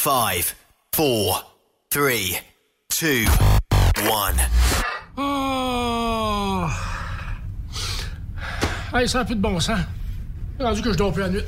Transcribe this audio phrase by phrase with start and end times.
[0.00, 0.54] 5,
[0.92, 1.44] 4,
[1.90, 2.08] 3, 2,
[3.00, 3.20] 1.
[5.16, 6.66] Oh!
[8.94, 9.80] Hey, ça n'a plus de bon sens.
[10.60, 11.42] Rendu que je dors plus la nuit.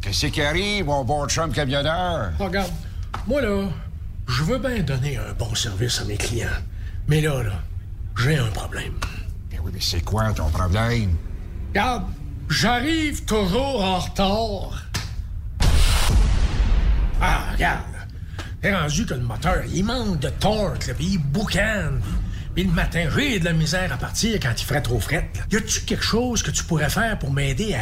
[0.00, 2.32] Qu'est-ce qui arrive, mon bon chum camionneur?
[2.40, 2.72] Regarde,
[3.28, 3.68] moi là,
[4.26, 6.48] je veux bien donner un bon service à mes clients.
[7.06, 7.52] Mais là, là,
[8.18, 8.94] j'ai un problème.
[9.48, 11.16] Ben oui, mais c'est quoi ton problème?
[11.68, 12.06] Regarde,
[12.50, 14.85] j'arrive toujours en retard.
[17.20, 17.82] Ah, regarde.
[18.60, 22.00] T'es rendu que le moteur, il manque de torque, là, puis il boucane.
[22.54, 25.28] Puis le matin, j'ai de la misère à partir quand il ferait trop fret.
[25.36, 25.42] là.
[25.50, 27.80] Y a-tu quelque chose que tu pourrais faire pour m'aider à,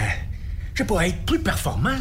[0.75, 1.97] je sais pas, à être plus performant?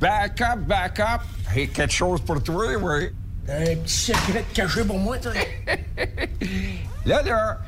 [0.00, 1.20] Back up, back up.
[1.52, 3.08] Quelque chose pour toi, oui.
[3.48, 5.32] Un petit secret caché pour moi, toi?
[7.06, 7.58] Là, là,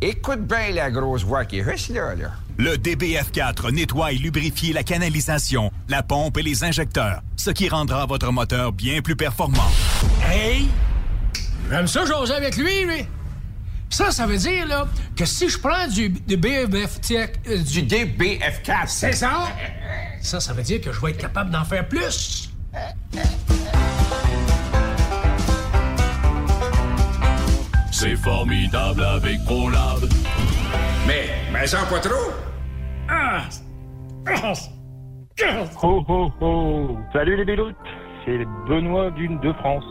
[0.00, 2.32] écoute bien la grosse voix qui est juste là, là.
[2.56, 8.06] Le DBF4 nettoie et lubrifie la canalisation, la pompe et les injecteurs, ce qui rendra
[8.06, 9.70] votre moteur bien plus performant.
[10.24, 10.68] Hey!
[11.70, 13.06] J'aime ça jaser avec lui, lui.
[13.90, 17.30] Ça, ça veut dire, là, que si je prends du, du BFF Tech...
[17.48, 18.86] euh, du DBF4.
[18.86, 19.48] C'est ça?
[20.20, 22.50] Ça, ça veut dire que je vais être capable d'en faire plus.
[27.90, 30.08] C'est formidable avec ProLab.
[31.06, 32.32] Mais, mais sans pas trop.
[33.08, 33.42] Ah!
[34.26, 34.52] Ah!
[35.82, 37.76] Ho ho Salut les béloutes
[38.24, 38.38] C'est
[38.68, 39.84] Benoît d'une de France.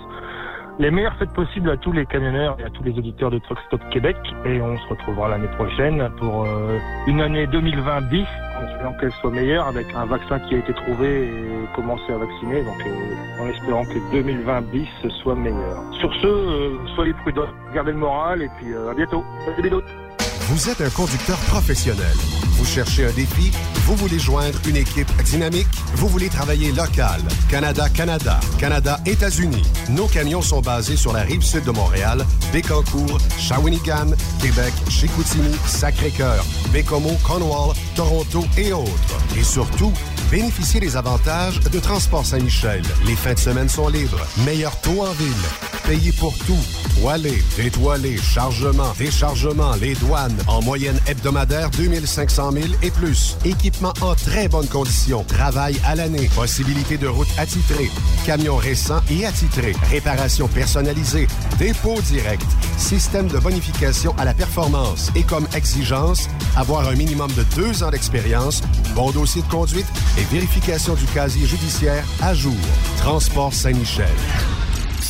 [0.80, 3.59] Les meilleures fêtes possibles à tous les camionneurs et à tous les auditeurs de Truck
[3.67, 4.17] Stop Québec.
[4.45, 8.25] Et on se retrouvera l'année prochaine pour euh, une année 2020 bis,
[8.58, 12.17] en espérant qu'elle soit meilleure avec un vaccin qui a été trouvé et commencer à
[12.17, 12.64] vacciner.
[12.64, 14.89] Donc euh, en espérant que 2020 bis
[15.22, 15.84] soit meilleur.
[16.00, 19.23] Sur ce, euh, soyez prudents, gardez le moral et puis à bientôt.
[19.45, 20.12] Salut les béloutes
[20.49, 22.16] Vous êtes un conducteur professionnel.
[22.58, 23.52] Vous cherchez un défi?
[23.86, 25.67] Vous voulez joindre une équipe dynamique?
[25.95, 27.22] Vous voulez travailler local?
[27.50, 29.63] Canada-Canada, Canada-États-Unis.
[29.89, 36.45] Nos camions sont basés sur la rive sud de Montréal, Bécancour, Shawinigan, Québec, Chicoutimi, Sacré-Cœur,
[36.73, 38.91] Bécomo, Cornwall, Toronto et autres.
[39.38, 39.94] Et surtout,
[40.33, 42.81] bénéficiez des avantages de Transport Saint-Michel.
[43.05, 44.25] Les fins de semaine sont libres.
[44.44, 45.45] Meilleur taux en ville.
[45.85, 46.57] Payé pour tout.
[46.99, 50.35] Toilé, détoilé, chargement, déchargement, les douanes.
[50.47, 53.38] En moyenne hebdomadaire, 2500 000 et plus.
[53.45, 55.23] Équipement en très bonne condition.
[55.25, 56.29] Travail à l'année.
[56.33, 57.91] Possibilité de route attitrée.
[58.25, 59.75] Camions récents et attitrés.
[59.91, 61.27] Réparation personnalisée.
[61.59, 62.47] Dépôt direct.
[62.77, 65.11] Système de bonification à la performance.
[65.16, 68.61] Et comme exigence, avoir un minimum de deux ans d'expérience,
[68.95, 72.56] bon dossier de conduite et vérification du casier judiciaire à jour.
[72.97, 74.07] Transport Saint-Michel.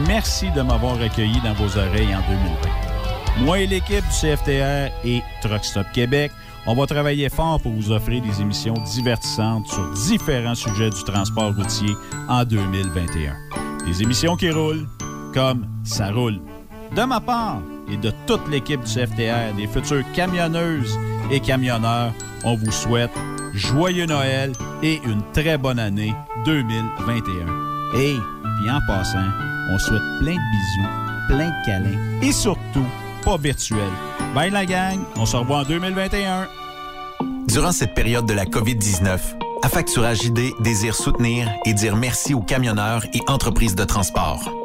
[0.08, 3.46] Merci de m'avoir recueilli dans vos oreilles en 2020.
[3.46, 6.32] Moi et l'équipe du CFTR et Truck Stop Québec,
[6.66, 11.56] on va travailler fort pour vous offrir des émissions divertissantes sur différents sujets du transport
[11.56, 11.94] routier
[12.28, 13.36] en 2021.
[13.86, 14.88] Des émissions qui roulent
[15.34, 16.40] comme ça roule.
[16.96, 20.97] De ma part et de toute l'équipe du CFTR, des futures camionneuses
[21.31, 22.13] et camionneurs,
[22.44, 23.12] on vous souhaite
[23.53, 24.51] joyeux Noël
[24.84, 26.13] et une très bonne année
[26.45, 28.00] 2021.
[28.00, 29.19] Et, puis en passant,
[29.72, 30.90] on souhaite plein de bisous,
[31.28, 32.85] plein de câlins et surtout,
[33.24, 33.79] pas virtuel.
[34.34, 36.47] Bye la gang, on se revoit en 2021.
[37.47, 39.19] Durant cette période de la COVID-19,
[39.66, 44.65] Affacturage ID désire soutenir et dire merci aux camionneurs et entreprises de transport.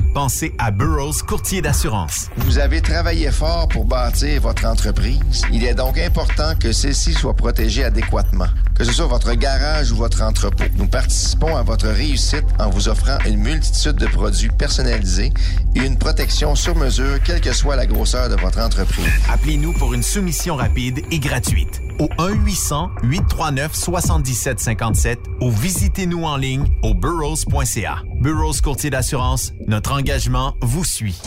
[0.11, 2.29] pensez à Burroughs Courtier d'assurance.
[2.37, 5.43] Vous avez travaillé fort pour bâtir votre entreprise.
[5.51, 8.47] Il est donc important que celle-ci soit protégée adéquatement.
[8.75, 10.63] Que ce soit votre garage ou votre entrepôt.
[10.77, 15.31] Nous participons à votre réussite en vous offrant une multitude de produits personnalisés
[15.75, 19.05] et une protection sur mesure, quelle que soit la grosseur de votre entreprise.
[19.31, 28.01] Appelez-nous pour une soumission rapide et gratuite au 1-800-839-7757 ou visitez-nous en ligne au burrows.ca.
[28.19, 31.21] Burrows Courtier d'assurance, notre engagement vous suit.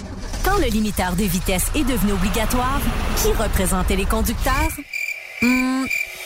[0.44, 2.80] Quand le limiteur de vitesse est devenu obligatoire,
[3.22, 4.72] qui représentait les conducteurs?
[5.42, 5.84] Hmm,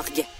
[0.00, 0.39] org.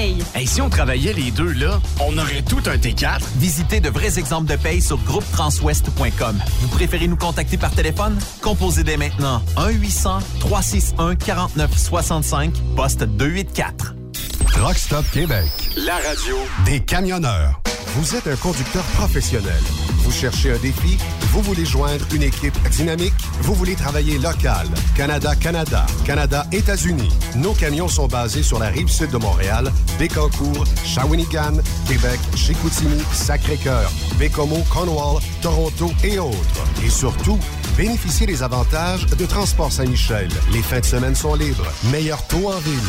[0.01, 0.17] paye.
[0.33, 3.21] Hey, si on travaillait les deux, là, on aurait tout un T4.
[3.37, 6.39] Visitez de vrais exemples de paye sur groupetranswest.com.
[6.61, 8.17] Vous préférez nous contacter par téléphone?
[8.41, 14.00] Composez dès maintenant 1-800-361-4965, poste 284.
[14.13, 15.49] Truck Stop Québec.
[15.77, 16.35] La radio
[16.65, 17.61] Des camionneurs.
[17.95, 19.61] Vous êtes un conducteur professionnel.
[20.03, 20.97] Vous cherchez un défi?
[21.31, 23.13] Vous voulez joindre une équipe dynamique?
[23.41, 24.67] Vous voulez travailler local?
[24.95, 27.09] Canada-Canada, Canada-États-Unis.
[27.35, 33.91] Nos camions sont basés sur la rive sud de Montréal, Bécancour, Shawinigan, Québec, Chicoutimi, Sacré-Cœur,
[34.17, 36.37] Bécomo, Cornwall, Toronto et autres.
[36.83, 37.39] Et surtout,
[37.77, 40.29] bénéficiez des avantages de Transport Saint-Michel.
[40.51, 41.67] Les fins de semaine sont libres.
[41.91, 42.79] Meilleur taux en ville.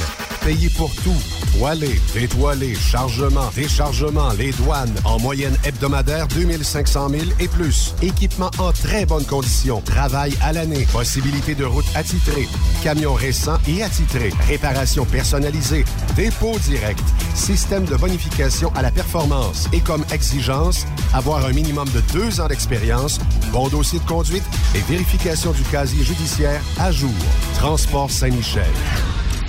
[0.44, 1.14] Payé pour tout.
[1.56, 4.94] Toilé, détoilé, chargement, déchargement, les douanes.
[5.04, 7.94] En moyenne hebdomadaire, 2500 000 et plus.
[8.02, 9.80] Équipement en très bonne condition.
[9.82, 10.86] Travail à l'année.
[10.92, 12.48] Possibilité de route attitrée.
[12.82, 14.30] Camion récent et attitré.
[14.48, 15.84] Réparation personnalisée.
[16.16, 17.02] Dépôt direct.
[17.34, 19.68] Système de bonification à la performance.
[19.72, 23.20] Et comme exigence, avoir un minimum de deux ans d'expérience,
[23.52, 24.44] bon dossier de conduite
[24.74, 27.10] et vérification du casier judiciaire à jour.
[27.54, 28.66] Transport Saint-Michel.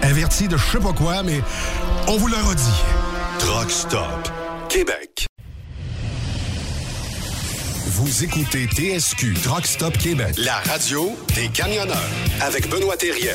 [0.00, 1.42] Averti de je sais pas quoi, mais
[2.08, 2.82] on vous le redit.
[3.38, 4.30] Truck Stop
[4.70, 5.03] Québec.
[7.96, 12.10] Vous écoutez TSQ Truck Stop Québec, la radio des camionneurs
[12.40, 13.34] avec Benoît Thérien.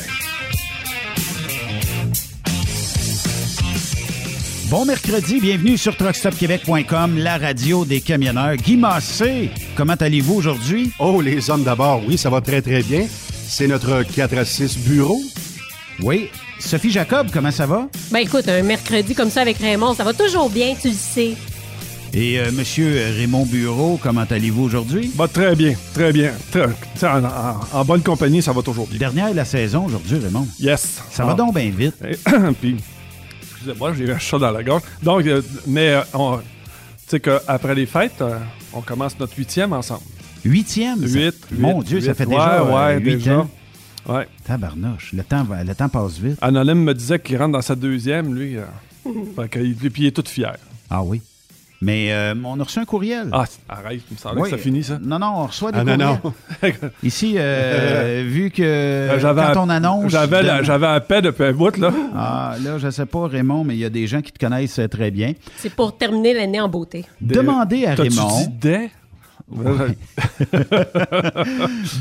[4.66, 8.58] Bon mercredi, bienvenue sur truckstopquebec.com, la radio des camionneurs.
[8.58, 10.92] Guy Massé, comment allez-vous aujourd'hui?
[11.00, 13.08] Oh, les hommes d'abord, oui, ça va très très bien.
[13.48, 15.22] C'est notre 4 à 6 bureau.
[16.02, 16.30] Oui.
[16.60, 17.88] Sophie Jacob, comment ça va?
[18.12, 21.38] Ben écoute, un mercredi comme ça avec Raymond, ça va toujours bien, tu le sais.
[22.22, 25.10] Et euh, Monsieur Raymond Bureau, comment allez-vous aujourd'hui?
[25.16, 26.34] Va très bien, très bien.
[26.52, 28.98] Très- en, en- en bonne compagnie, ça va toujours bien.
[29.00, 30.46] Dernière de la saison aujourd'hui, Raymond.
[30.60, 31.02] Yes.
[31.12, 31.36] Ça va Ah.
[31.36, 31.96] donc bien vite.
[32.62, 32.76] Puis,
[33.54, 34.82] excusez-moi, j'ai eu un chat dans la gorge.
[35.02, 36.42] Donc, euh, mais euh, tu
[37.08, 38.38] sais qu'après les fêtes, euh,
[38.74, 40.02] on commence notre huitième ensemble.
[40.44, 41.08] Huitième?
[41.08, 41.36] ça- Huit.
[41.58, 43.38] Mon huit, Dieu, ça fait Ouais, déjà ouais, huit déjà.
[43.40, 43.50] ans.
[44.10, 44.28] Ouais.
[44.46, 46.38] Tabarnouche, le temps, va- le temps passe vite.
[46.42, 48.58] Anonyme me disait qu'il rentre dans sa deuxième, lui.
[49.38, 50.58] fait que puis il est tout fier.
[50.90, 51.22] Ah oui.
[51.82, 53.30] Mais euh, on a reçu un courriel.
[53.32, 54.50] Ah, arrête, il me semblait Oui.
[54.52, 55.00] que ça finit, ça.
[55.02, 56.92] Non, non, on reçoit des Ah, non, courriels.
[57.04, 60.12] Ici, euh, vu que Euh, j'avais quand un- on annonce...
[60.12, 61.94] J'avais, la- de- j'avais un paix depuis un bout, là.
[62.14, 64.80] Ah, là, je sais pas, Raymond, mais il y a des gens qui te connaissent
[64.80, 65.34] euh, très bien.
[65.56, 67.06] C'est pour terminer l'année en beauté.
[67.22, 68.42] Demandez à Raymond...
[68.42, 68.90] dit des?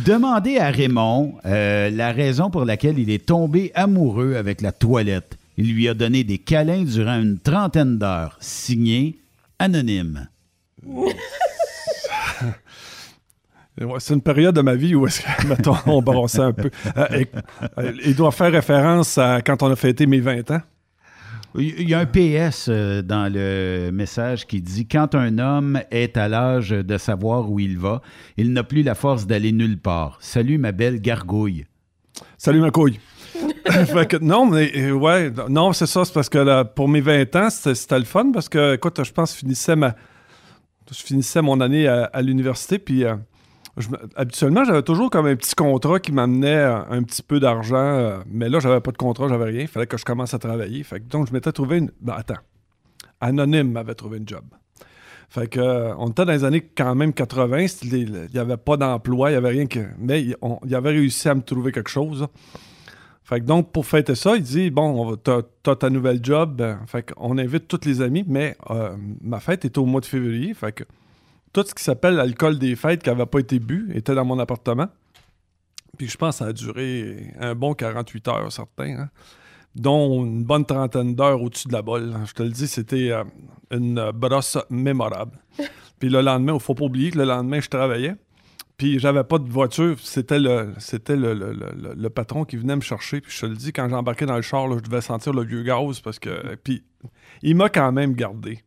[0.04, 5.36] Demandez à Raymond euh, la raison pour laquelle il est tombé amoureux avec la toilette.
[5.56, 8.36] Il lui a donné des câlins durant une trentaine d'heures.
[8.40, 9.16] Signé
[9.58, 10.28] Anonyme.
[13.98, 16.70] C'est une période de ma vie où est-ce que, mettons, on brassait un peu.
[16.96, 17.24] Euh,
[17.78, 20.62] euh, il doit faire référence à quand on a fêté mes 20 ans.
[21.56, 26.16] Il y a un PS euh, dans le message qui dit Quand un homme est
[26.16, 28.02] à l'âge de savoir où il va,
[28.36, 30.18] il n'a plus la force d'aller nulle part.
[30.20, 31.66] Salut ma belle gargouille.
[32.36, 32.98] Salut ma couille.
[34.20, 37.50] Non, mais euh, ouais, non, c'est ça, c'est parce que là, pour mes 20 ans,
[37.50, 39.94] c'était le fun parce que, écoute, je pense que je finissais, ma,
[40.90, 43.16] je finissais mon année à, l'université, puis euh,
[44.16, 48.48] habituellement, j'avais toujours comme un petit contrat qui m'amenait euh, un petit peu d'argent, mais
[48.48, 50.84] là, j'avais pas de contrat, j'avais rien, il fallait que je commence à travailler.
[51.10, 51.90] Donc, je m'étais trouvé une.
[52.00, 52.40] Ben, attends.
[53.20, 54.44] Anonyme m'avait trouvé une job.
[55.28, 58.56] Fait que, on était dans les années quand même 80, c'était les- il n'y avait
[58.56, 59.80] pas d'emploi, il n'y avait rien que.
[59.98, 62.26] Mais il avait réussi à me trouver quelque chose.
[63.28, 65.42] Fait que donc, pour fêter ça, il dit Bon, t'as
[65.76, 66.56] ta nouvelle job.
[66.56, 70.06] Ben, fait qu'on invite tous les amis, mais euh, ma fête était au mois de
[70.06, 70.54] février.
[70.54, 70.84] Fait que
[71.52, 74.38] tout ce qui s'appelle l'alcool des fêtes qui n'avait pas été bu était dans mon
[74.38, 74.88] appartement.
[75.98, 78.98] Puis je pense que ça a duré un bon 48 heures, certains.
[78.98, 79.10] hein,
[79.74, 82.14] dont une bonne trentaine d'heures au-dessus de la bolle.
[82.24, 83.24] Je te le dis, c'était euh,
[83.70, 85.38] une brosse mémorable.
[85.98, 88.14] Puis le lendemain, il ne faut pas oublier que le lendemain, je travaillais.
[88.78, 89.96] Puis j'avais pas de voiture.
[90.00, 93.20] C'était le, c'était le, le- le- le patron qui venait me chercher.
[93.20, 95.44] Puis je te le dis, quand j'embarquais dans le char, là, je devais sentir le
[95.44, 96.54] vieux gaz parce que.
[96.62, 96.84] Puis
[97.42, 98.60] il m'a quand même gardé.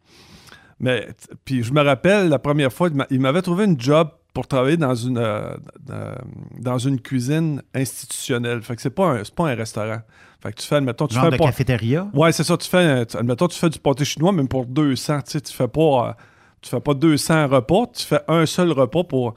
[0.79, 1.07] Mais
[1.45, 4.47] puis je me rappelle la première fois, il m'a- il m'avait trouvé une job pour
[4.47, 6.15] travailler dans une euh, dans,
[6.59, 8.61] dans une cuisine institutionnelle.
[8.63, 10.01] Fait que c'est pas un pas un restaurant.
[10.41, 12.09] Fait que tu fais admettons tu Genre fais de pas- cafétéria?
[12.13, 15.21] Ouais, c'est ça, tu fais tu- admettons tu fais du pâté chinois même pour 200,
[15.21, 16.13] tu sais, tu fais pas euh,
[16.61, 19.35] tu fais pas 200 repas, tu fais un seul repas pour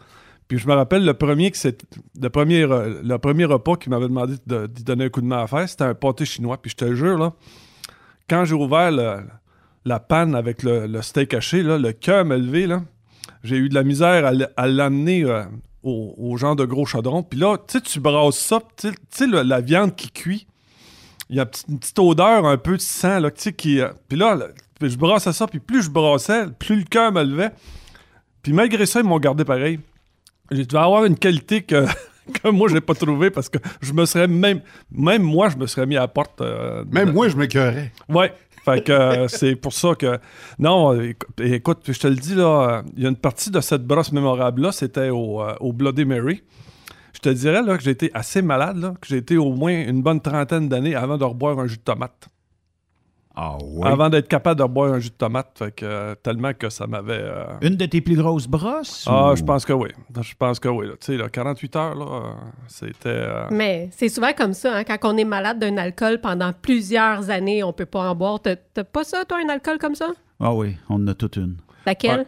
[0.49, 1.85] puis je me rappelle le premier que c'est
[2.21, 5.43] le premier euh, le premier repas qui m'avait demandé de- donner un coup de main
[5.43, 7.33] à faire, c'était un pâté chinois, puis je te jure là,
[8.29, 8.91] quand j'ai ouvert
[9.85, 12.67] la panne avec le, steak haché, là, le cœur m'a levé.
[12.67, 12.83] Là.
[13.43, 15.45] J'ai eu de la misère à, l'amener euh,
[15.83, 17.23] au, au genre de gros chaudron.
[17.23, 20.47] Puis là, tu sais, tu brasses ça, tu sais- la viande qui cuit,
[21.29, 23.81] il y a une petite odeur un peu de sang, là, tu sais, qui...
[23.81, 24.39] euh, puis là,
[24.81, 27.51] je brassais ça, puis plus je brassais, plus le cœur me levait.
[28.43, 29.81] Puis malgré ça, ils m'ont gardé pareil.
[30.51, 31.87] J'ai dû avoir une qualité que,
[32.43, 34.61] que moi, je n'ai pas trouvée parce que je me serais même...
[34.91, 36.41] Même moi, je me serais mis à la porte...
[36.41, 37.93] euh, Même de- moi, je m'écœurais.
[38.09, 38.33] Ouais.
[38.65, 40.19] Fait que euh, c'est pour ça que.
[40.59, 43.85] Non, écou- écoute, je te le dis, là, il y a une partie de cette
[43.87, 46.43] brosse mémorable-là, c'était au, euh, au Bloody Mary.
[47.13, 49.73] Je te dirais là, que j'ai été assez malade, là, que j'ai été au moins
[49.87, 52.29] une bonne trentaine d'années avant de reboire un jus de tomate.
[53.37, 53.89] Ah ouais?
[53.89, 55.51] Avant d'être capable de reboire un jus de tomate.
[55.59, 57.19] Fait que euh, tellement que ça m'avait.
[57.21, 59.07] euh, Une de tes plus grosses brosses?
[59.09, 59.89] Ah, ou- je pense que oui.
[60.21, 60.87] Je pense que oui.
[60.87, 60.93] là.
[61.01, 62.33] Tu sais, là, 48 heures, là, euh,
[62.69, 63.09] c'était.
[63.09, 67.29] euh, Mais c'est souvent comme ça, hein, quand on est malade d'un alcool pendant plusieurs
[67.31, 68.41] années, on peut pas en boire.
[68.41, 70.11] T'as t'as pas ça, toi, un alcool comme ça?
[70.39, 71.57] Ah oui, on en a toute une.
[71.87, 72.27] Laquelle?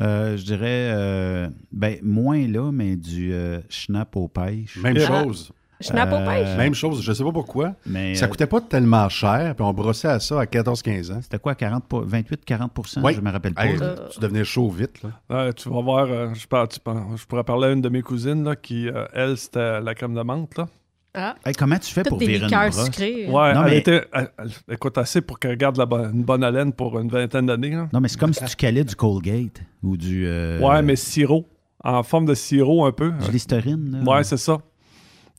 [0.00, 4.76] Euh, je dirais, euh, ben, moins là, mais du euh, schnapp aux pêches.
[4.82, 5.52] Même chose.
[5.80, 6.56] Schnapp aux pêches?
[6.56, 7.74] Même chose, je sais pas pourquoi.
[7.86, 11.18] Mais, ça euh, coûtait pas tellement cher, puis on brossait à ça à 14-15 ans.
[11.22, 13.14] C'était quoi, 40 pour- 28-40 Oui.
[13.14, 13.66] Je me rappelle pas.
[13.66, 13.94] Hey, là.
[14.12, 15.10] Tu devenais chaud vite, là.
[15.46, 16.80] Ouais, tu vas voir, euh, je, tu
[17.16, 20.14] je pourrais parler à une de mes cousines là, qui, euh, elle, c'était la crème
[20.14, 20.56] de menthe.
[20.58, 20.68] Là.
[21.12, 21.34] Ah.
[21.44, 22.84] Hey, comment tu fais Toutes pour des virer une brosse?
[22.84, 23.26] sucrées.
[23.28, 26.44] Ouais, Non, elle mais- était, elle- elle- écoute, assez pour qu'elle garde la une bonne
[26.44, 27.74] haleine pour une vingtaine d'années.
[27.92, 30.24] Non, mais c'est comme si tu calais du Colgate ou du...
[30.26, 31.48] euh, Ouais, mais sirop,
[31.82, 33.10] en forme de sirop un peu.
[33.10, 34.08] Du Listerine, là.
[34.12, 34.58] Ouais, c'est ça.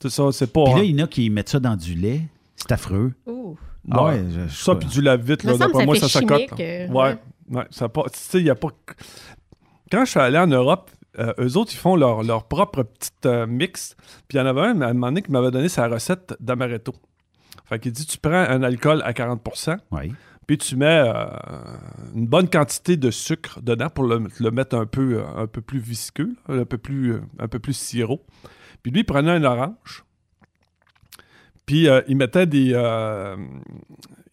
[0.01, 0.63] C'est ça, c'est pas...
[0.65, 0.83] Puis là, hein.
[0.83, 2.21] il y en a qui mettent ça dans du lait.
[2.55, 3.13] C'est affreux.
[3.25, 3.57] Ouh.
[3.89, 4.23] Ah Ouais.
[4.29, 6.41] je- je- ça, puis du lave-vite, Me là, d'après moi, ça s'accote.
[6.59, 7.17] euh, ouais,
[7.49, 8.03] ouais, ça pas...
[8.11, 8.69] Tu sais, il a pas...
[9.91, 10.89] Quand je suis allé en Europe,
[11.19, 13.95] euh, eux autres, ils font leur, leur propre petite euh, mix.
[14.27, 16.35] Puis il y en avait un, à un moment donné, qui m'avait donné sa recette
[16.39, 16.93] d'amaretto.
[17.65, 19.41] Fait qu'il dit, tu prends un alcool à 40
[19.91, 20.13] Oui.
[20.47, 21.25] puis tu mets euh,
[22.15, 25.79] une bonne quantité de sucre dedans pour le, le mettre un peu, un peu plus
[25.79, 28.21] visqueux, là, un peu plus, un peu plus sirop.
[28.83, 30.03] Puis lui, il prenait un orange,
[31.65, 33.35] puis euh, il mettait des, euh,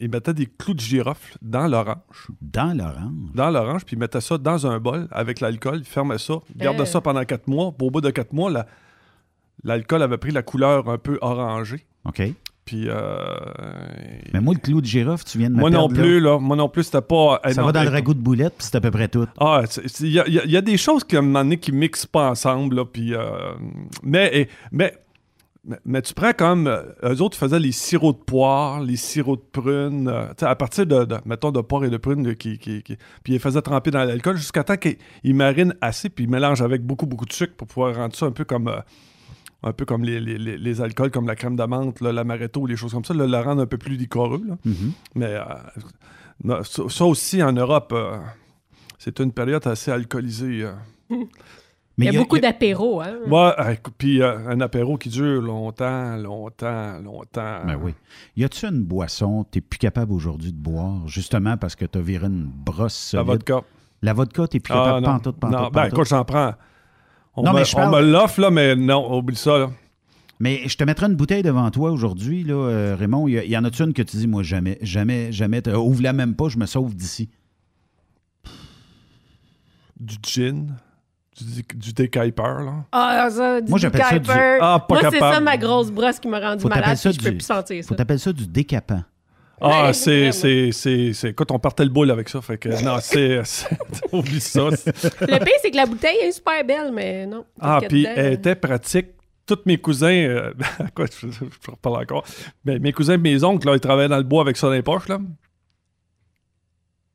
[0.00, 2.28] il mettait des clous de girofle dans l'orange.
[2.40, 3.32] Dans l'orange?
[3.34, 6.62] Dans l'orange, puis il mettait ça dans un bol avec l'alcool, il fermait ça, il
[6.62, 6.86] gardait Euh.
[6.86, 7.72] ça pendant quatre mois.
[7.76, 8.66] Puis au bout de quatre mois, la-
[9.64, 11.86] l'alcool avait pris la couleur un peu orangée.
[12.06, 12.22] OK.
[12.68, 12.84] Puis...
[12.87, 13.25] euh,
[14.34, 16.38] Mais moi, le clou de girofle, tu viens de me moi non perdre, plus, là.
[16.38, 17.40] Moi non plus, c'était pas...
[17.50, 19.26] Ça va dans le ragoût de boulette, puis c'est à peu près tout.
[19.40, 19.62] Ah,
[20.00, 22.28] il y, a- y y des choses qui, à un moment donné, qui mixent pas
[22.28, 23.14] ensemble, là, puis...
[23.14, 23.22] euh,
[24.02, 24.92] mais, et- mais,
[25.66, 26.66] mais, mais tu prends comme...
[26.66, 30.84] euh, eux autres faisaient les sirops de poire, les sirops de prune, euh, à partir
[30.84, 33.38] de, de- mettons, de poire et de prune, de- qui, qui- qui- puis ils les
[33.38, 37.06] faisaient tremper dans l'alcool jusqu'à temps qu'ils ils marinent assez, puis ils mélangent avec beaucoup,
[37.06, 38.70] beaucoup de sucre pour pouvoir rendre ça un peu comme...
[39.62, 42.92] un peu comme les, les- les- les alcools, comme la crème d'amande, l'amaretto, les choses
[42.92, 44.42] comme ça, là, le rendre un peu plus liquoreux.
[44.46, 44.56] là.
[44.64, 44.92] Mhm.
[45.16, 45.42] Mais euh,
[46.44, 48.18] non, ça, ça aussi, en Europe, euh,
[48.98, 50.62] c'est une période assez alcoolisée.
[50.64, 50.72] euh.
[52.00, 53.16] Il y a beaucoup d'apéros, hein?
[53.26, 57.64] Ouais, euh, puis euh, un apéro qui dure longtemps, longtemps, longtemps.
[57.66, 57.92] Ben oui.
[58.36, 61.98] Y a-tu une boisson que t'es plus capable aujourd'hui de boire, justement parce que t'as
[62.00, 63.26] viré une brosse La solide?
[63.32, 63.62] vodka.
[64.02, 65.12] La vodka, t'es plus Ah, capable non.
[65.14, 66.54] pantoute, pantoute, Non, ben écoute, j'en prends.
[67.38, 69.71] On, Non, me, mais je on parle- me l'offre, là, mais non, oublie ça, là.
[70.40, 73.26] Mais je te mettrai une bouteille devant toi aujourd'hui, là, euh, Raymond.
[73.28, 76.12] Il y, a- y en a-tu une que tu dis, moi, jamais, jamais, jamais, ouvre-la
[76.12, 77.28] même pas, je me sauve d'ici?
[79.99, 80.76] Du gin,
[81.40, 82.85] du, du là?
[82.92, 84.30] Ah, ça, du Moi, j'appelle ça du-.
[84.61, 87.18] Ah, pas Moi, c'est ça ma grosse brosse qui m'a rendu Faut malade, ça je
[87.18, 87.88] peux plus sentir ça.
[87.88, 89.02] Faut t'appeler ça du décapant.
[89.60, 91.28] Ah, c'est, c'est, c'est, c'est.
[91.30, 93.40] Écoute, on partait le boule avec ça, fait que non, c'est.
[93.44, 93.68] c'est-
[94.12, 94.60] oublie ça.
[94.70, 97.44] Le pire, c'est que la bouteille est super belle, mais non.
[97.60, 99.08] Ah, puis elle était pratique.
[99.46, 100.52] Tous mes cousins, euh,
[100.94, 102.24] quoi, je, je, je reparle encore?
[102.66, 104.82] Mais mes cousins, mes oncles, là, ils travaillaient dans le bois avec ça dans les
[104.82, 105.18] poches, là.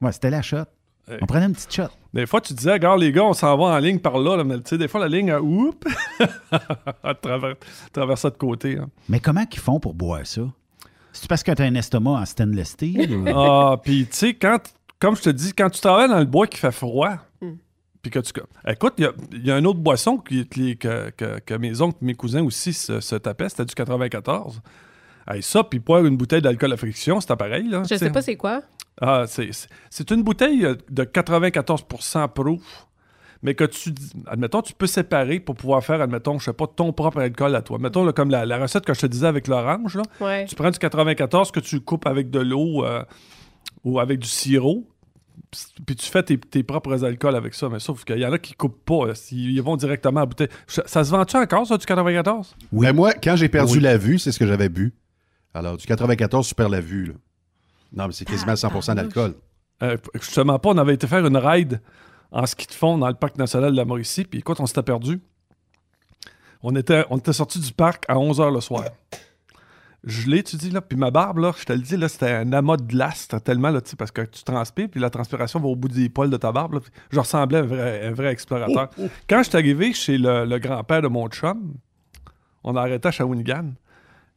[0.02, 0.66] Ouais, c'était la shot.
[1.22, 1.90] On prenait une petite shot.
[2.14, 4.44] Des fois, tu disais, regarde, les gars, on s'en va en ligne par là, là,
[4.44, 5.78] mais tu sais, des fois, la ligne, oups,
[6.20, 7.58] elle traverse,
[7.92, 8.78] traverse ça de côté.
[8.80, 8.90] hein.
[9.10, 10.42] Mais comment qu'ils font pour boire ça?
[11.14, 13.24] C'est parce que t'as un estomac en stainless steel?
[13.34, 14.58] Ah, puis tu sais, quand,
[15.00, 17.54] comme je te dis, quand tu travailles dans le bois qui fait froid, Hmm.
[18.02, 18.32] puis que tu.
[18.68, 21.54] Écoute, il y a, il y a une autre boisson qui, qui- que, que- que
[21.54, 24.62] mes oncles mes cousins aussi se, se tapaient, c'était du 94.
[25.28, 27.70] Hey, ça, puis boire une bouteille d'alcool à friction, c'est pareil.
[27.70, 28.62] Là, Je tu sais pas c'est quoi.
[29.00, 32.88] Ah, c'est, c'est- c'est une bouteille euh, de 94% proof,
[33.44, 33.94] mais que tu,
[34.26, 37.62] admettons, tu peux séparer pour pouvoir faire, admettons, je sais pas, ton propre alcool à
[37.62, 37.78] toi.
[37.78, 40.04] Mettons, là, comme la, la recette que je te disais avec l'orange, là.
[40.22, 40.46] Ouais.
[40.46, 43.04] Tu prends du 94 que tu coupes avec de l'eau euh,
[43.84, 44.88] ou avec du sirop,
[45.86, 47.68] puis tu fais tes, tes propres alcools avec ça.
[47.70, 49.14] Mais sauf qu'il y en a qui coupent pas, là.
[49.32, 50.50] ils vont directement à la bouteille.
[50.68, 52.56] Ça ça se vend-tu encore, ça, du 94?
[52.72, 52.86] Oui.
[52.88, 53.80] Ben, moi, quand j'ai perdu Oui.
[53.82, 54.94] la vue, c'est ce que j'avais bu.
[55.54, 57.06] Alors, du 94, tu perds la vue.
[57.08, 57.14] Là.
[57.96, 59.36] Non, mais c'est quasiment 100 d'alcool.
[59.84, 61.82] Euh, justement pas, on avait été faire une ride
[62.34, 64.84] en ski de fond dans le parc national de la Mauricie, puis écoute, on s'était
[64.84, 65.22] perdu.
[66.64, 68.86] On était, on était sorti du parc à 11h le soir.
[70.04, 72.32] Je l'ai, tu dis, là, puis ma barbe, là, je te le dis, là, c'était
[72.32, 75.60] un amas de glace, tellement, là, tu sais, parce que tu transpires, puis la transpiration
[75.62, 78.12] va au bout des poils de ta barbe, là, je ressemblais à un vrai, un
[78.12, 78.90] vrai explorateur.
[78.98, 79.10] Oh, oh.
[79.30, 81.76] Quand je suis arrivé chez le, le grand-père de mon chum,
[82.66, 83.74] on a arrêté à Shawinigan,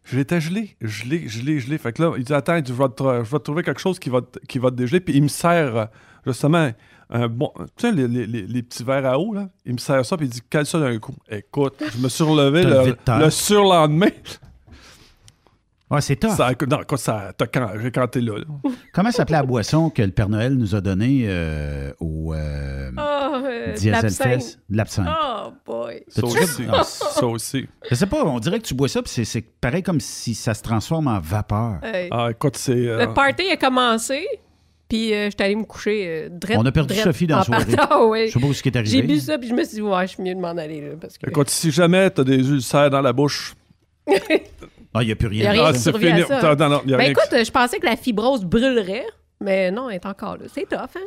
[0.06, 1.78] je l'étais gelé, gelé, gelé, gelé.
[1.78, 3.62] Fait que là, il dit Attends, il dit, je, vais te, je vais te trouver
[3.64, 5.00] quelque chose qui va te, qui va te dégeler.
[5.00, 5.84] Puis il me sert euh,
[6.24, 6.70] justement
[7.10, 7.52] un bon.
[7.56, 9.48] Tu sais, les, les- les- les petits verres à eau, là.
[9.64, 11.14] Il me sert ça, puis il dit Cale ça d'un coup.
[11.30, 14.08] Écoute, je me suis relevé le, le surlendemain.
[15.88, 16.30] Ouais, c'est tough.
[16.32, 18.38] Ça, non, écoute, ça t'a quand, j'ai quand t'es là.
[18.38, 18.70] là.
[18.92, 23.40] Comment s'appelait la boisson que le Père Noël nous a donnée euh, au euh, Ah,
[23.44, 24.12] euh, l'absinthe.
[24.28, 24.58] Fest?
[24.68, 25.06] De l'absinthe.
[25.08, 26.02] Oh, boy.
[26.08, 26.64] Ça aussi.
[26.68, 26.82] Ah.
[26.82, 27.68] ça aussi.
[27.88, 30.34] Je sais pas, on dirait que tu bois ça, puis c'est- c'est pareil comme si
[30.34, 31.78] ça se transforme en vapeur.
[31.84, 32.08] Hey.
[32.10, 32.72] Ah, écoute, c'est.
[32.88, 34.26] euh, Le party a commencé,
[34.88, 37.44] puis euh, j'étais allée me coucher euh, drette, On a perdu drette Sophie dans la
[37.44, 37.76] soirée.
[37.76, 38.28] partant, ouais.
[38.28, 38.90] Je sais pas où ce qui est arrivé.
[38.90, 40.80] J'ai bu ça, puis je me suis dit, ouais, je suis mieux de m'en aller,
[40.80, 41.28] là, parce que...
[41.28, 43.54] Écoute, si jamais t'as des ulcères dans la bouche.
[44.98, 45.64] Ah, il n'y a plus Il n'y a rien.
[45.66, 46.22] Ah, c'est fini.
[46.22, 46.54] ça.
[46.54, 49.04] Non, non, il y a ben rien écoute, je pensais que la fibrose brûlerait,
[49.42, 50.44] mais non, elle est encore là.
[50.50, 51.06] C'est tough, hein?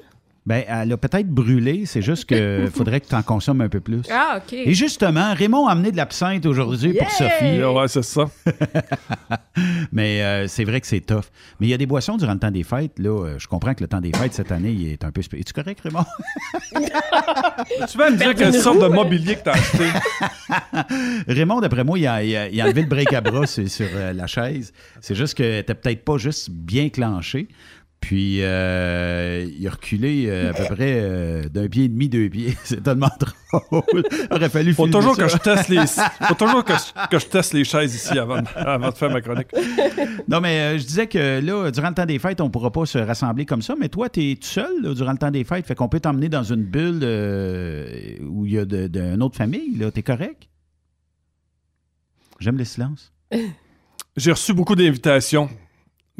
[0.49, 3.81] Ben, elle a peut-être brûlé, c'est juste que faudrait que tu en consommes un peu
[3.81, 4.01] plus.
[4.11, 4.51] Ah, OK.
[4.53, 7.07] Et justement, Raymond a amené de l'absinthe aujourd'hui pour!
[7.11, 7.63] Sophie.
[7.63, 8.25] Ouais, c'est ça.
[9.91, 11.25] Mais euh, c'est vrai que c'est tough.
[11.59, 12.97] Mais il y a des boissons durant le temps des fêtes.
[12.97, 15.21] Là, euh, je comprends que le temps des fêtes cette année il est un peu.
[15.21, 16.05] Es-tu correct, Raymond?
[17.87, 19.85] tu vas me dire quelle sorte de mobilier que t'as acheté.
[21.27, 23.69] Raymond, d'après moi, il a, il a- il a enlevé le break à bras sur,
[23.69, 24.73] sur, euh, la chaise.
[25.01, 27.47] C'est juste que t'es peut-être pas juste bien clenché.
[28.01, 32.29] Puis euh, il a reculé euh, à peu près euh, d'un pied et demi, deux
[32.29, 32.55] pieds.
[32.63, 33.09] C'est tellement
[33.51, 33.83] drôle.
[34.31, 35.23] Aurait fallu Faut toujours ça.
[35.23, 35.85] que je teste les,
[36.27, 39.11] faut toujours que je, que je teste les chaises ici avant, de- avant de faire
[39.11, 39.49] ma chronique.
[40.29, 42.85] Non, mais je disais que là, durant le temps des fêtes, on ne pourra pas
[42.85, 43.75] se rassembler comme ça.
[43.77, 45.67] Mais toi, tu es tout seul là, durant le temps des fêtes.
[45.67, 47.03] Fait qu'on peut t'emmener dans une bulle
[48.25, 49.77] où il y a de- de- une autre famille.
[49.93, 50.47] Tu es correct?
[52.39, 53.11] J'aime le silence.
[54.15, 55.49] J'ai reçu beaucoup d'invitations,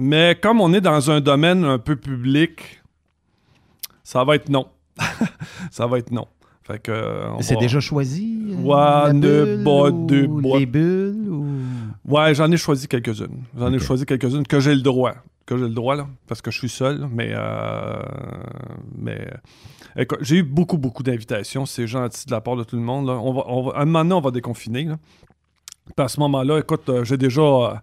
[0.02, 2.82] mais comme on est dans un domaine un peu public,
[4.04, 4.68] ça va être non.
[5.72, 6.26] ça va être non.
[6.64, 8.52] Fait que, euh, on C'est va- déjà choisi?
[8.52, 10.28] euh, Ouais, bulle ou deux.
[10.60, 11.30] Les bulles?
[11.30, 11.46] Ou...
[12.06, 13.44] Ouais, j'en ai choisi quelques-unes.
[13.58, 15.14] J'en ai choisi quelques-unes que j'ai le droit.
[15.48, 17.32] Que j'ai le droit, là, parce que je suis seul, mais.
[17.34, 18.00] euh,
[18.96, 19.28] mais.
[19.98, 21.66] écoute, j'ai eu beaucoup, beaucoup d'invitations.
[21.66, 23.08] C'est gentil de la part de tout le monde.
[23.08, 23.14] là.
[23.14, 24.84] On va, on va- à un moment donné, on va déconfiner.
[24.84, 24.98] Là.
[25.96, 27.82] Puis à ce moment-là, écoute, euh, j'ai déjà.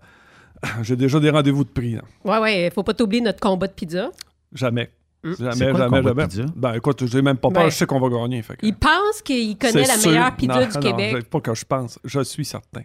[0.83, 1.93] j'ai déjà des rendez-vous de prix.
[1.95, 2.03] là.
[2.25, 4.11] Ouais, ouais, faut pas t'oublier notre combat de pizza.
[4.53, 4.91] Jamais.
[5.25, 5.33] Hmm.
[5.39, 6.23] Jamais, quoi jamais, jamais.
[6.29, 6.45] pizza?
[6.55, 8.43] Ben écoute, j'ai même pas peur, Ben, je sais qu'on va gagner.
[8.43, 10.11] fait que- Il pense qu'il connaît la sûr.
[10.11, 11.31] meilleure pizza Non, du non, Québec.
[11.31, 12.83] pas que je pense, je suis certain.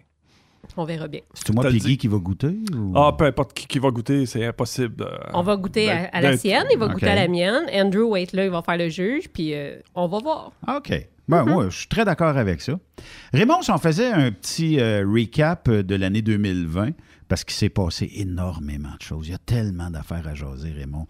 [0.76, 1.20] On verra bien.
[1.34, 1.98] C'est moi Piggy dis.
[1.98, 2.56] qui va goûter?
[2.74, 5.06] ou- Ah, peu importe qui, qui va goûter, c'est impossible.
[5.34, 7.64] On va goûter à, à la sienne, il va goûter à la mienne.
[7.74, 10.52] Andrew va être là, il va faire le juge, puis euh, on va voir.
[10.66, 11.08] Ah, OK.
[11.28, 12.78] Ben, Moi, je suis très d'accord avec ça.
[13.32, 16.90] Raymond, si on faisait un petit euh, recap de l'année 2020,
[17.32, 19.28] parce qu'il s'est passé énormément de choses.
[19.28, 21.06] Il y a tellement d'affaires à jaser, Raymond.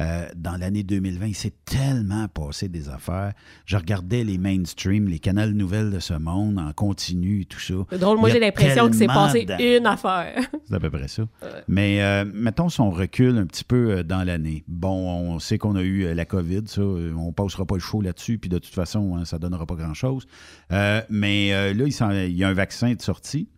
[0.00, 3.32] Euh, dans l'année 2020, il s'est tellement passé des affaires.
[3.64, 7.74] Je regardais les mainstream, les canaux nouvelles de ce monde en continu et tout ça.
[7.90, 10.42] C'est drôle, moi j'ai l'impression que c'est passé une affaire.
[10.68, 11.24] c'est à peu près ça.
[11.68, 14.64] Mais euh, mettons si on recule un petit peu euh, dans l'année.
[14.66, 17.80] Bon, on sait qu'on a eu euh, la COVID, ça, euh, on passera pas le
[17.80, 20.26] show là-dessus, puis de toute façon, hein, ça donnera pas grand-chose.
[20.72, 21.84] Euh, mais euh, là,
[22.26, 23.48] il, y a un vaccin de sortie.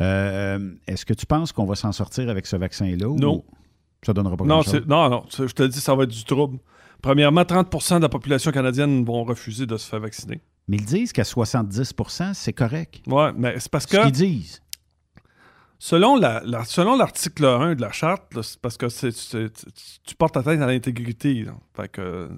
[0.00, 3.08] Euh, Est-ce que tu penses qu'on va s'en sortir avec ce vaccin-là?
[3.08, 3.44] ou Non.
[4.04, 4.84] Ça donnera pas grand-chose?
[4.86, 5.24] non, non.
[5.36, 6.58] Je te dis, ça va être du trouble.
[7.02, 10.40] Premièrement, 30% de la population canadienne vont refuser de se faire vacciner.
[10.68, 13.00] Mais ils disent qu'à 70% c'est correct.
[13.06, 13.96] Oui, mais c'est parce que.
[13.96, 14.60] Ce qu'ils disent.
[15.80, 19.52] Selon la, la- selon l'article 1 de la charte, là, c'est parce que c'est- c'est-
[20.04, 21.44] tu- portes atteinte à l'intégrité.
[21.44, 21.52] là.
[21.76, 22.28] Fait que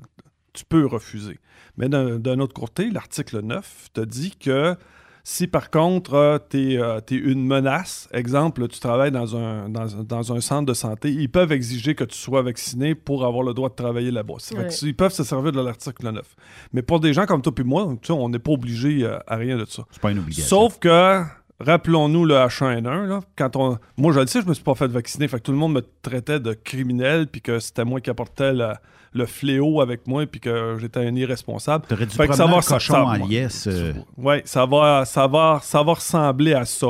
[0.52, 1.38] tu peux refuser.
[1.76, 4.76] Mais d'un d'un autre côté, l'article 9 te dit que
[5.22, 6.78] si par contre tu es,
[7.10, 11.28] une menace, exemple, tu travailles dans un, dans, un- dans un centre de santé, ils
[11.28, 14.34] peuvent exiger que tu sois vacciné pour avoir le droit de travailler là-bas.
[14.56, 14.68] Ouais.
[14.82, 16.24] ils peuvent se servir de l'article 9.
[16.72, 19.18] Mais pour des gens comme toi et moi, tu sais, on n'est pas obligé euh,
[19.26, 19.84] à rien de ça.
[19.90, 20.48] C'est pas une obligation.
[20.48, 21.22] Sauf que,
[21.60, 23.78] rappelons-nous le H1N1, là, quand on...
[23.98, 25.74] moi je le sais, je me suis pas fait vacciner, fait que tout le monde
[25.74, 28.72] me traitait de criminel, puis que c'était moi qui apportais le,
[29.12, 31.84] le fléau avec moi, puis que j'étais un irresponsable.
[31.88, 33.66] T'aurais dû Fait que promener un ça- cochon ça- en liesse.
[33.66, 36.88] euh, Oui, ça va, ça, va, ça va ressembler à ça.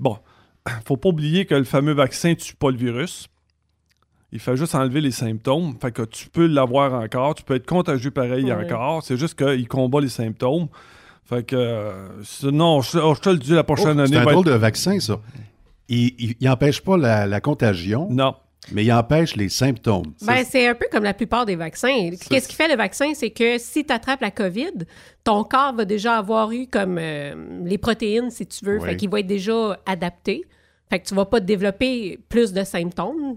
[0.00, 0.18] Bon,
[0.86, 3.28] faut pas oublier que le fameux vaccin tue pas le virus.
[4.32, 5.76] Il fait juste enlever les symptômes.
[5.80, 7.34] Fait que tu peux l'avoir encore.
[7.34, 8.64] Tu peux être contagieux pareil Ouais.
[8.64, 9.02] encore.
[9.02, 10.68] C'est juste qu'il combat les symptômes.
[11.24, 14.08] Fait que, euh, sinon, je, je te le dis, la prochaine Oh, année.
[14.14, 15.20] C'est un va drôle être- de vaccin, ça.
[15.88, 18.08] Il n'empêche pas la, la contagion.
[18.10, 18.34] Non.
[18.70, 20.14] Mais il empêche les symptômes.
[20.22, 22.10] Ben, c'est un peu comme la plupart des vaccins.
[22.30, 23.12] Qu'est-ce qui fait le vaccin?
[23.14, 24.86] C'est que si tu attrapes la COVID,
[25.24, 28.78] ton corps va déjà avoir eu comme euh, les protéines, si tu veux.
[28.78, 28.90] Ouais.
[28.90, 30.44] Fait qu'il va être déjà adapté.
[30.88, 33.36] Fait que tu vas pas développer plus de symptômes.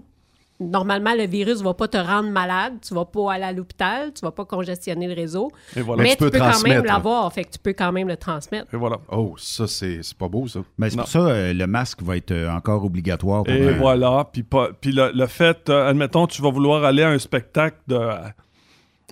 [0.58, 2.74] Normalement, le virus va pas te rendre malade.
[2.80, 4.12] Tu vas pas aller à l'hôpital.
[4.14, 5.50] Tu vas pas congestionner le réseau.
[5.76, 6.02] Et voilà.
[6.02, 7.30] Mais, Mais tu tu peux peux, quand même l'avoir.
[7.32, 8.72] Fait que tu peux quand même le transmettre.
[8.72, 8.96] Et voilà.
[9.10, 10.60] Oh, ça, c'est c'est pas beau, ça.
[10.78, 13.44] ben, c'est pour ça euh, le masque va être euh, encore obligatoire.
[13.44, 14.26] Pour Et un- voilà.
[14.32, 17.76] Puis, pas- puis le, le fait, euh, admettons, tu vas vouloir aller à un spectacle
[17.88, 18.16] de euh,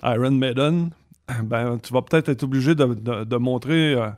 [0.03, 0.89] Iron Maiden,
[1.43, 4.09] ben, tu vas peut-être être obligé de, de- de montrer euh,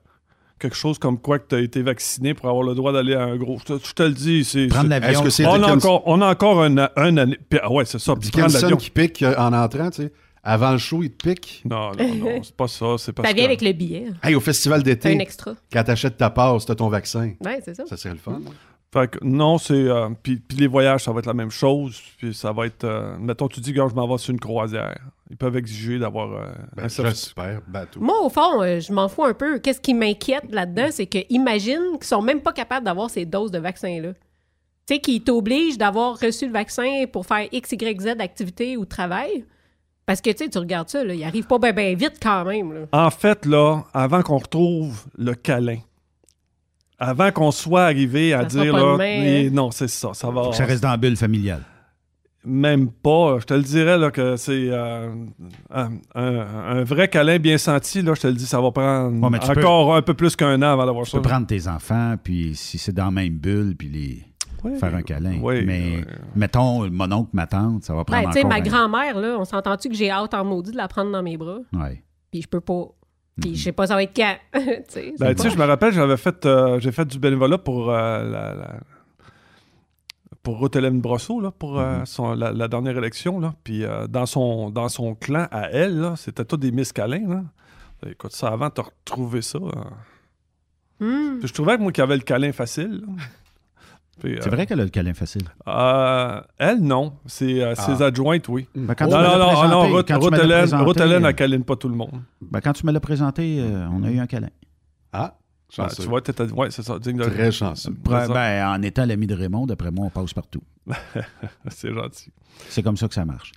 [0.60, 3.24] quelque chose comme quoi que tu as été vacciné pour avoir le droit d'aller à
[3.24, 3.58] un gros.
[3.60, 4.44] Je te, je te le dis.
[4.44, 5.10] c'est Prendre c'est- l'avion.
[5.10, 7.38] Est-ce que c'est on, a encore, on a encore un, un année.
[7.50, 8.16] puis- ah ouais, c'est ça.
[8.16, 8.78] Dickinson l'avion.
[8.78, 10.12] qui pique euh, en entrant, tu sais.
[10.44, 11.62] Avant le show, il te pique?
[11.66, 12.96] Non, non, non, c'est pas ça.
[12.98, 14.06] C'est parce Ça vient que- avec le billet.
[14.24, 15.54] Hey, au festival C'est d'été, un extra.
[15.74, 17.34] quand t'achètes ta passe, t'as ton vaccin.
[17.44, 17.84] Ouais, c'est ça.
[17.86, 18.40] Ça serait le fun.
[18.48, 18.52] hein?
[18.94, 19.74] Fait que non, c'est.
[19.74, 22.02] euh, puis, puis les voyages, ça va être la même chose.
[22.18, 22.86] Puis ça va être.
[22.86, 24.98] euh, mettons, tu dis, gars, je m'en vais sur une croisière.
[25.30, 26.46] Ils peuvent exiger d'avoir euh,
[26.76, 27.10] Ben, un certificat.
[27.10, 28.00] J'espère, bateau.
[28.00, 29.60] Moi, au fond, euh, je m'en fous un peu.
[29.60, 33.52] Qu'est-ce qui m'inquiète là-dedans, c'est que imagine qu'ils sont même pas capables d'avoir ces doses
[33.52, 34.14] de vaccin-là.
[34.14, 38.86] Tu sais, qu'ils t'obligent d'avoir reçu le vaccin pour faire X, Y, Z d'activité ou
[38.86, 39.44] de travail.
[40.06, 42.72] Parce que, tu sais, tu regardes ça, là, il arrive pas bien vite quand même.
[42.74, 42.80] là.
[42.94, 45.80] En fait, là, avant qu'on retrouve le câlin,
[47.00, 49.50] avant qu'on soit arrivé à Ça dire, là, et hein?
[49.54, 50.44] non, c'est ça, ça va.
[50.44, 51.64] Faut que ça reste dans la bulle familiale.
[52.46, 53.40] Même pas.
[53.40, 55.10] Je te le dirais, là, que c'est euh,
[56.16, 59.40] un, vrai câlin bien senti, là, je te le dis, ça va prendre Ouais, mais
[59.40, 61.18] tu peux- encore un peu plus qu'un an avant d'avoir Tu ça.
[61.18, 64.24] peux prendre tes enfants, puis si c'est dans la même bulle, puis les
[64.64, 65.40] Oui, faire un câlin.
[65.42, 66.04] oui, Mais oui.
[66.36, 69.20] mettons, mon oncle, ma tante, ça va prendre Ben, tu sais, encore ma un- grand-mère,
[69.20, 71.60] là, on s'entend-tu que j'ai hâte en maudit de la prendre dans mes bras?
[71.74, 72.02] Ouais.
[72.32, 72.86] Puis je peux pas.
[73.42, 74.36] Puis je sais pas ça va être quand.
[74.54, 77.92] tu sais, Ben, sais, je me rappelle, j'avais fait, euh, j'ai fait du bénévolat pour
[77.92, 78.80] euh, la, la-
[80.44, 80.60] pour
[81.02, 83.40] Brosseau, là, pour euh, son- la, la dernière élection.
[83.40, 83.54] Là.
[83.64, 87.28] Puis euh, dans, son, dans son clan à elle, c'était tous des Miss Câlins.
[87.28, 87.44] Là.
[88.10, 89.58] Écoute, ça avant, t'as retrouvé ça.
[89.60, 89.72] euh.
[91.00, 91.40] Hmm.
[91.40, 93.04] Puis je trouvais que moi qui avait le câlin facile.
[94.22, 95.44] C'est euh, vrai qu'elle a le câlin facile.
[95.68, 97.14] euh, elle, non.
[97.28, 98.06] C'est euh, ses Ah.
[98.08, 98.68] adjointes, oui.
[98.76, 101.00] Ben, quand non, tu me l'as non, non, présenté- non, Ruth, Ruth Hélène, présenté, Ruth
[101.02, 102.22] Hélène, euh, elle câline pas tout le monde.
[102.42, 104.50] Ben, quand tu me l'as présenté, euh, on a eu un câlin.
[105.14, 106.04] Ah, Ah, chanceux.
[106.04, 106.98] tu vois, t'étais- ouais, c'est ça.
[106.98, 107.92] digne de- Très chanceux.
[108.06, 110.62] Ben, ben, en étant l'ami de Raymond, d'après moi, on passe partout.
[111.70, 112.32] c'est gentil.
[112.70, 113.52] C'est comme ça que ça marche.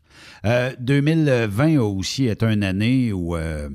[0.45, 3.69] Euh, 2020 a aussi été une année où euh,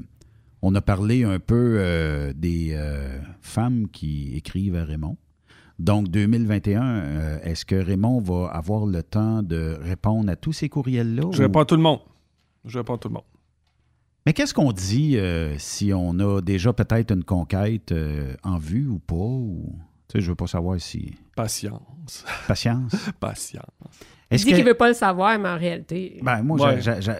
[0.61, 5.17] on a parlé un peu euh, des euh, femmes qui écrivent à Raymond.
[5.77, 10.69] Donc, 2021, euh, est-ce que Raymond va avoir le temps de répondre à tous ces
[10.69, 11.23] courriels-là?
[11.31, 11.99] Je ou- réponds à tout le monde.
[12.63, 13.23] Je réponds à tout le monde.
[14.25, 18.88] Mais qu'est-ce qu'on dit euh, si on a déjà peut-être une conquête euh, en vue
[18.88, 19.13] ou pas?
[19.15, 19.75] Ou...
[20.07, 21.13] Tu sais, je veux pas savoir si...
[21.35, 22.25] Patience.
[22.47, 22.95] Patience?
[23.19, 23.65] Patience.
[24.31, 26.19] Il dit qu'il veut pas le savoir, mais en réalité.
[26.21, 26.81] Ben, moi, Ouais.
[26.81, 27.11] je, je- je-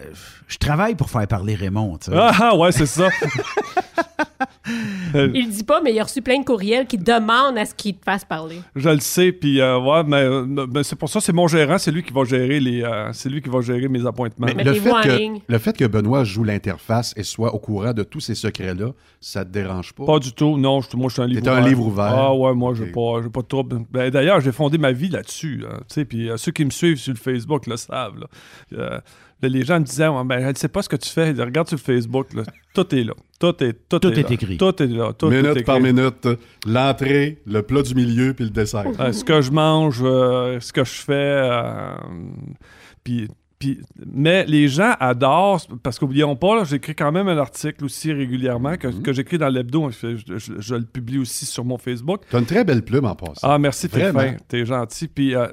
[0.48, 1.98] je travaille pour faire parler Raymond.
[1.98, 2.16] tu sais.
[2.18, 3.08] Ah, ah, ouais, c'est ça.
[5.14, 7.74] Il le dit pas, mais il a reçu plein de courriels qui demandent à ce
[7.74, 8.60] qu'il te fasse parler.
[8.74, 11.78] Je le sais, puis euh, ouais, mais, euh, mais c'est pour ça, c'est mon gérant,
[11.78, 14.48] c'est lui qui va gérer les, euh, c'est lui qui va gérer mes appointements.
[14.54, 18.02] Mais le fait, que, le fait que Benoît joue l'interface et soit au courant de
[18.02, 18.88] tous ces secrets-là,
[19.20, 20.04] ça te dérange pas?
[20.04, 20.80] Pas du tout, non.
[20.80, 21.68] je- moi, je suis un livre T'es un ouvert.
[21.68, 22.04] livre ouvert.
[22.16, 23.78] Ah ouais, moi, j'ai pas, pas de trouble.
[23.90, 25.64] Ben, D'ailleurs, j'ai fondé ma vie là-dessus.
[25.70, 28.18] hein, tu sais, puis euh, ceux qui me suivent sur le Facebook le savent.
[28.18, 28.26] là.
[28.74, 29.00] Euh,
[29.42, 31.30] là, les gens me disaient, Ouais, ben, elle ne sait pas ce que tu fais.
[31.32, 32.32] Regarde sur le Facebook.
[32.34, 32.42] là.
[32.74, 33.14] Tout est là.
[33.38, 34.30] Tout est, tout Tout est, est là.
[34.32, 34.56] écrit.
[34.56, 35.12] Tout est là.
[35.12, 35.64] Tout est minute écrit.
[35.64, 36.28] par minute,
[36.66, 38.84] l'entrée, le plat du milieu puis le dessert.
[39.00, 41.12] Euh, ce que je mange, euh, ce que je fais.
[41.14, 41.94] euh,
[43.04, 48.12] puis, puis- mais les gens adorent, parce qu'oublions pas, j'écris quand même un article aussi
[48.12, 49.90] régulièrement que, que j'écris dans l'hebdo.
[49.90, 52.20] Je, je- je- je le publie aussi sur mon Facebook.
[52.28, 53.48] Tu as une très belle plume en passant.
[53.50, 55.08] Ah, merci, t'es fin, t'es gentil.
[55.08, 55.46] Puis, euh,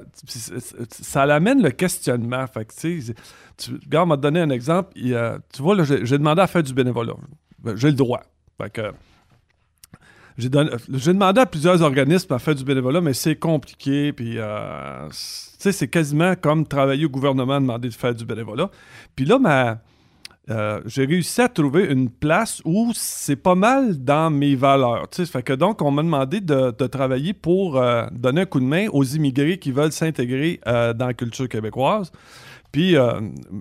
[0.90, 2.46] ça l'amène le questionnement.
[2.46, 3.14] Fait que, tu sais,
[3.84, 4.92] regarde, m'a donné un exemple.
[5.02, 7.14] Euh, tu vois, là, j'ai demandé à faire du bénévolat.
[7.62, 8.22] Ben, J'ai le droit.
[8.60, 8.92] Fait que,
[10.36, 14.12] j'ai donné- j'ai demandé à plusieurs organismes à faire du bénévolat, mais c'est compliqué.
[14.12, 15.08] Puis, euh,
[15.72, 18.70] c'est quasiment comme travailler au gouvernement, demander de faire du bénévolat.
[19.14, 19.38] Puis là,
[20.50, 25.06] euh, j'ai réussi à trouver une place où c'est pas mal dans mes valeurs.
[25.10, 28.88] Fait que donc, on m'a demandé de, travailler pour euh, donner un coup de main
[28.92, 32.12] aux immigrés qui veulent s'intégrer euh, dans la culture québécoise.
[32.72, 32.96] Puis,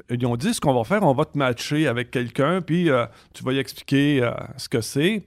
[0.09, 2.89] ils ont dit, ce qu'on va faire, on va te matcher avec quelqu'un, puis
[3.31, 5.23] tu vas y expliquer ce que c'est.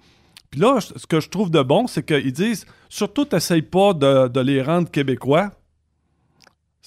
[0.50, 4.40] Puis là, ce que je trouve de bon, c'est qu'ils disent, surtout, t'essayes pas de
[4.40, 5.52] les rendre québécois,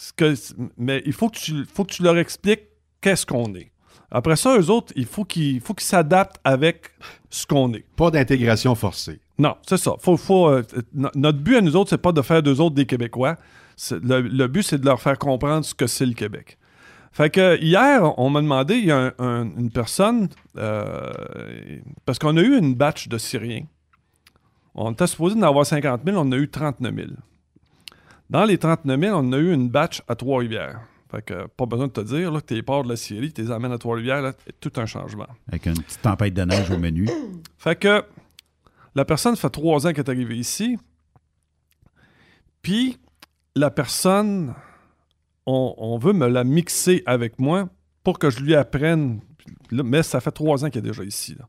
[0.01, 0.33] Ce que-
[0.77, 2.61] mais il faut que, tu, faut que tu leur expliques
[3.01, 3.69] qu'est-ce qu'on est.
[4.11, 6.91] Après ça, eux autres, il faut qu'ils s'adaptent avec
[7.29, 7.83] ce qu'on est.
[7.97, 9.19] Pas d'intégration forcée.
[9.37, 9.95] Non, c'est ça.
[9.99, 12.75] Faut, faut, euh, no- notre but à nous autres, c'est pas de faire d'eux autres
[12.75, 13.35] des Québécois.
[13.91, 16.57] Le, le but, c'est de leur faire comprendre ce que c'est le Québec.
[17.11, 21.11] Fait que hier, on m'a demandé, il y a un- un- une personne, euh,
[22.05, 23.65] parce qu'on a eu une batch de Syriens.
[24.75, 27.07] On était supposé en avoir 50 000, on en a eu 39 000.
[28.29, 30.81] Dans les 39 000, on a eu une batch à Trois-Rivières.
[31.11, 33.41] Fait que pas besoin de te dire là, que t'es pars de la Syrie, tu
[33.41, 35.25] les amènes à Trois-Rivières, là, tout un changement.
[35.47, 37.07] Avec une petite tempête de neige au menu.
[37.57, 38.03] Fait que
[38.95, 40.77] la personne fait trois ans qu'elle est arrivée ici.
[42.61, 42.97] Puis
[43.55, 44.53] la personne,
[45.45, 47.69] on, on veut me la mixer avec moi
[48.03, 49.21] pour que je lui apprenne.
[49.71, 51.35] Là, mais ça fait trois ans qu'elle est déjà ici.
[51.37, 51.47] là.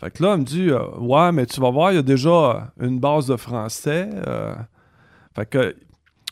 [0.00, 2.02] Fait que là, elle me dit euh, Ouais, mais tu vas voir, il y a
[2.02, 4.08] déjà une base de français.
[4.26, 4.54] euh.
[5.34, 5.76] Fait que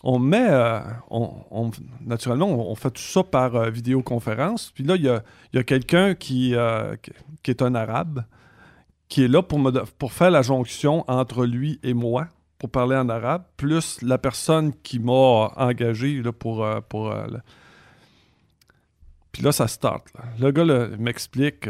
[0.02, 1.70] on met, euh, on,
[2.04, 4.72] naturellement, on, fait tout ça par euh, vidéoconférence.
[4.74, 6.96] Puis là, il y a, quelqu'un qui, euh,
[7.42, 8.24] qui, est un arabe
[9.08, 12.26] qui est là pour, me, pour faire la jonction entre lui et moi,
[12.58, 16.66] pour parler en arabe, plus la personne qui m'a engagé là, pour.
[16.88, 17.14] pour
[19.30, 20.06] Puis là, ça start.
[20.40, 21.68] Le gars m'explique.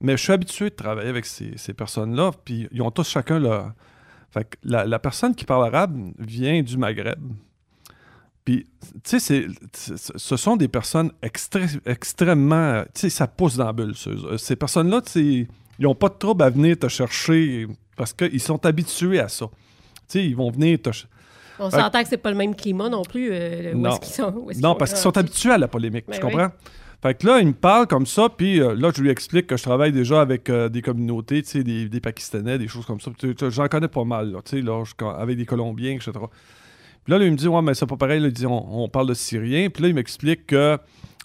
[0.00, 3.38] Mais je suis habitué de travailler avec ces, ces personnes-là, puis ils ont tous chacun
[3.38, 3.72] leur.
[4.34, 7.20] Fait que la, la personne qui parle arabe vient du Maghreb.
[8.44, 8.66] Puis,
[9.02, 12.82] tu sais, ce sont des personnes extré- extrêmement.
[12.94, 13.94] Tu sais, ça pousse dans la bulle.
[13.96, 17.66] Ces, ces personnes-là, tu sais, ils n'ont pas de trouble à venir te chercher
[17.96, 19.46] parce qu'ils sont habitués à ça.
[19.46, 19.52] Tu
[20.08, 20.90] sais, ils vont venir te
[21.58, 23.28] On s'entend que c'est pas le même climat non plus.
[23.32, 26.32] euh, où non, sont- où parce qu'ils sont habitués à la polémique, Ben tu oui.
[27.04, 29.58] Fait que là, il me parle comme ça, puis euh, là, je lui explique que
[29.58, 33.10] je travaille déjà avec euh, des communautés, des, des Pakistanais, des choses comme ça.
[33.50, 34.82] J'en connais pas mal, là, tu sais, là,
[35.18, 36.12] avec des Colombiens, etc.
[36.12, 38.88] Puis là, là, il me dit, ouais, mais c'est pas pareil, là, il dit, on,
[38.88, 39.68] parle de Syriens.
[39.68, 40.78] Puis là, il m'explique que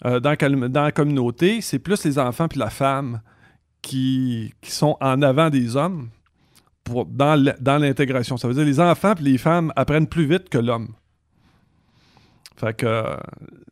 [0.04, 0.36] euh, dans,
[0.68, 3.22] dans la communauté, c'est plus les enfants puis la femme
[3.80, 6.10] qui, qui sont en avant des hommes
[6.84, 8.36] pour, dans l'intégration.
[8.36, 10.88] Ça veut dire les enfants puis les femmes apprennent plus vite que l'homme.
[12.58, 13.16] Fait que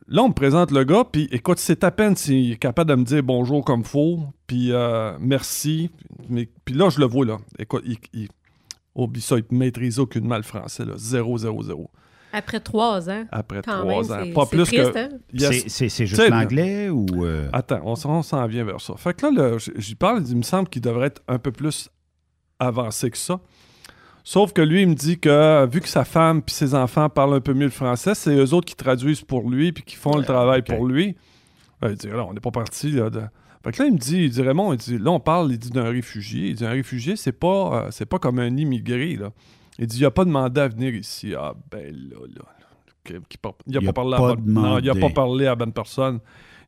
[0.09, 2.97] là, on me présente le gars, puis écoute, c'est à peine s'il est capable de
[2.97, 5.91] me dire bonjour comme faut, puis euh, merci.
[6.29, 7.39] Mais, puis là, je le vois, là.
[7.59, 8.29] Écoute, il, il-
[8.95, 10.95] oublie ça, il maîtrise aucunement le français, là.
[10.97, 11.89] Zéro, zéro, zéro.
[12.33, 13.25] Après trois ans.
[13.31, 14.35] Après Quand trois même, ans.
[14.35, 14.99] Pas plus triste, que.
[14.99, 15.09] hein?
[15.33, 15.65] Yes.
[15.69, 17.07] C'est- juste l'anglais ou.
[17.25, 18.95] euh, Attends, on, s'en- on s'en vient vers ça.
[18.97, 21.89] Fait que là, j- j'y parle, il me semble qu'il devrait être un peu plus
[22.59, 23.41] avancé que ça.
[24.31, 27.33] Sauf que lui, il me dit que vu que sa femme puis ses enfants parlent
[27.33, 30.19] un peu mieux le français, c'est eux autres qui traduisent pour lui puis qui font
[30.19, 31.17] le travail pour lui.
[31.81, 33.23] Ben, il dit, là, on n'est pas parti là, de...
[33.65, 35.59] Fait que là, il me dit, il dit, Raymond, il dit, là, on parle, il
[35.59, 36.49] dit d'un réfugié.
[36.49, 39.31] Il dit, un réfugié, c'est pas, euh, c'est pas comme un immigré, là.
[39.79, 41.33] Il dit, il a pas demandé à venir ici.
[41.35, 42.43] Ah, ben là, là.
[43.05, 44.93] Qui- qui par- il a Il pas a parlé à pas bonne- Non, il a
[44.93, 45.15] pas demandé.
[45.15, 46.19] parlé à bonne personne.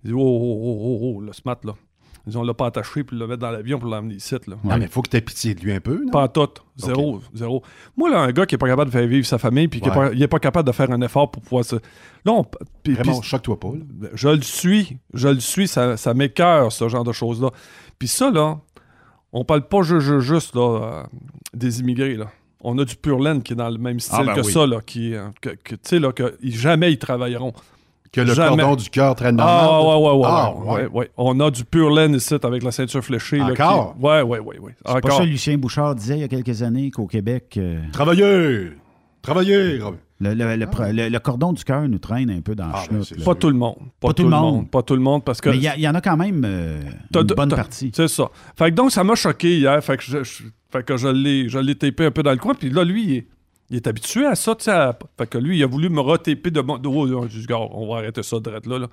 [0.03, 1.75] Il dit, oh, oh, oh, oh, oh, le smart, là.
[2.31, 4.57] Ils ont l'a pas attaché puis le mettre dans l'avion pour l'emmener ici, là.
[4.69, 6.11] Ah, mais il faut que tu aies pitié de lui un peu, non?
[6.11, 6.49] Pas en tout.
[6.77, 7.21] Zéro.
[7.35, 7.63] Zéro.
[7.97, 9.89] Moi, là, un gars qui est pas capable de faire vivre sa famille puis qui
[9.89, 10.11] est Ouais.
[10.19, 11.77] pas, pas capable de faire un effort pour pouvoir se.
[11.77, 12.47] Là, on.
[12.87, 14.09] Vraiment, puis- choque-toi pas, là.
[14.15, 14.97] Je le suis.
[15.13, 15.69] Je le suis.
[15.69, 17.51] Ça, ça m'écœure, ce genre de choses-là.
[17.99, 18.59] Puis ça, là,
[19.33, 21.03] On parle pas ju- ju- juste là, euh,
[21.55, 22.17] des immigrés.
[22.17, 22.27] Là.
[22.63, 24.53] On a du pur laine qui est dans le même style Ah, ben que oui.
[24.53, 27.53] ça, là, qui, euh, que, que, tu sais, là, que jamais ils travailleront.
[28.13, 28.57] Que le Jamais.
[28.63, 31.11] cordon du cœur traîne dans Ah, ouais, ouais, ouais, Ah, ouais, ouais, ouais.
[31.17, 33.39] On a du pur laine ici avec la ceinture fléchée.
[33.39, 33.95] là, qui- Encore?
[34.01, 34.75] Ouais, ouais, ouais, ouais.
[34.79, 35.19] C'est pas Encore.
[35.19, 37.55] ça Lucien Bouchard disait il y a quelques années qu'au Québec...
[37.57, 38.73] euh, Travailler!
[39.23, 39.79] Travailler!
[40.23, 42.73] Le, le- le pro- le- le cordon du cœur nous traîne un peu dans le
[42.87, 43.25] chenoute, là.
[43.25, 43.77] Pas tout le monde.
[44.01, 44.71] Pas tout le monde.
[44.71, 45.49] Pas tout le monde parce que.
[45.51, 46.81] Mais il y, en a quand même euh,
[47.15, 47.91] une bonne partie.
[47.95, 48.29] C'est ça.
[48.57, 49.83] Fait que donc, ça m'a choqué hier.
[49.83, 52.37] Fait que je, je- fait que je l'ai, je l'ai tapé un peu dans le
[52.37, 52.55] coin.
[52.55, 53.27] Puis là, lui, il est,
[53.71, 54.55] il est habitué à ça.
[54.55, 56.79] tu sais, à- fait que lui, il a voulu me retaper de mon.
[56.79, 58.89] de- oh, oh, on va arrêter ça direct là, là.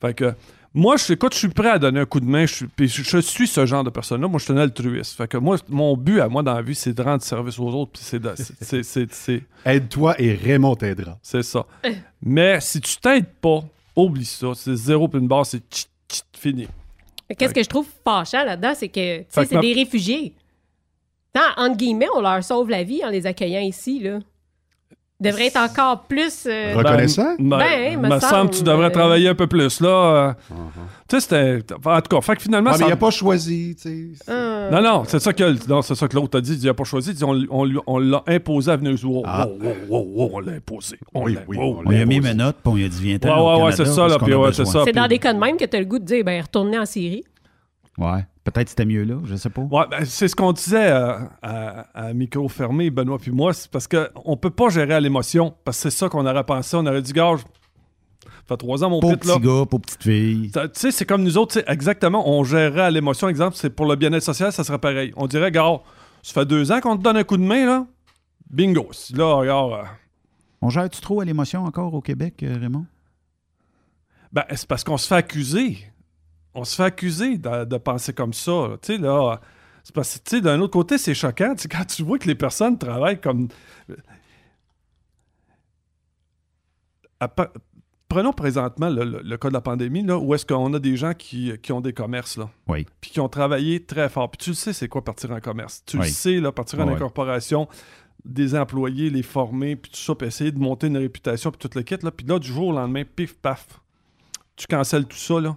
[0.00, 0.32] Fait que.
[0.72, 2.46] Moi, je, écoute, je suis prêt à donner un coup de main.
[2.46, 4.28] Je puis je, je suis ce genre de personne-là.
[4.28, 5.16] Moi, je suis un altruiste.
[5.16, 7.70] Fait que moi, mon but à moi dans la vie, c'est de rendre service aux
[7.74, 7.90] autres.
[7.94, 11.18] Puis c'est de- c'est- c'est- Aide-toi et Raymond t'aidera.
[11.22, 11.66] c'est ça.
[12.22, 13.64] Mais si tu t'aides pas,
[13.96, 14.52] oublie ça.
[14.54, 16.68] C'est zéro puis une barre, c'est tchit, tchit, fini.
[17.36, 19.72] Qu'est-ce que je trouve fâchant là-dedans, c'est que, tu Fait sais, que c'est ma- des
[19.72, 20.34] réfugiés.
[21.32, 24.18] Tant, entre guillemets, on leur sauve la vie en les accueillant ici, là.
[25.22, 26.46] Ils devraient être encore plus...
[26.46, 26.72] euh,
[27.38, 29.88] Ben, Ben, me me semble que tu devrais euh, travailler un peu plus, là.
[29.88, 30.32] euh.
[31.08, 31.74] Tu sais, c'était...
[31.84, 32.70] En tout cas, fait que finalement...
[32.72, 34.30] Ah, mais il a pas choisi, tu sais.
[34.30, 36.54] euh, Non, non, c'est ça que, non, c'est ça que l'autre a dit.
[36.58, 37.12] Il n'a pas choisi.
[37.12, 39.16] Dit, on, on lui- on l'a imposé à venir jouer.
[39.16, 39.46] Wow, Ah.
[39.46, 40.96] wow, wow, wow, on l'a imposé.
[41.12, 43.02] On l'a oui, wow, On lui a mis mes notes, puis on lui a dit
[43.02, 44.84] viens Ouais, ouais, ouais, c'est ça, là, puis ouais, c'est ça.
[44.86, 46.78] C'est dans des cas de même que tu as le goût de dire, ben, retournez
[46.78, 47.24] en Syrie.
[47.98, 48.24] Ouais.
[48.44, 49.60] Peut-être c'était mieux là, je sais pas.
[49.62, 53.70] Ouais, ben, c'est ce qu'on disait euh, à, à micro fermé, Benoît puis moi, c'est
[53.70, 56.74] parce qu'on peut pas gérer à l'émotion, parce que c'est ça qu'on aurait pensé.
[56.76, 57.36] On aurait dit, ça
[58.48, 59.34] fait trois ans, mon pit, là.
[59.36, 60.50] petits gars, petites filles.
[60.54, 63.28] Ça- Tu sais, c'est comme nous autres, exactement, on gérerait à l'émotion.
[63.28, 65.12] Exemple, c'est pour le bien-être social, ça serait pareil.
[65.16, 65.78] On dirait, gars,
[66.22, 67.86] ça fait deux ans qu'on te donne un coup de main, là.
[68.50, 68.90] Bingo.
[69.14, 69.72] Là, regarde.
[69.72, 69.82] euh,
[70.62, 72.86] On gère-tu trop à l'émotion encore au Québec, euh, Raymond?
[74.32, 75.78] Ben, c'est parce qu'on se fait accuser.
[76.54, 78.70] On se fait accuser de, de penser comme ça.
[78.82, 79.40] Tu sais, là,
[79.84, 81.54] c'est parce que, tu sais, d'un autre côté, c'est choquant.
[81.54, 83.48] Tu sais, quand tu vois que les personnes travaillent comme.
[87.20, 87.52] À pa-
[88.08, 90.96] Prenons présentement le, le- le cas de la pandémie, là, où est-ce qu'on a des
[90.96, 92.50] gens qui, qui ont des commerces, là.
[92.66, 92.84] Oui.
[93.00, 94.28] Puis qui ont travaillé très fort.
[94.32, 95.84] Puis tu le sais, c'est quoi partir en commerce.
[95.86, 96.06] Tu Oui.
[96.06, 97.68] le sais, là, partir en incorporation,
[98.24, 101.70] des employés, les former, puis tout ça, puis essayer de monter une réputation, puis tout
[101.78, 102.10] le kit, là.
[102.10, 103.80] Puis là, du jour au lendemain, pif, paf,
[104.56, 105.56] tu cancelles tout ça, là.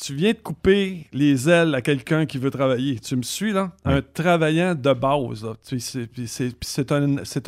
[0.00, 2.98] Tu viens de couper les ailes à quelqu'un qui veut travailler.
[2.98, 3.70] Tu me suis, là?
[3.84, 6.90] Un travaillant de base, c'est-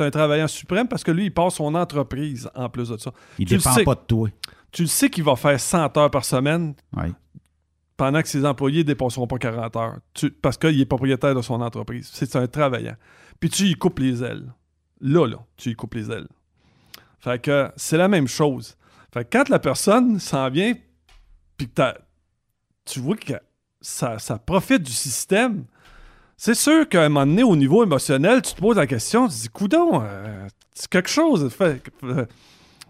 [0.01, 3.11] un, travaillant suprême parce que lui, il passe son entreprise en plus de ça.
[3.37, 3.83] Il Tu le dépend sais.
[3.83, 4.29] pas de toi.
[4.71, 7.11] Tu le sais qu'il va faire 100 heures par semaine Ouais.
[7.97, 9.97] pendant que ses employés ne dépasseront pas 40 heures.
[10.13, 12.09] Tu- parce qu'il est propriétaire de son entreprise.
[12.13, 12.95] C'est un travaillant.
[13.41, 14.53] Puis tu y coupes les ailes.
[15.01, 16.27] Là, là, tu y coupes les ailes.
[17.19, 18.77] Fait que c'est la même chose.
[19.13, 20.73] Fait que quand la personne s'en vient,
[21.57, 21.73] puis que
[22.87, 23.33] tu vois que
[23.81, 25.65] ça, ça profite du système,
[26.37, 29.35] c'est sûr qu'à un moment donné, au niveau émotionnel, tu te poses la question, tu
[29.35, 31.49] te dis, coudon, euh, c'est quelque chose.
[31.61, 32.25] Euh,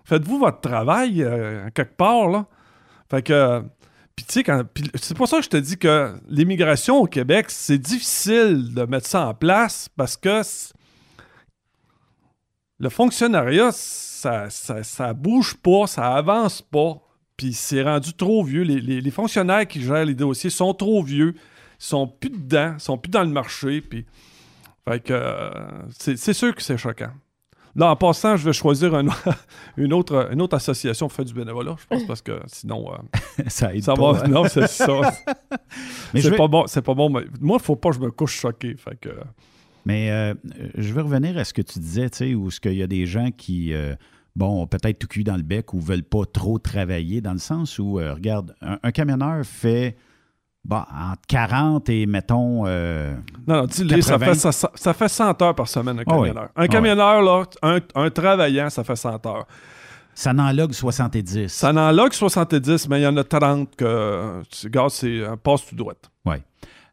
[0.04, 2.46] Faites-vous votre travail euh, quelque part, là.
[3.10, 3.64] Fait que.
[4.16, 4.64] Puis, tu sais,
[4.96, 9.06] c'est pour ça que je te dis que l'immigration au Québec, c'est difficile de mettre
[9.06, 10.42] ça en place parce que
[12.80, 17.00] le fonctionnariat, ça, ça, ça bouge pas, ça avance pas.
[17.38, 18.63] Puis c'est rendu trop vieux.
[18.63, 21.34] Les, les- les fonctionnaires qui gèrent les dossiers sont trop vieux.
[21.36, 21.41] Ils
[21.78, 23.82] sont plus dedans, ils sont plus dans le marché.
[23.82, 24.06] Puis,
[24.89, 25.52] fait que euh,
[25.95, 27.12] c'est sûr que c'est choquant.
[27.76, 29.06] Là, en passant, je vais choisir un-
[29.78, 32.91] une, autre, une autre association pour faire du bénévolat, je pense, parce que sinon.
[32.91, 34.23] euh, Ça aide ça pas, va.
[34.26, 34.28] hein?
[34.28, 34.88] Non, c'est ça.
[36.15, 36.65] Mais c'est vais- pas bon.
[36.65, 37.10] C'est pas bon.
[37.12, 38.76] mais moi, il faut pas que je me couche choqué.
[38.78, 39.10] Fait que.
[39.86, 40.34] Mais euh,
[40.76, 42.88] je veux revenir à ce que tu disais, tu sais, où ce qu'il y a
[42.88, 43.95] des gens qui, euh,
[44.38, 47.80] bon, peut-être tout cuit dans le bec ou veulent pas trop travailler, dans le sens
[47.80, 49.97] où, euh, regarde, un, un camionneur fait,
[50.63, 52.65] bon, entre 40 et, mettons...
[52.67, 53.15] euh,
[53.47, 54.26] Non, non, dis-le, ça 80.
[54.28, 56.28] fait, ça, ça- ça fait 100 heures par semaine, un Ah oui.
[56.30, 56.50] camionneur.
[56.56, 56.69] Ah Un oui.
[56.69, 59.47] camionneur, là, un, un travaillant, ça fait 100 heures.
[60.13, 61.47] Ça n'en log 70.
[61.47, 65.38] Ça en log 70, mais il y en a 30 que, tu- gars, c'est un
[65.38, 65.93] passe tout droit.
[66.26, 66.38] Oui.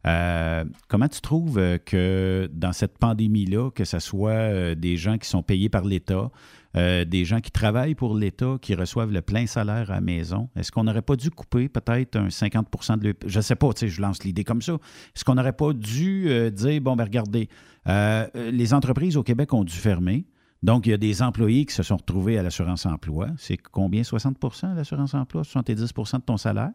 [0.07, 5.16] Euh, comment tu trouves euh, que dans cette pandémie-là, que ce soit euh, des gens
[5.16, 6.28] qui sont payés par l'État,
[6.77, 10.49] euh, des gens qui travaillent pour l'État, qui reçoivent le plein salaire à la maison,
[10.57, 13.15] est-ce qu'on n'aurait pas dû couper peut-être un 50 de leur...
[13.27, 14.73] Je ne sais pas, je lance l'idée comme ça.
[14.73, 17.49] Est-ce qu'on n'aurait pas dû euh, dire, bon, ben regardez,
[17.89, 20.25] euh, les entreprises au Québec ont dû fermer.
[20.64, 23.29] Donc, il y a des employés qui se sont retrouvés à l'assurance emploi.
[23.37, 24.00] C'est combien?
[24.00, 25.42] 60% l'assurance emploi?
[25.42, 26.70] 70% de ton salaire?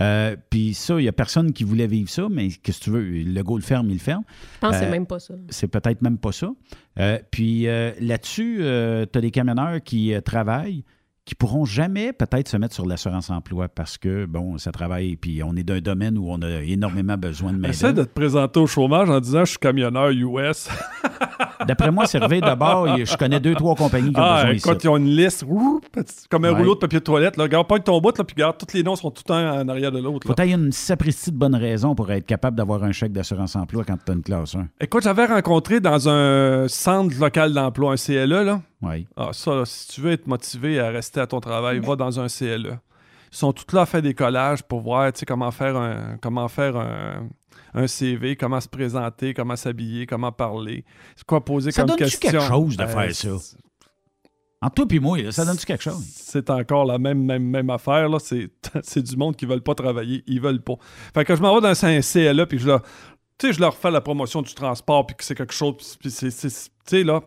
[0.00, 2.90] Euh, Puis ça, il n'y a personne qui voulait vivre ça, mais qu'est-ce que tu
[2.90, 3.02] veux?
[3.08, 4.24] Le go le ferme, il le ferme.
[4.54, 5.34] Je pense que c'est Euh, même pas ça.
[5.48, 6.50] C'est peut-être même pas ça.
[6.98, 10.84] Euh, puis euh, là-dessus, tu as des camionneurs qui euh, travaillent,
[11.24, 15.44] qui pourront jamais peut-être se mettre sur l'assurance emploi parce que, bon, ça travaille, puis
[15.44, 18.58] on est d'un domaine où on a énormément besoin de main Essaie de te présenter
[18.58, 20.68] au chômage en disant je suis camionneur US.
[21.66, 24.80] D'après moi, Servez d'abord, je connais deux, trois compagnies qui ont Ah, besoin ici.
[24.84, 25.44] ils ont une liste,
[26.28, 26.58] comme un Ouais.
[26.58, 27.36] rouleau de papier de toilette.
[27.36, 27.44] Là.
[27.44, 29.92] Regarde pas ton bout, là, puis regarde, tous les noms sont tout un en arrière
[29.92, 30.26] de l'autre.
[30.26, 33.84] Faut que une sapristi de bonne raison pour être capable d'avoir un chèque d'assurance emploi
[33.84, 34.66] quand tu as une classe 1.
[34.80, 38.60] Écoute, j'avais rencontré dans un centre local d'emploi, un CLE, là.
[38.82, 39.06] Oui.
[39.16, 42.18] Ah, ça, là, si tu veux être motivé à rester à ton travail, va dans
[42.18, 42.78] un CLE.
[43.32, 46.16] Ils sont tous là à faire des collages pour voir, tu sais, comment faire un,
[46.20, 47.28] comment faire un,
[47.74, 50.84] un CV, comment se présenter, comment s'habiller, comment parler.
[51.16, 52.30] C'est quoi poser Ça comme donne-tu question.
[52.30, 53.56] quelque chose de Ben, faire ça?
[54.62, 56.04] Entre toi et moi, ça donne-tu quelque chose?
[56.04, 58.08] c'est encore la même, même, même affaire.
[58.08, 58.18] Là.
[58.18, 58.50] C'est,
[58.82, 60.22] c'est du monde qui veulent pas travailler.
[60.26, 60.74] Ils veulent pas.
[61.14, 62.82] Fait que je m'en vais dans un CLE, puis je leur,
[63.42, 65.76] je leur fais la promotion du transport, puis que c'est quelque chose.
[65.78, 66.50] Puis, puis c'est, tu
[66.84, 67.22] sais, là,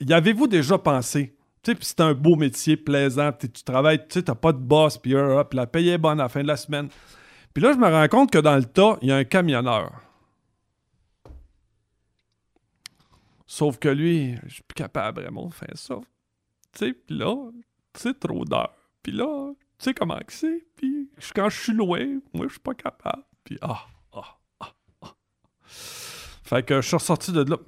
[0.00, 1.34] y avez-vous déjà pensé?
[1.62, 4.58] Tu sais, puis c'est un beau métier, plaisant, tu travailles, tu sais, t'as pas de
[4.58, 6.88] boss, puis euh, puis la paye est bonne à la fin de la semaine.
[7.54, 10.02] Puis là, je me rends compte que dans le tas, il y a un camionneur.
[13.46, 16.00] Sauf que lui, je suis plus capable vraiment de faire ça.
[16.72, 17.50] Tu sais, puis là,
[17.94, 18.74] c'est trop d'heures.
[19.02, 20.66] Puis là, tu sais comment que c'est?
[20.74, 23.22] Puis quand je suis loin, moi, je suis pas capable.
[23.44, 25.14] Puis ah, ah, ah, ah.
[25.68, 27.58] Fait que je suis ressorti de là.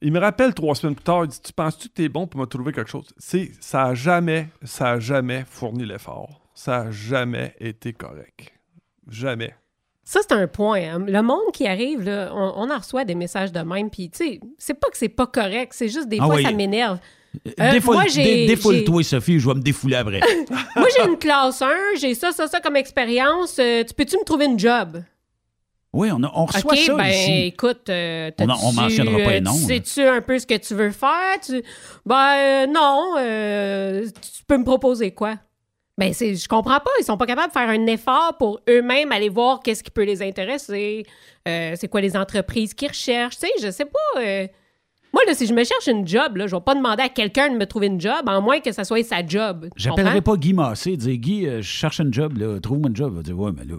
[0.00, 2.40] Il me rappelle trois semaines plus tard, il dit Tu penses-tu que t'es bon pour
[2.40, 6.40] me trouver quelque chose C'est, Ça a jamais, ça a jamais fourni l'effort.
[6.54, 8.57] Ça a jamais été correct.
[9.08, 9.54] Jamais.
[10.04, 10.80] Ça, c'est un point.
[10.80, 11.04] hein.
[11.06, 14.18] Le monde qui arrive, là, on, on en reçoit des messages de même, puis tu
[14.18, 16.42] sais, c'est pas que c'est pas correct, c'est juste des Ah fois, oui.
[16.44, 16.98] ça m'énerve.
[17.60, 20.20] Euh, Défoule- moi, j'ai- dé- Défoule-toi, j'ai- Sophie, je vais me défouler après.
[20.76, 21.68] Moi, j'ai une classe 1,
[22.00, 23.58] j'ai ça, ça, ça comme expérience.
[23.58, 25.02] Euh, tu peux-tu me trouver une job?
[25.92, 27.32] oui, on, a- on reçoit OK, ça ben ici.
[27.46, 29.52] écoute, euh, On on mentionnera pas les euh, noms.
[29.52, 31.38] Sais-tu un peu ce que tu veux faire?
[31.44, 31.62] Tu-
[32.06, 35.34] Ben euh, non, euh, tu peux me proposer quoi?
[35.98, 39.12] Ben c'est, je comprends pas, ils sont pas capables de faire un effort pour eux-mêmes
[39.12, 41.04] aller voir qu'est-ce qui peut les intéresser,
[41.46, 44.20] euh, c'est quoi les entreprises qu'ils recherchent, tu sais, je sais pas.
[44.22, 44.46] euh.
[45.12, 47.50] Moi, là, si je me cherche une job, là, je vais pas demander à quelqu'un
[47.50, 49.68] de me trouver une job, en moins que ça soit sa job.
[49.74, 53.12] J'appellerai pas Guy Massé, dire Guy, euh, je cherche un job, là, trouve-moi un job.
[53.14, 53.74] Il va dire Ouais, mais là,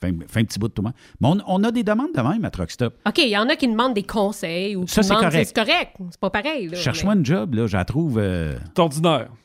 [0.00, 0.94] fais, fais un petit bout de tout le monde.
[1.20, 2.94] Mais on, on a des demandes de même à Truck Stop.
[3.06, 5.24] OK, il y en a qui demandent des conseils ou qui Ça, c'est demandent...
[5.24, 5.52] correct.
[5.54, 6.68] C'est correct, c'est pas pareil.
[6.68, 8.18] là, Cherche-moi une job, là, je la trouve.
[8.18, 9.28] euh, C'est ordinaire.
[9.28, 9.36] mais-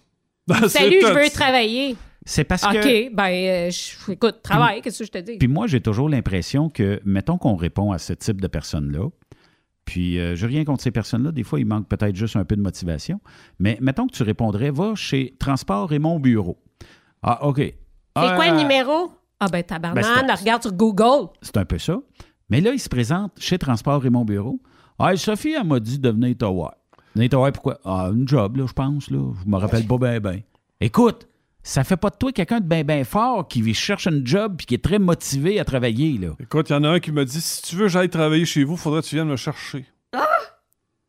[0.67, 1.95] Salut, je veux travailler.
[2.25, 3.13] C'est parce OK, que.
[3.13, 5.37] ben, euh, je- écoute, travaille, qu'est-ce que je te dis?
[5.37, 9.09] Puis moi, j'ai toujours l'impression que, mettons qu'on répond à ce type de personnes-là,
[9.85, 12.55] puis euh, je rien contre ces personnes-là, des fois, il manque peut-être juste un peu
[12.55, 13.19] de motivation,
[13.59, 16.57] mais mettons que tu répondrais, va chez Transport et mon bureau.
[17.21, 17.57] Ah, OK.
[17.59, 19.11] C'est quoi le numéro?
[19.39, 21.29] Ah ben, Ben, tabarnane, c'est- regarde sur Google.
[21.41, 21.99] C'est un peu ça.
[22.49, 24.59] Mais là, il se présente chez Transport et mon bureau.
[24.97, 26.75] Ah, Sophie, elle m'a dit de venir te voir.
[27.15, 27.79] Voir pourquoi?
[27.85, 29.19] Ah, une job, là, je pense, là.
[29.43, 30.39] Je me rappelle pas bien, bien.
[30.81, 31.27] Écoute,
[31.63, 34.65] ça fait pas de toi quelqu'un de bien, bien fort qui cherche un job puis
[34.67, 36.29] qui est très motivé à travailler, là.
[36.39, 38.45] Écoute, il y en a un qui me dit si tu veux que j'aille travailler
[38.45, 39.85] chez vous, faudrait que tu viennes me chercher.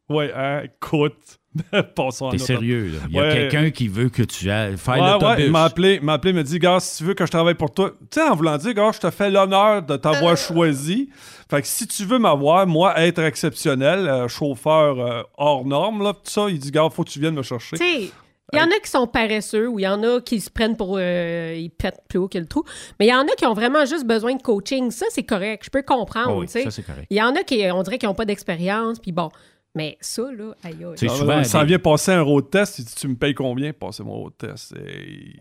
[0.09, 1.41] Ouais, hein, écoute.
[1.97, 2.99] Passons T'es sérieux, là.
[3.09, 3.33] Il y a Ouais.
[3.33, 5.45] quelqu'un qui veut que tu ailles faire Ouais, ouais, l'autobus.
[5.47, 7.31] il m'a appelé, il m'a appelé, il m'a dit, gars, si tu veux que je
[7.31, 10.37] travaille pour toi, tu sais, en voulant dire, gars, je te fais l'honneur de t'avoir
[10.37, 11.09] choisi.
[11.49, 16.13] Fait que si tu veux m'avoir, moi, être exceptionnel, euh, chauffeur euh, hors norme, là,
[16.13, 17.77] tout ça, il dit, gars, faut que tu viennes me chercher.
[17.77, 18.11] Tu sais,
[18.53, 20.77] il y en a qui sont paresseux ou il y en a qui se prennent
[20.77, 20.97] pour.
[21.01, 22.65] euh, ils pètent plus haut que le trou.
[23.01, 24.91] Mais il y en a qui ont vraiment juste besoin de coaching.
[24.93, 25.65] Ça, c'est correct.
[25.65, 26.33] Je peux comprendre.
[26.37, 26.63] Oh oui, tu sais.
[26.65, 27.07] ça, c'est correct.
[27.11, 28.99] Il y en a qui, on dirait qu'ils n'ont pas d'expérience.
[29.01, 29.31] Puis bon.
[29.75, 30.95] Mais ça, là, aïe, aïe.
[31.03, 33.73] Ah, souvent, ça des- vient passer un road test, il dit, tu me payes combien?
[33.73, 34.75] Pour passer mon road test?
[34.77, 35.37] Et-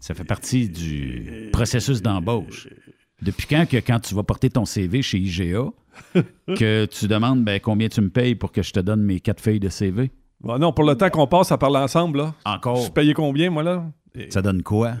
[0.00, 2.68] Ça fait partie du processus d'embauche.
[3.22, 5.64] Depuis quand que quand tu vas porter ton CV chez IGA,
[6.56, 9.40] que tu demandes ben, combien tu me payes pour que je te donne mes quatre
[9.40, 10.10] feuilles de CV?
[10.40, 12.34] Bon, non, pour le temps qu'on passe à parler ensemble, là.
[12.44, 12.76] Encore.
[12.76, 13.84] Je suis payé combien, moi, là?
[14.30, 14.94] Ça donne quoi?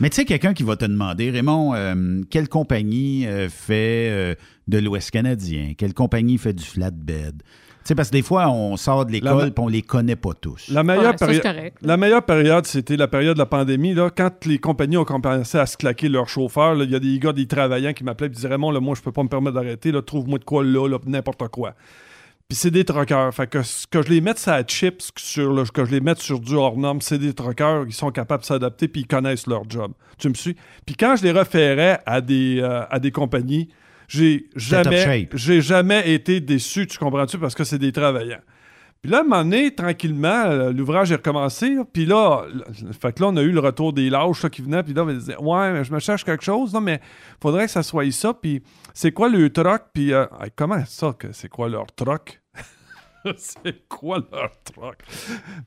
[0.00, 4.34] Mais tu sais, quelqu'un qui va te demander, Raymond, euh, quelle compagnie euh, fait euh,
[4.66, 5.74] de l'Ouest canadien?
[5.78, 7.42] Quelle compagnie fait du flatbed?
[7.84, 10.14] Tu sais, parce que des fois, on sort de La l'école et on les connaît
[10.16, 10.68] pas tous.
[10.68, 11.76] La meilleure, Ouais, ça, c'est péri- correct.
[11.82, 13.92] la meilleure période, c'était la période de la pandémie.
[13.92, 17.18] Là, quand les compagnies ont commencé à se claquer leurs chauffeurs, il y a des
[17.18, 19.54] gars, des travaillants qui m'appelaient et disaient Raymond, là, moi, je peux pas me permettre
[19.56, 19.92] d'arrêter.
[20.06, 21.74] Trouve-moi de quoi là, là, n'importe quoi.
[22.48, 23.32] Puis c'est des troqueurs.
[23.34, 26.00] Fait que ce que je les mette sur la chips, sur le- que je les
[26.00, 27.84] mette sur du hors norme, c'est des troqueurs.
[27.86, 29.92] Ils sont capables de s'adapter puis ils connaissent leur job.
[30.18, 30.54] Tu me suis?
[30.84, 33.68] Puis quand je les référais à des, euh, à des compagnies,
[34.12, 38.42] j'ai jamais, j'ai jamais été déçu, tu comprends-tu, parce que c'est des travaillants.
[39.00, 41.76] Puis là, à un moment donné, tranquillement, euh, l'ouvrage est recommencé.
[41.92, 42.44] Puis là,
[43.00, 44.82] fait que là, on a eu le retour des lâches là, qui venaient.
[44.82, 47.00] Puis là, on disait Ouais, mais je me cherche quelque chose, là, mais
[47.40, 48.34] faudrait que ça soit ça.
[48.34, 49.82] Puis c'est quoi le troc?
[49.94, 52.41] Puis euh, comment ça, que c'est quoi leur troc?
[53.36, 54.98] c'est quoi leur truc?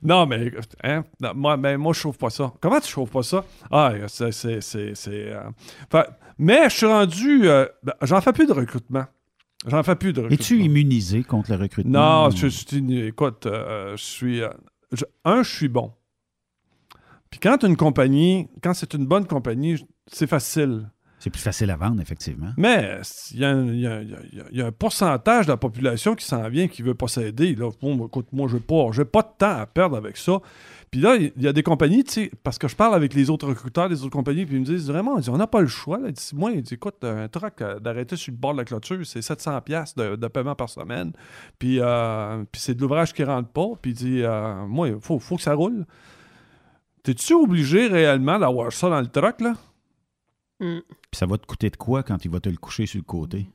[0.02, 0.50] Non, mais
[0.84, 2.52] hein, non, moi, mais moi, je trouve pas ça.
[2.60, 3.44] Comment tu trouves pas ça?
[3.70, 4.32] Ah, c'est.
[4.32, 6.02] c'est, c'est, c'est, euh,
[6.38, 7.48] mais je suis rendu.
[7.48, 9.04] euh, ben, j'en fais plus de recrutement.
[9.66, 10.44] J'en fais plus de recrutement.
[10.44, 12.22] Es-tu immunisé contre le recrutement?
[12.24, 13.06] Non, ou- je suis.
[13.06, 14.42] Écoute, euh, je suis.
[14.42, 14.50] euh,
[14.92, 15.92] je- un, je suis bon.
[17.30, 20.88] Puis quand une compagnie, quand c'est une bonne compagnie, c'est facile.
[21.18, 22.50] C'est plus facile à vendre, effectivement.
[22.58, 23.00] Mais
[23.32, 26.68] il y, a un- y y y a- pourcentage de la population qui s'en vient,
[26.68, 27.54] qui ne veut pas s'aider.
[27.54, 27.70] Là.
[27.80, 30.40] Bon, écoute, moi, je n'ai pas, j'ai pas de temps à perdre avec ça.
[30.90, 33.28] Puis là, il y a des compagnies, tu sais, parce que je parle avec les
[33.30, 35.60] autres recruteurs des autres compagnies, puis ils me disent vraiment, ils disent, on n'a pas
[35.62, 35.98] le choix.
[35.98, 36.10] Là.
[36.34, 39.20] Moi, ils disent, écoute, un truc euh, d'arrêter sur le bord de la clôture, c'est
[39.20, 41.12] 700$ piastres de, de paiement par semaine.
[41.58, 43.66] Puis, euh, puis c'est de l'ouvrage qui ne rentre pas.
[43.82, 45.86] Puis il dit, euh, moi, il faut, faut que ça roule.
[47.02, 49.54] T'es-tu obligé réellement d'avoir ça dans le truck, là?
[51.16, 53.04] Puis ça va te coûter de quoi quand il va te le coucher sur le
[53.04, 53.48] côté?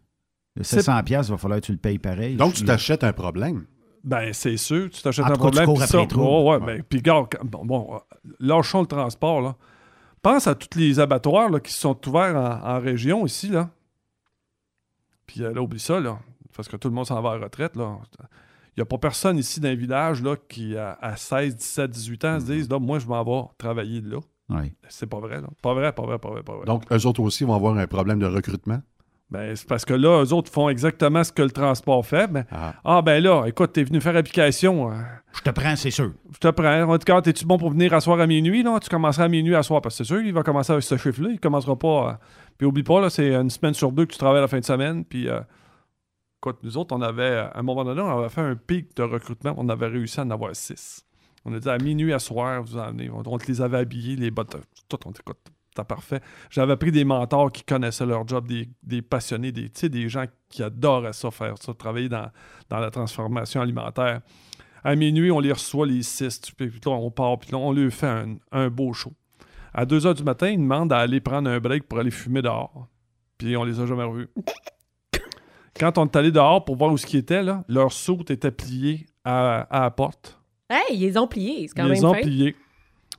[0.56, 2.36] Le C'est- 700$, piastres, il va falloir que tu le payes pareil.
[2.36, 3.66] Donc, tu Je- t'achètes un problème.
[4.04, 5.66] Ben, c'est sûr, tu t'achètes un cas, tu problème.
[5.66, 6.22] cours après ça, les trous.
[6.24, 8.00] ouais, ouais, ben, puis quand- bon, bon, euh,
[8.40, 9.56] lâchons le transport, là.
[10.24, 13.70] Pense à tous les abattoirs là, qui sont ouverts en, en région ici, là.
[15.28, 16.18] Puis euh, là, oublie ça, là,
[16.56, 18.00] parce que tout le monde s'en va à la retraite, là.
[18.76, 21.92] Il n'y a pas personne ici dans un village là, qui, à, à 16, 17,
[21.92, 24.18] 18 ans, se disent, là, moi, je m'en vais travailler là.
[24.90, 25.48] C'est pas vrai, là.
[25.62, 26.66] Pas vrai, pas vrai, pas vrai, pas vrai.
[26.66, 28.82] Donc, eux autres aussi vont avoir un problème de recrutement?
[29.30, 32.28] Ben, c'est parce que là, eux autres font exactement ce que le transport fait.
[32.28, 32.44] Ben,
[32.84, 33.02] ah.
[33.02, 34.92] ben là, écoute, t'es venu faire application.
[34.92, 34.96] euh,
[35.34, 36.12] Je te prends, c'est sûr.
[36.34, 36.84] je te prends.
[36.84, 38.62] En tout cas, es-tu bon pour venir asseoir à minuit?
[38.62, 38.78] Là?
[38.82, 39.82] Tu commenceras à minuit à soir.
[39.82, 41.30] Parce que c'est sûr, il va commencer avec ce chiffre-là.
[41.32, 42.10] Il commencera pas.
[42.10, 42.20] à-
[42.58, 44.66] Puis oublie pas, là, c'est une semaine sur deux que tu travailles la fin de
[44.66, 45.06] semaine.
[45.06, 45.40] Puis, euh,
[46.40, 49.04] écoute, nous autres, on avait, à un moment donné, on avait fait un pic de
[49.04, 49.54] recrutement.
[49.56, 51.06] On avait réussi à en avoir six.
[51.46, 52.94] On a dit à minuit à soir, vous en.
[53.14, 54.56] On, te les avait habillés, les bottes.
[54.88, 55.40] Tout, on dit, écoute,
[55.74, 56.22] t'as parfait.
[56.50, 61.14] J'avais pris des mentors qui connaissaient leur job, des, passionnés, des, des gens qui adoraient
[61.14, 62.30] ça, faire ça, travailler dans,
[62.70, 64.22] dans la transformation alimentaire.
[64.84, 66.40] À minuit, on les reçoit, les six.
[66.58, 69.14] Puis là, on part, puis là, on lui fait un, beau show.
[69.74, 72.88] À 2 h du matin, ils demandent d'aller prendre un break pour aller fumer dehors.
[73.38, 74.30] Puis on les a jamais revus.
[75.80, 78.52] Quand on est allé dehors pour voir où ce qui était, là, leur soute était
[78.52, 80.41] plié à, à la porte.
[80.72, 82.22] Hey, ils les ont pliés, c'est quand Ils même les ont fin.
[82.22, 82.56] pliés.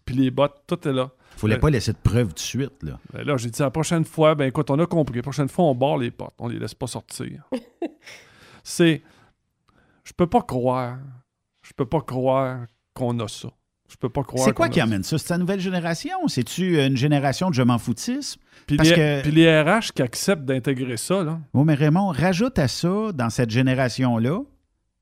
[0.04, 1.10] Puis les bottes, tout est là.
[1.36, 2.98] Fallait Ben, pas laisser de preuve tout de suite, là.
[3.12, 5.16] ben là, j'ai dit la prochaine fois, ben écoute, on a compris.
[5.16, 6.34] La prochaine fois, on barre les portes.
[6.38, 7.42] On les laisse pas sortir.
[8.64, 9.02] C'est.
[10.04, 10.98] Je peux pas croire.
[11.62, 13.48] Je peux pas croire qu'on a ça.
[13.88, 14.44] Je peux pas croire.
[14.44, 15.18] C'est quoi qui a amène ça?
[15.18, 16.26] C'est ta nouvelle génération?
[16.26, 18.40] C'est-tu une génération de je m'en foutisme?
[18.66, 19.22] Puis Parce les, que...
[19.22, 21.38] puis les RH qui acceptent d'intégrer ça, là.
[21.52, 24.40] Oui, mais Raymond, rajoute à ça, dans cette génération-là,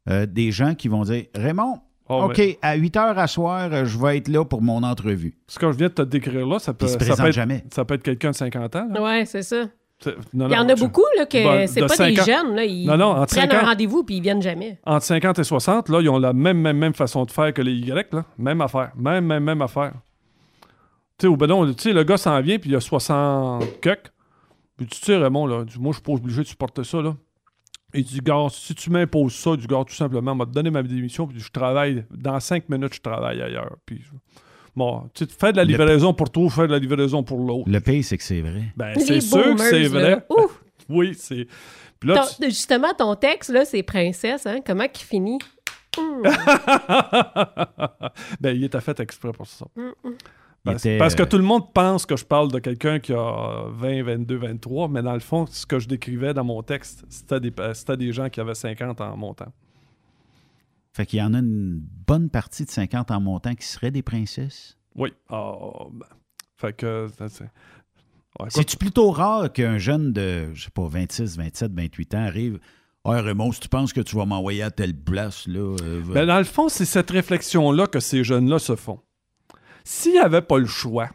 [0.09, 1.81] euh, des gens qui vont dire Raymond,
[2.11, 4.83] Oh, OK, mais- à 8 heures à soir, euh, je vais être là pour mon
[4.83, 5.35] entrevue.
[5.47, 7.65] Ce que je viens de te décrire là, ça peut, ça peut être, jamais.
[7.73, 8.89] ça peut être quelqu'un de 50 ans.
[9.01, 9.65] Ouais, c'est ça.
[10.33, 12.57] Non, Il y en a beaucoup, là, que Ben, c'est de pas des 50 jeunes,
[12.57, 12.65] là.
[12.65, 14.79] Ils Non, prennent 50 un rendez-vous puis ils viennent jamais.
[14.87, 17.61] Entre 50 et 60, là, ils ont la même, même, même façon de faire que
[17.61, 18.25] les Y, là.
[18.39, 18.93] Même affaire.
[18.97, 19.93] Même, même, même affaire.
[21.19, 24.11] Tu sais, au bedon, tu sais, le gars s'en vient, puis il a 60 cucks.
[24.79, 27.15] Puis tu sais, Raymond, là, du moi, je suis pas obligé de supporter ça, là.
[27.95, 31.27] Il dit, gars, si tu m'imposes ça, du gars, tout simplement, m'a donné ma démission,
[31.27, 33.77] puis je travaille, dans 5 minutes, je travaille ailleurs.
[33.85, 34.03] Puis,
[34.77, 37.69] bon, tu sais, fais de la livraison pour toi, fais de la livraison pour l'autre.
[37.69, 38.73] Le pire, c'est que c'est vrai.
[38.77, 40.25] Ben, c'est sûr que c'est vrai.
[40.31, 40.61] Ouf!
[40.89, 41.47] oui, c'est.
[41.99, 44.61] Puis là, Ton- justement, ton texte, là, c'est princesse, hein?
[44.65, 45.39] Comment qu'il finit?
[45.99, 46.23] Hum.
[48.41, 49.67] ben, il était fait exprès pour ça.
[49.77, 50.15] Hum, hum.
[50.65, 53.13] Parce, était, parce que euh, tout le monde pense que je parle de quelqu'un qui
[53.15, 57.05] a 20, 22, 23, mais dans le fond, ce que je décrivais dans mon texte,
[57.09, 59.53] c'était des, c'était des gens qui avaient 50 en montant.
[60.93, 64.03] Fait qu'il y en a une bonne partie de 50 en montant qui seraient des
[64.03, 64.77] princesses?
[64.97, 65.13] Oui.
[65.29, 65.55] Ah,
[65.93, 66.07] ben,
[66.57, 67.09] fait que.
[67.29, 67.45] c'est-
[68.39, 72.61] Ouais, C'est-tu plutôt rare qu'un jeune de, je sais pas, 26, 27, 28 ans arrive
[73.05, 75.59] Ah, Raymond, si tu penses que tu vas m'envoyer à telle place, là.
[75.83, 79.01] euh, ben, dans le fond, c'est cette réflexion-là que ces jeunes-là se font.
[79.93, 81.09] S'ils n'avaient pas le choix,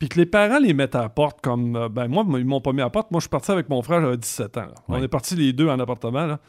[0.00, 1.76] puis que les parents les mettent à la porte comme.
[1.76, 3.12] euh, ben, moi, ils m'ont pas mis à la porte.
[3.12, 4.62] Moi, je suis parti avec mon frère, j'avais 17 ans.
[4.62, 4.74] là.
[4.88, 6.26] On est partis les deux en appartement.
[6.26, 6.40] Là.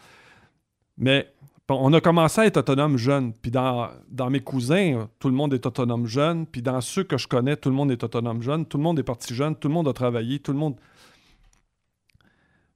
[0.98, 1.32] Mais
[1.70, 3.34] on a commencé à être autonome jeune.
[3.34, 6.48] Puis dans, dans mes cousins, tout le monde est autonome jeune.
[6.48, 8.66] Puis dans ceux que je connais, tout le monde est autonome jeune.
[8.66, 9.56] Tout le monde est parti jeune.
[9.56, 10.40] Tout le monde a travaillé.
[10.40, 10.78] Tout le monde.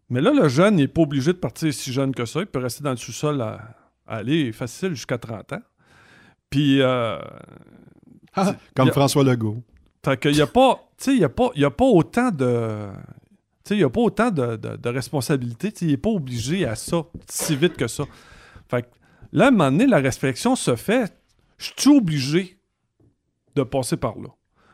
[0.10, 2.42] Mais là, le jeune n'est pas obligé de partir si jeune que ça.
[2.42, 3.76] Il peut rester dans le sous-sol à,
[4.06, 5.62] à aller facile jusqu'à 30 ans.
[6.52, 6.82] Puis.
[6.82, 7.18] euh,
[8.36, 9.62] Ah, comme a- François Legault.
[10.04, 12.90] fait qu'il n'y a pas, tu sais, il y a pas, autant de,
[13.64, 15.74] tu sais, il a pas autant de, de, de responsabilités.
[15.82, 18.04] Il n'est pas obligé à ça si vite que ça.
[18.70, 18.88] Fait que
[19.32, 21.14] là, à un moment donné, la réflexion se fait.
[21.58, 22.58] Je suis obligé
[23.56, 24.30] de passer par là.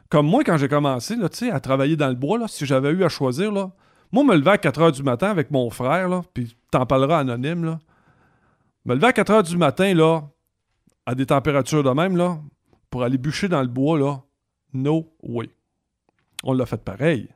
[0.09, 3.03] Comme moi, quand j'ai commencé là, à travailler dans le bois, là, si j'avais eu
[3.03, 3.69] à choisir, là,
[4.11, 7.19] moi, me lever à 4 h du matin avec mon frère, là, puis t'en parleras
[7.19, 7.79] anonyme, là,
[8.85, 10.23] Me lever à 4 heures du matin, là,
[11.05, 12.39] à des températures de même, là,
[12.89, 14.21] pour aller bûcher dans le bois, là,
[14.73, 15.49] no way.
[16.43, 17.29] On l'a fait pareil.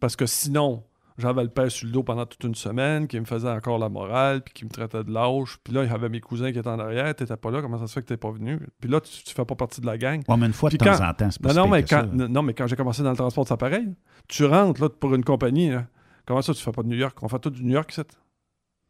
[0.00, 0.84] Parce que sinon,
[1.18, 3.88] j'avais le père sur le dos pendant toute une semaine, qui me faisait encore la
[3.88, 5.58] morale, puis qui me traitait de lâche.
[5.64, 7.14] Puis là, il y avait mes cousins qui étaient en arrière.
[7.14, 8.58] T'étais pas là, comment ça se fait que t'es pas venu?
[8.80, 10.22] Puis là, tu, tu fais pas partie de la gang.
[10.28, 12.02] Ouais, mais une fois de Puis temps quand- en temps, c'est pas non, mais ça,
[12.02, 12.28] quand, là.
[12.28, 13.94] non, mais quand j'ai commencé dans le transport, c'est pareil.
[14.28, 15.70] Tu rentres là, pour une compagnie.
[15.70, 15.86] là.
[16.24, 17.18] Comment ça, tu fais pas de New York?
[17.22, 18.08] On fait tout du New York, c'est.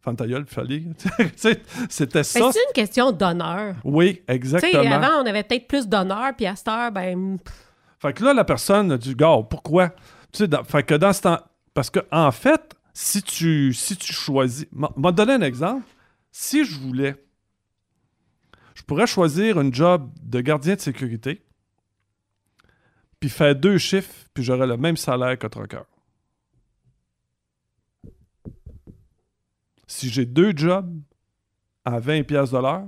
[0.01, 0.85] Femme ta gueule, fallait.
[1.37, 2.51] C'était Ben, ça.
[2.53, 3.75] c'est une question d'honneur.
[3.85, 4.91] Oui, exactement.
[4.93, 7.55] avant, on avait peut-être plus d'honneur, puis à cette heure, ben, pff,
[7.99, 9.89] Fait que là, la personne a dit, gars, pourquoi?
[10.33, 11.41] Tu sais, dans- fait que dans ce temps.
[11.75, 14.67] Parce que, en fait, si tu, si tu choisis.
[14.73, 15.85] m'a donné un exemple.
[16.31, 17.17] Si je voulais,
[18.75, 21.43] je pourrais choisir un job de gardien de sécurité,
[23.21, 25.83] puis faire deux chiffres, puis j'aurais le même salaire que trucker.
[29.99, 30.95] Si j'ai deux jobs
[31.85, 32.87] à 20$ piastres de l'heure,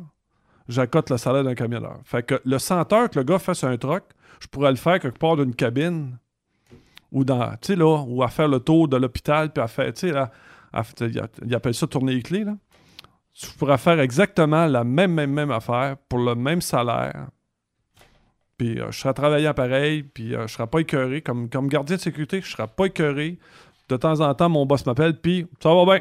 [0.69, 1.99] j'accote le salaire d'un camionneur.
[2.05, 4.05] Fait que le 100 heures que le gars fait sur un truck,
[4.39, 6.17] je pourrais le faire quelque part d'une cabine
[7.11, 10.13] ou dans, tu ou à faire le tour de l'hôpital, puis à faire, tu sais,
[10.13, 10.31] là,
[10.73, 12.57] à- il il appelle ça tourner les clés, là.
[13.35, 17.27] Je pourrais faire exactement la même, même, même affaire pour le même salaire.
[18.57, 21.23] Puis euh, je serais travaillant pareil, puis euh, je serais pas écœuré.
[21.23, 23.41] Comme, comme gardien de sécurité, je serais pas écœuré.
[23.89, 26.01] De temps en temps, mon boss m'appelle, puis ça va bien.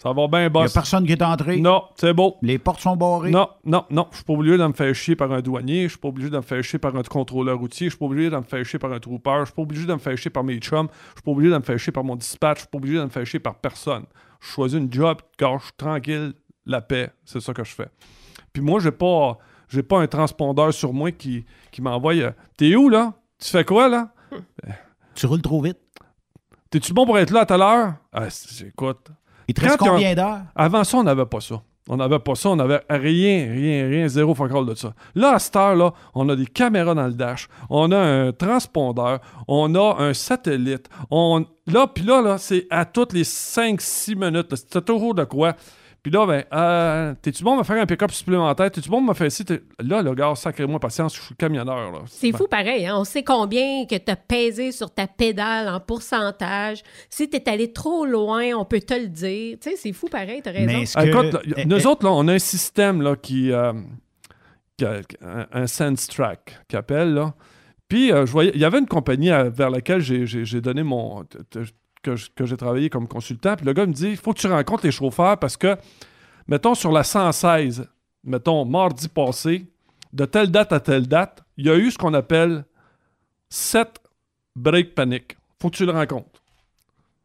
[0.00, 0.72] Ça va bien, Il n'y a boss.
[0.72, 1.56] personne qui est entré?
[1.58, 2.36] Non, c'est beau.
[2.40, 3.32] Les portes sont barrées?
[3.32, 4.06] Non, non, non.
[4.12, 5.82] Je suis pas obligé de me faire chier par un douanier.
[5.84, 7.86] Je suis pas obligé de me faire chier par un contrôleur routier.
[7.86, 9.40] Je suis pas obligé de me faire chier par un trooper.
[9.40, 10.86] Je suis pas obligé de me faire chier par mes chums.
[10.92, 12.58] Je suis pas obligé de me faire chier par mon dispatch.
[12.58, 14.04] Je suis pas obligé de me faire chier par personne.
[14.40, 16.32] Je choisis une job, gâche tranquille,
[16.64, 17.10] la paix.
[17.24, 17.88] C'est ça que je fais.
[18.52, 19.36] Puis moi, j'ai pas,
[19.68, 22.14] j'ai pas un transpondeur sur moi qui, qui m'envoie.
[22.14, 23.14] euh, T'es où là?
[23.40, 24.10] Tu fais quoi là?
[25.16, 25.78] Tu roules trop vite.
[26.70, 27.94] T'es-tu bon pour être là à telle heure?
[28.12, 29.08] Ah, c'est- écoute.
[29.48, 30.42] Il te reste combien d'heures?
[30.54, 31.62] Avant ça, on n'avait pas ça.
[31.90, 34.92] On n'avait pas ça, on n'avait rien, rien, rien, zéro fuck all de ça.
[35.14, 39.20] Là, à cette heure-là, on a des caméras dans le dash, on a un transpondeur,
[39.48, 41.46] on a un satellite, on...
[41.66, 45.56] Là, puis là, là c'est à toutes les 5-6 minutes, c'est toujours de quoi?
[46.02, 48.70] Puis là, ben, euh, t'es-tu bon de me faire un pick-up supplémentaire?
[48.70, 49.44] T'es-tu bon de me faire ici?
[49.44, 51.98] T'es- Là, le gars, sacré-moi patience, je suis camionneur, là.
[52.06, 52.86] c'est fou pareil.
[52.86, 52.94] Hein?
[52.98, 56.82] On sait combien que tu as pesé sur ta pédale en pourcentage.
[57.10, 59.58] Si tu es allé trop loin, on peut te le dire.
[59.60, 60.78] Tu sais, c'est fou pareil, tu as raison.
[61.08, 63.72] Écoute, là, eh, nous autres, là, on a un système là, qui, euh,
[64.76, 67.12] qui a- un, un sense track qui appelle.
[67.12, 67.34] Là.
[67.88, 70.60] Puis, euh, je voyais, il y avait une compagnie euh, vers laquelle j'ai- j'ai j'ai
[70.60, 71.24] donné mon.
[72.02, 73.56] Que que j'ai travaillé comme consultant.
[73.56, 75.76] Puis le gars me dit il faut que tu rencontres les chauffeurs parce que,
[76.46, 77.88] mettons, sur la 116,
[78.24, 79.66] mettons, mardi passé,
[80.12, 82.64] de telle date à telle date, il y a eu ce qu'on appelle
[83.50, 84.00] 7
[84.56, 85.36] break panic.
[85.60, 86.42] faut que tu le rencontres.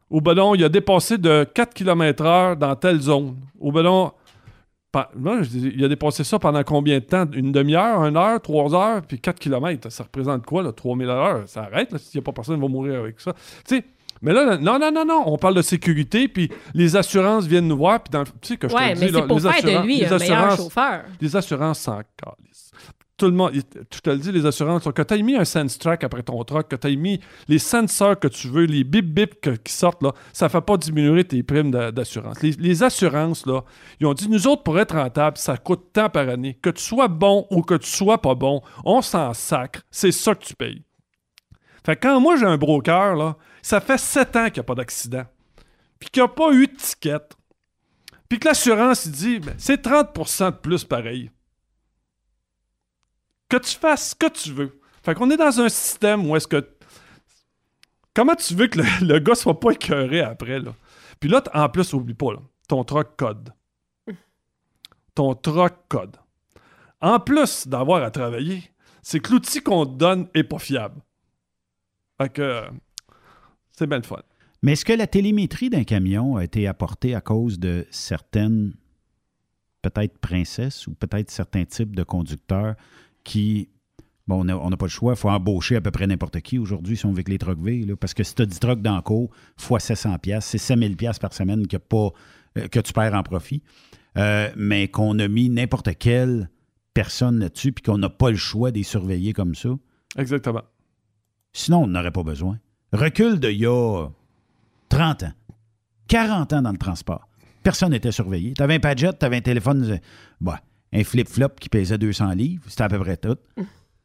[0.10, 3.36] Ou ben non, il a dépassé de 4 km/h dans telle zone.
[3.60, 7.26] Je dis, il a dépassé ça pendant combien de temps?
[7.32, 9.92] Une demi-heure, une heure, trois heures, puis 4 km.
[9.92, 10.72] Ça représente quoi, là?
[10.72, 11.42] 3000 à?
[11.48, 13.34] Ça arrête, là, s'il n'y a pas personne qui va mourir avec ça.
[13.66, 13.86] Tu sais,
[14.24, 17.78] mais là, non, non, non, non, on parle de sécurité, puis les assurances viennent nous
[17.78, 19.36] voir, puis dans le- tu sais que je Ouais, te mais dis, c'est là, pour
[19.38, 21.04] les faire de assurances- lui les assurances- chauffeur.
[21.22, 22.72] Les assurances s'en calissent.
[23.16, 25.78] Tout le monde, je te le dis, les assurances, que tu aies mis un sense
[25.78, 29.06] track après ton truck, que tu aies mis les sensors que tu veux, les bip
[29.06, 32.42] bip qui sortent, là, ça fait pas diminuer tes primes d'a- d'assurance.
[32.42, 33.62] Les, les assurances, là,
[34.02, 36.58] ils ont dit, nous autres, pour être rentable, ça coûte tant par année.
[36.60, 39.82] Que tu sois bon ou que tu sois pas bon, on s'en sacre.
[39.92, 40.82] C'est ça que tu payes.
[41.86, 44.64] Fait que quand moi j'ai un broker, là, ça fait 7 ans qu'il n'y a
[44.64, 45.26] pas d'accident.
[46.00, 47.20] Puis qu'il n'y a pas eu de ticket.
[48.30, 51.30] Puis que l'assurance, il dit, ben, c'est 30% de plus pareil.
[53.50, 54.80] Que tu fasses ce que tu veux.
[55.04, 56.68] Fait qu'on est dans un système où est-ce que.
[58.14, 60.74] Comment tu veux que le, le gars soit pas écœuré après, là?
[61.20, 63.54] Puis là, en plus, oublie pas, là, ton truck code.
[65.16, 66.18] Ton truck code.
[67.02, 68.64] En plus d'avoir à travailler,
[69.02, 71.02] c'est que l'outil qu'on te donne est pas fiable.
[72.24, 72.64] Fait que.
[73.72, 74.22] C'est bien le fun.
[74.62, 78.74] Mais est-ce que la télémétrie d'un camion a été apportée à cause de certaines,
[79.82, 82.76] peut-être princesses ou peut-être certains types de conducteurs
[83.26, 83.70] qui,
[84.28, 86.96] bon, on n'a pas le choix, il faut embaucher à peu près n'importe qui aujourd'hui
[86.96, 88.82] si on veut que les trucks V, là, parce que si tu as 10 trucks
[88.82, 92.12] dans le cours, fois 700 pièces, c'est 5000 pièces par semaine que, pas,
[92.58, 93.64] euh, que tu perds en profit.
[94.18, 96.50] Euh, mais qu'on a mis n'importe quelle
[96.94, 99.70] personne là-dessus puis qu'on n'a pas le choix de les surveiller comme ça.
[100.18, 100.62] Exactement.
[101.54, 102.60] Sinon, on n'aurait pas besoin.
[102.92, 104.08] Recul de il y a
[104.90, 105.32] 30 ans,
[106.08, 107.28] 40 ans dans le transport.
[107.64, 108.54] Personne n'était surveillé.
[108.54, 109.98] Tu avais un Padgett, tu avais un téléphone, euh,
[110.42, 110.60] bah,
[110.92, 113.38] un flip-flop qui pesait 200 livres, c'était à peu près tout.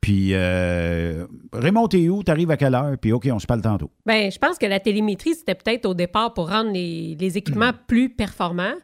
[0.00, 2.22] Puis, euh, Raymond, t'es où?
[2.22, 2.96] T'arrives à quelle heure?
[2.98, 3.90] Puis, OK, on se parle tantôt.
[4.06, 7.72] Ben, je pense que la télémétrie, c'était peut-être au départ pour rendre les, les équipements
[7.88, 8.76] plus performants.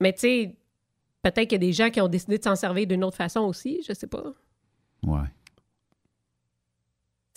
[0.00, 0.58] Mais tu sais,
[1.22, 3.40] Peut-être qu'il y a des gens qui ont décidé de s'en servir d'une autre façon
[3.40, 4.32] aussi, je sais pas.
[5.04, 5.26] Ouais.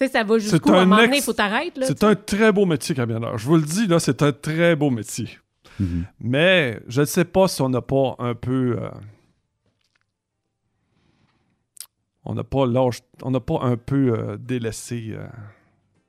[0.01, 0.71] Tu sais, ça va jusqu'où?
[0.73, 1.85] À un moment donné, il faut t'arrêter, là.
[1.85, 3.37] C'est un très beau métier, camionneur.
[3.37, 5.29] Je vous le dis, là, c'est un très beau métier.
[5.79, 6.03] Mm-hmm.
[6.21, 8.77] Mais je ne sais pas si on n'a pas un peu.
[8.81, 8.89] euh,
[12.25, 13.01] on n'a pas l'âge.
[13.21, 15.09] On n'a pas un peu euh, délaissé.
[15.11, 15.27] euh,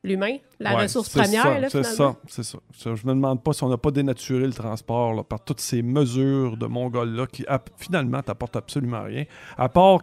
[0.05, 2.59] L'humain, la ouais, ressource première, ça, là, C'est ça, c'est ça.
[2.75, 5.61] Ça, Je me demande pas si on n'a pas dénaturé le transport là, par toutes
[5.61, 7.45] ces mesures de Mongols-là qui,
[7.77, 9.27] finalement, t'apportent absolument rien.
[9.57, 10.01] À part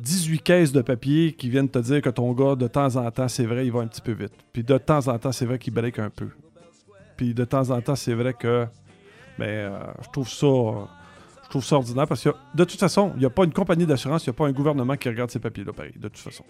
[0.00, 3.28] 18 caisses de papier qui viennent te dire que ton gars, de temps en temps,
[3.28, 4.32] c'est vrai, il va un petit peu vite.
[4.52, 6.28] Puis de temps en temps, c'est vrai qu'il break un peu.
[7.16, 8.66] Puis de temps en temps, c'est vrai que.
[9.38, 10.46] Mais euh, je trouve ça.
[10.46, 10.72] euh,
[11.44, 13.84] je trouve ça ordinaire parce que de toute façon, il n'y a pas une compagnie
[13.84, 16.44] d'assurance, il n'y a pas un gouvernement qui regarde ces papiers-là, pareil, de toute façon.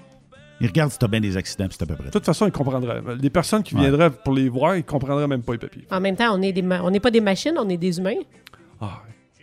[0.60, 2.04] Il regarde si t'as bien des accidents, puis c'est à peu près.
[2.04, 3.00] De toute façon, ils comprendraient.
[3.18, 3.80] Les personnes qui Ouais.
[3.80, 5.86] viendraient pour les voir, ils comprendraient même pas les papiers.
[5.90, 7.98] En même temps, on est des ma- on n'est pas des machines, on est des
[7.98, 8.16] humains.
[8.78, 9.00] Ah,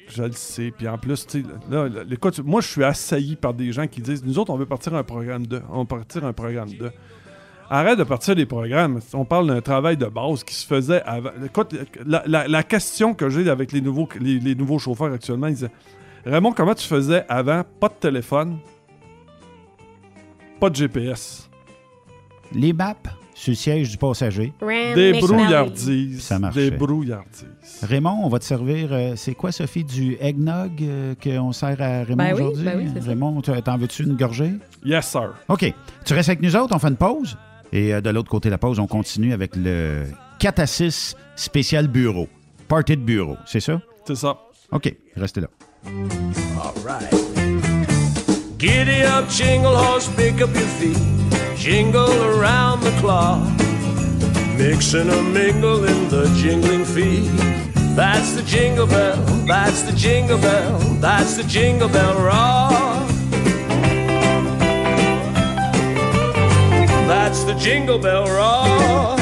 [0.10, 0.72] je le sais.
[0.76, 4.02] Puis en plus, tu là, là, écoute, moi, je suis assailli par des gens qui
[4.02, 5.62] disent Nous autres, on veut partir un programme 2.
[5.70, 6.92] On veut partir un programme 2.
[7.70, 9.00] Arrête de partir des programmes.
[9.14, 11.32] On parle d'un travail de base qui se faisait avant.
[11.46, 15.72] Écoute, la, question que j'ai avec les nouveaux, les, les nouveaux chauffeurs actuellement, ils disaient
[16.26, 17.64] Raymond, comment tu faisais avant?
[17.80, 18.60] Pas de téléphone,
[20.60, 21.50] pas de GPS.
[22.54, 22.96] Les maps?
[23.40, 24.52] Sur le siège du passager.
[24.96, 26.22] Des brouillardises.
[26.24, 26.72] Ça marchait.
[26.72, 27.46] Des brouillardises.
[27.84, 28.90] Raymond, on va te servir.
[28.92, 32.66] euh, c'est quoi, Sophie, du eggnog euh, qu'on sert à Raymond Ben oui, aujourd'hui?
[32.66, 33.08] ben oui, c'est ça.
[33.10, 34.54] Raymond, tu- t'en veux-tu une gorgée?
[34.84, 35.34] Yes, sir.
[35.50, 35.72] OK.
[36.06, 37.38] Tu restes avec nous autres, on fait une pause.
[37.72, 40.06] Et euh, de l'autre côté de la pause, on continue avec le
[40.40, 42.28] 4 à 6 spécial bureau.
[42.68, 43.80] Party de bureau, c'est ça?
[44.06, 44.36] C'est ça.
[44.72, 45.48] OK, restez là.
[45.86, 47.14] All right.
[48.58, 50.98] Giddy up, jingle horse, pick up your feet,
[51.58, 53.42] jingle around the clock.
[54.58, 57.30] Mix and a mingle in the jingling feet.
[57.96, 63.08] That's the jingle bell, that's the jingle bell, that's the jingle bell rock.
[67.08, 69.20] That's the jingle bell rock.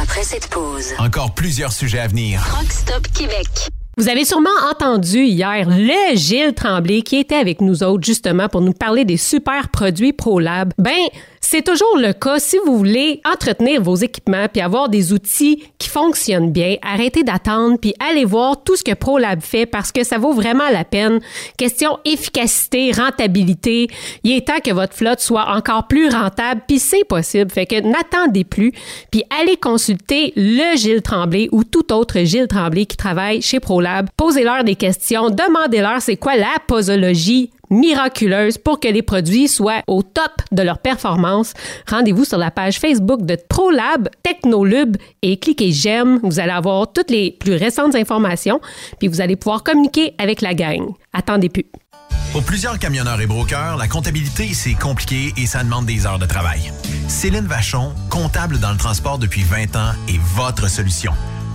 [0.00, 2.40] Après cette pause, Encore plusieurs sujets à venir.
[2.58, 3.68] Rockstop Québec.
[3.98, 8.60] Vous avez sûrement entendu hier le Gilles Tremblay qui était avec nous autres justement pour
[8.60, 10.74] nous parler des super produits ProLab.
[10.76, 10.92] Ben,
[11.40, 15.88] c'est toujours le cas si vous voulez entretenir vos équipements puis avoir des outils qui
[15.88, 16.76] fonctionnent bien.
[16.82, 20.68] Arrêtez d'attendre puis allez voir tout ce que ProLab fait parce que ça vaut vraiment
[20.72, 21.20] la peine.
[21.56, 23.88] Question efficacité, rentabilité.
[24.24, 27.50] Il est temps que votre flotte soit encore plus rentable puis c'est possible.
[27.50, 28.72] Fait que n'attendez plus
[29.10, 34.08] puis allez consulter le Gilles Tremblay ou tout autre Gilles Tremblay qui travaille chez ProLab.
[34.16, 40.02] Posez-leur des questions, demandez-leur c'est quoi la posologie miraculeuse pour que les produits soient au
[40.02, 41.52] top de leur performance.
[41.88, 46.20] Rendez-vous sur la page Facebook de ProLab Technolube et cliquez j'aime.
[46.22, 48.60] Vous allez avoir toutes les plus récentes informations
[48.98, 50.92] puis vous allez pouvoir communiquer avec la gang.
[51.12, 51.66] Attendez plus.
[52.32, 56.26] Pour plusieurs camionneurs et brokers, la comptabilité, c'est compliqué et ça demande des heures de
[56.26, 56.72] travail.
[57.08, 61.12] Céline Vachon, comptable dans le transport depuis 20 ans, est votre solution.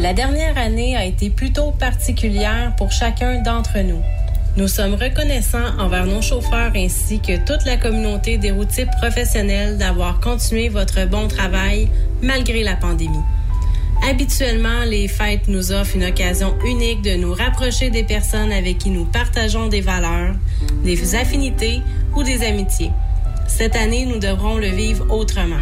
[0.00, 4.00] La dernière année a été plutôt particulière pour chacun d'entre nous.
[4.56, 10.18] Nous sommes reconnaissants envers nos chauffeurs ainsi que toute la communauté des routiers professionnels d'avoir
[10.20, 11.90] continué votre bon travail
[12.22, 13.22] malgré la pandémie.
[14.08, 18.88] Habituellement, les fêtes nous offrent une occasion unique de nous rapprocher des personnes avec qui
[18.88, 20.34] nous partageons des valeurs,
[20.82, 21.82] des affinités
[22.16, 22.90] ou des amitiés.
[23.46, 25.60] Cette année, nous devrons le vivre autrement.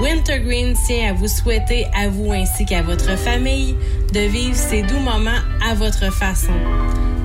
[0.00, 3.74] Wintergreen tient à vous souhaiter à vous ainsi qu'à votre famille
[4.12, 6.52] de vivre ces doux moments à votre façon.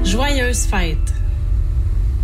[0.04, 1.21] Joyeuses fêtes!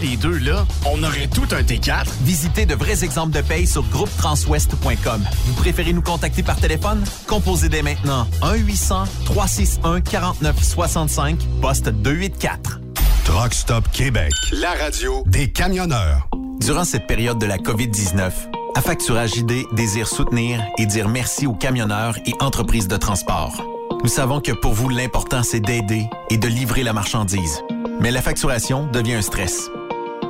[0.00, 2.06] les deux, là, on aurait tout un T4.
[2.22, 5.24] Visitez de vrais exemples de paye sur groupetranswest.com.
[5.46, 7.04] Vous préférez nous contacter par téléphone?
[7.26, 12.80] Composez dès maintenant 1-800-361-4965, poste 284.
[13.24, 16.28] Truck Stop Québec, la radio des camionneurs.
[16.60, 18.32] Durant cette période de la COVID-19,
[18.76, 23.64] Affacturage ID désire soutenir et dire merci aux camionneurs et entreprises de transport.
[24.02, 27.62] Nous savons que pour vous, l'important, c'est d'aider et de livrer la marchandise.
[28.00, 29.70] Mais la facturation devient un stress.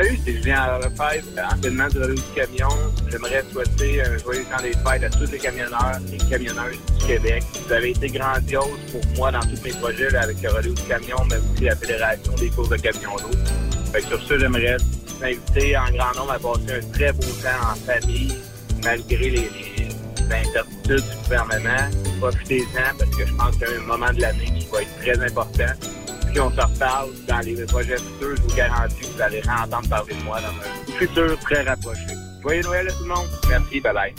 [0.00, 2.68] Salut, c'est Julien Lefebvre, anciennement du du camion.
[3.10, 7.42] J'aimerais souhaiter un joyeux temps des fêtes à tous les camionneurs et camionnaires du Québec.
[7.66, 11.16] Vous avez été grandiose pour moi dans tous mes projets avec le relais du camion,
[11.28, 14.00] mais aussi la Fédération des courses de camions d'eau.
[14.08, 17.74] Sur ce, j'aimerais vous inviter en grand nombre à passer un très beau temps en
[17.74, 18.38] famille,
[18.84, 21.90] malgré les, les incertitudes du gouvernement.
[22.20, 24.96] Profitez-en parce que je pense qu'il y a un moment de l'année qui va être
[25.00, 25.74] très important.
[26.30, 29.88] Puis on se reparle dans les projets futurs, je vous garantis que vous allez entendre
[29.88, 32.06] parler de moi dans un futur très rapproché.
[32.42, 33.26] Joyeux Noël à tout le monde.
[33.48, 34.14] Merci, bye bye.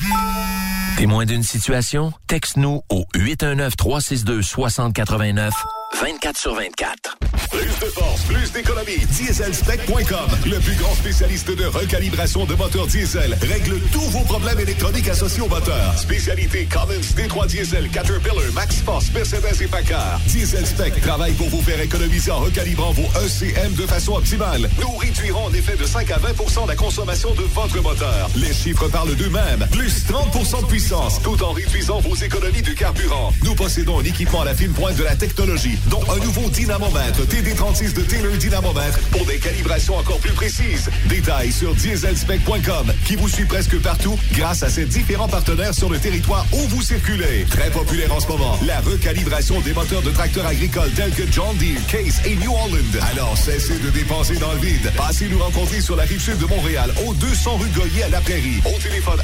[0.98, 2.12] Témoin d'une situation?
[2.28, 5.52] Texte-nous au 819-362-6089,
[5.94, 7.18] 24 sur 24.
[7.52, 9.00] Plus de force, plus d'économie.
[9.10, 15.10] Dieselspec.com, le plus grand spécialiste de recalibration de moteurs diesel, règle tous vos problèmes électroniques
[15.10, 15.98] associés au moteur.
[15.98, 20.20] Spécialité Cummins, D3 Diesel, Caterpillar, MaxForce, Mercedes et Packard.
[20.28, 24.70] Dieselspec travaille pour vous faire économiser en recalibrant vos ECM de façon optimale.
[24.80, 28.30] Nous réduirons en effet de 5 à 20% la consommation de votre moteur.
[28.36, 29.68] Les chiffres parlent d'eux-mêmes.
[29.72, 33.34] Plus 30% de puissance, tout en réduisant vos économies de carburant.
[33.44, 37.26] Nous possédons un équipement à la fine pointe de la technologie, dont un nouveau dynamomètre
[37.26, 40.90] TD36 de Taylor Dynamomètre pour des calibrations encore plus précises.
[41.08, 46.00] Détails sur dieselspec.com qui vous suit presque partout grâce à ses différents partenaires sur le
[46.00, 47.46] territoire où vous circulez.
[47.50, 51.56] Très populaire en ce moment, la recalibration des moteurs de tracteurs agricoles tels que John
[51.58, 53.00] Deere, Case et New Holland.
[53.12, 54.92] Alors cessez de dépenser dans le vide.
[54.98, 58.22] Passez nous rencontrer sur la rive sud de Montréal, au 200 rue Goyer à La
[58.22, 58.62] Prairie.
[58.66, 59.20] Au téléphone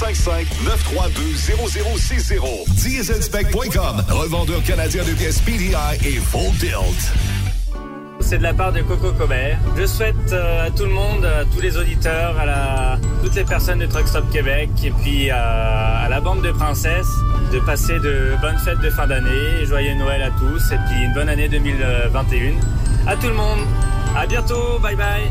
[0.00, 2.74] 1-855-932-0060.
[2.74, 5.74] Dieselspec.com, revendeur canadien de pièces PDI
[6.04, 6.52] et Full.
[8.20, 9.58] C'est de la part de Coco Cobert.
[9.76, 13.80] Je souhaite euh, à tout le monde, à tous les auditeurs, à toutes les personnes
[13.80, 17.10] de Truck Stop Québec et puis à, à la bande de princesses
[17.52, 21.12] de passer de bonnes fêtes de fin d'année, joyeux Noël à tous et puis une
[21.14, 22.52] bonne année 2021.
[23.06, 23.60] À tout le monde.
[24.16, 24.78] À bientôt.
[24.80, 25.30] Bye bye.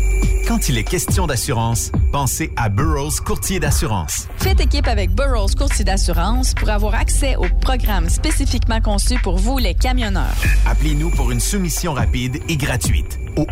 [0.51, 4.27] Quand il est question d'assurance, pensez à Burroughs Courtier d'assurance.
[4.35, 9.59] Faites équipe avec Burroughs Courtier d'assurance pour avoir accès aux programmes spécifiquement conçus pour vous,
[9.59, 10.35] les camionneurs.
[10.65, 13.45] Appelez-nous pour une soumission rapide et gratuite au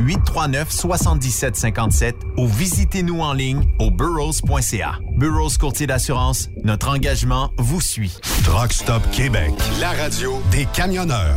[0.00, 4.98] 1-800-839-7757 ou visitez-nous en ligne au burrows.ca.
[5.16, 8.18] Burroughs Courtier d'assurance, notre engagement vous suit.
[8.42, 11.36] Truck Stop Québec, la radio des camionneurs.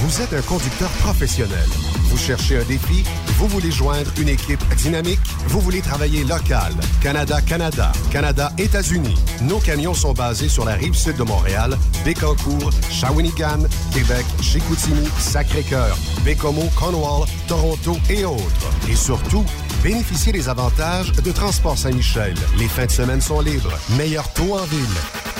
[0.00, 1.66] Vous êtes un conducteur professionnel.
[2.10, 3.04] Vous cherchez un défi?
[3.38, 5.20] Vous voulez joindre une équipe dynamique?
[5.48, 6.74] Vous voulez travailler local?
[7.00, 9.14] Canada-Canada, Canada-États-Unis.
[9.42, 13.60] Nos camions sont basés sur la rive sud de Montréal, Bécancour, Shawinigan,
[13.92, 18.70] Québec, Chicoutimi, Sacré-Cœur, Bécomo, Cornwall, Toronto et autres.
[18.88, 19.44] Et surtout,
[19.82, 22.34] bénéficiez des avantages de Transport Saint-Michel.
[22.58, 23.72] Les fins de semaine sont libres.
[23.96, 25.23] Meilleur taux en ville.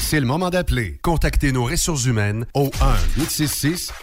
[0.00, 0.98] C'est le moment d'appeler.
[1.02, 2.72] Contactez nos ressources humaines au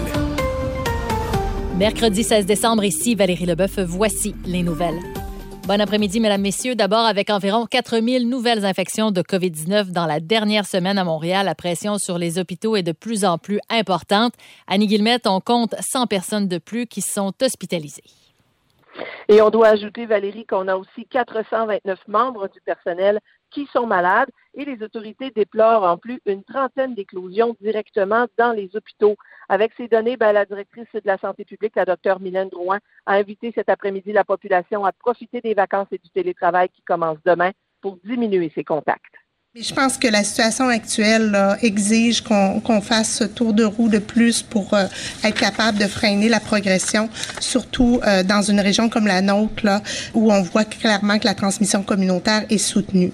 [1.79, 5.01] Mercredi 16 décembre, ici Valérie Leboeuf, voici les nouvelles.
[5.67, 6.75] Bon après-midi, mesdames, messieurs.
[6.75, 11.55] D'abord, avec environ 4000 nouvelles infections de COVID-19 dans la dernière semaine à Montréal, la
[11.55, 14.35] pression sur les hôpitaux est de plus en plus importante.
[14.67, 18.05] Annie Guillemette, on compte 100 personnes de plus qui sont hospitalisées.
[19.31, 24.29] Et on doit ajouter, Valérie, qu'on a aussi 429 membres du personnel qui sont malades
[24.53, 29.17] et les autorités déplorent en plus une trentaine d'éclosions directement dans les hôpitaux.
[29.49, 33.15] Avec ces données, ben, la directrice de la santé publique, la docteure Mylène Drouin, a
[33.15, 37.51] invité cet après-midi la population à profiter des vacances et du télétravail qui commence demain
[37.81, 39.15] pour diminuer ses contacts.
[39.57, 44.01] Je pense que la situation actuelle là, exige qu'on fasse ce tour de roue de
[44.01, 44.87] plus pour euh,
[45.23, 49.81] être capable de freiner la progression, surtout euh, dans une région comme la nôtre, là,
[50.13, 53.13] où on voit clairement que la transmission communautaire est soutenue.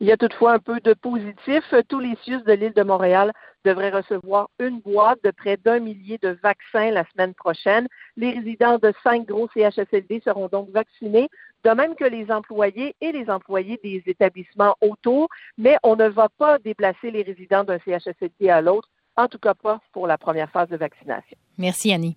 [0.00, 1.62] Il y a toutefois un peu de positif.
[1.88, 3.32] Tous les CIUS de l'île de Montréal
[3.64, 7.88] devraient recevoir une boîte de près d'un millier de vaccins la semaine prochaine.
[8.16, 11.28] Les résidents de cinq gros CHSLD seront donc vaccinés,
[11.64, 16.28] de même que les employés et les employés des établissements autour, mais on ne va
[16.28, 18.88] pas déplacer les résidents d'un CHSLD à l'autre,
[19.18, 21.36] en tout cas pas pour la première phase de vaccination.
[21.58, 22.16] Merci, Annie.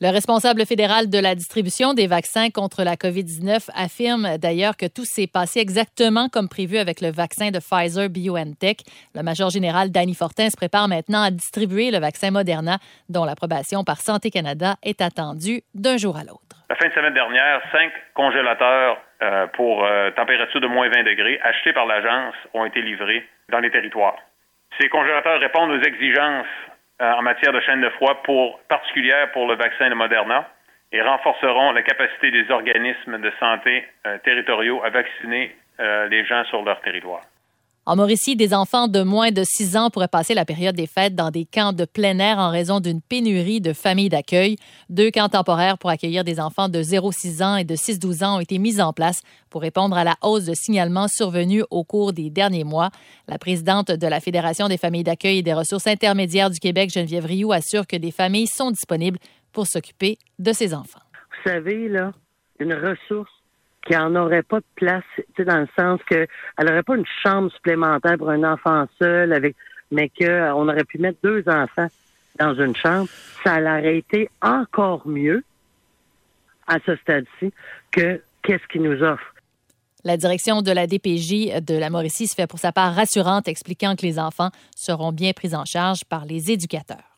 [0.00, 5.04] Le responsable fédéral de la distribution des vaccins contre la COVID-19 affirme d'ailleurs que tout
[5.04, 8.80] s'est passé exactement comme prévu avec le vaccin de Pfizer BioNTech.
[9.14, 12.78] Le major général Danny Fortin se prépare maintenant à distribuer le vaccin Moderna,
[13.08, 16.58] dont l'approbation par Santé Canada est attendue d'un jour à l'autre.
[16.68, 21.38] La fin de semaine dernière, cinq congélateurs euh, pour euh, température de moins 20 degrés
[21.44, 23.22] achetés par l'agence ont été livrés
[23.52, 24.16] dans les territoires.
[24.80, 26.46] Ces congélateurs répondent aux exigences
[27.00, 30.48] euh, en matière de chaîne de froid pour, particulière pour le vaccin de Moderna
[30.92, 36.44] et renforceront la capacité des organismes de santé euh, territoriaux à vacciner euh, les gens
[36.44, 37.22] sur leur territoire.
[37.84, 41.16] En Mauricie, des enfants de moins de 6 ans pourraient passer la période des fêtes
[41.16, 44.54] dans des camps de plein air en raison d'une pénurie de familles d'accueil.
[44.88, 48.40] Deux camps temporaires pour accueillir des enfants de 0-6 ans et de 6-12 ans ont
[48.40, 52.30] été mis en place pour répondre à la hausse de signalements survenus au cours des
[52.30, 52.90] derniers mois.
[53.26, 57.26] La présidente de la Fédération des familles d'accueil et des ressources intermédiaires du Québec, Geneviève
[57.26, 59.18] Rioux, assure que des familles sont disponibles
[59.52, 61.02] pour s'occuper de ces enfants.
[61.12, 62.12] Vous savez, là,
[62.60, 63.41] une ressource
[63.86, 65.04] qui n'en aurait pas de place,
[65.38, 66.26] dans le sens que
[66.58, 69.56] elle n'aurait pas une chambre supplémentaire pour un enfant seul, avec,
[69.90, 71.88] mais qu'on aurait pu mettre deux enfants
[72.38, 73.08] dans une chambre,
[73.44, 75.42] ça aurait été encore mieux
[76.66, 77.52] à ce stade-ci
[77.90, 79.34] que qu'est-ce qu'il nous offre.
[80.04, 83.94] La direction de la DPJ de la Mauricie se fait pour sa part rassurante, expliquant
[83.94, 87.11] que les enfants seront bien pris en charge par les éducateurs.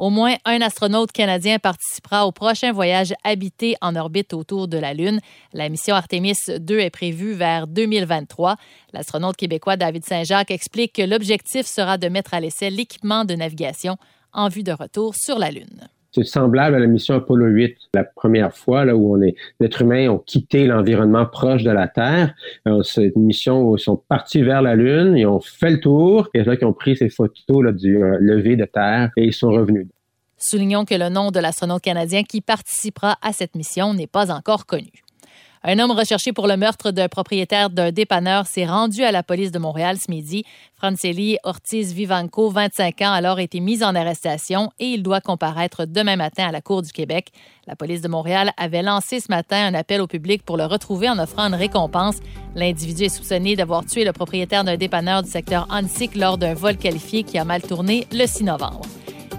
[0.00, 4.94] Au moins un astronaute canadien participera au prochain voyage habité en orbite autour de la
[4.94, 5.20] Lune.
[5.52, 8.56] La mission Artemis 2 est prévue vers 2023.
[8.94, 13.98] L'astronaute québécois David Saint-Jacques explique que l'objectif sera de mettre à l'essai l'équipement de navigation
[14.32, 15.90] en vue de retour sur la Lune.
[16.12, 19.82] C'est semblable à la mission Apollo 8, la première fois là, où on est, l'être
[19.82, 22.34] humain ont quitté l'environnement proche de la Terre.
[22.66, 25.80] Euh, c'est une mission où ils sont partis vers la Lune, ils ont fait le
[25.80, 29.26] tour, et là qu'ils ont pris ces photos là, du euh, lever de Terre et
[29.26, 29.86] ils sont revenus.
[30.36, 34.66] Soulignons que le nom de l'astronaute canadien qui participera à cette mission n'est pas encore
[34.66, 34.90] connu.
[35.62, 39.52] Un homme recherché pour le meurtre d'un propriétaire d'un dépanneur s'est rendu à la police
[39.52, 40.44] de Montréal ce midi.
[40.74, 45.84] Franceli Ortiz Vivanco, 25 ans, a alors été mis en arrestation et il doit comparaître
[45.84, 47.28] demain matin à la Cour du Québec.
[47.66, 51.10] La police de Montréal avait lancé ce matin un appel au public pour le retrouver
[51.10, 52.16] en offrant une récompense.
[52.54, 56.78] L'individu est soupçonné d'avoir tué le propriétaire d'un dépanneur du secteur Annecy lors d'un vol
[56.78, 58.80] qualifié qui a mal tourné le 6 novembre.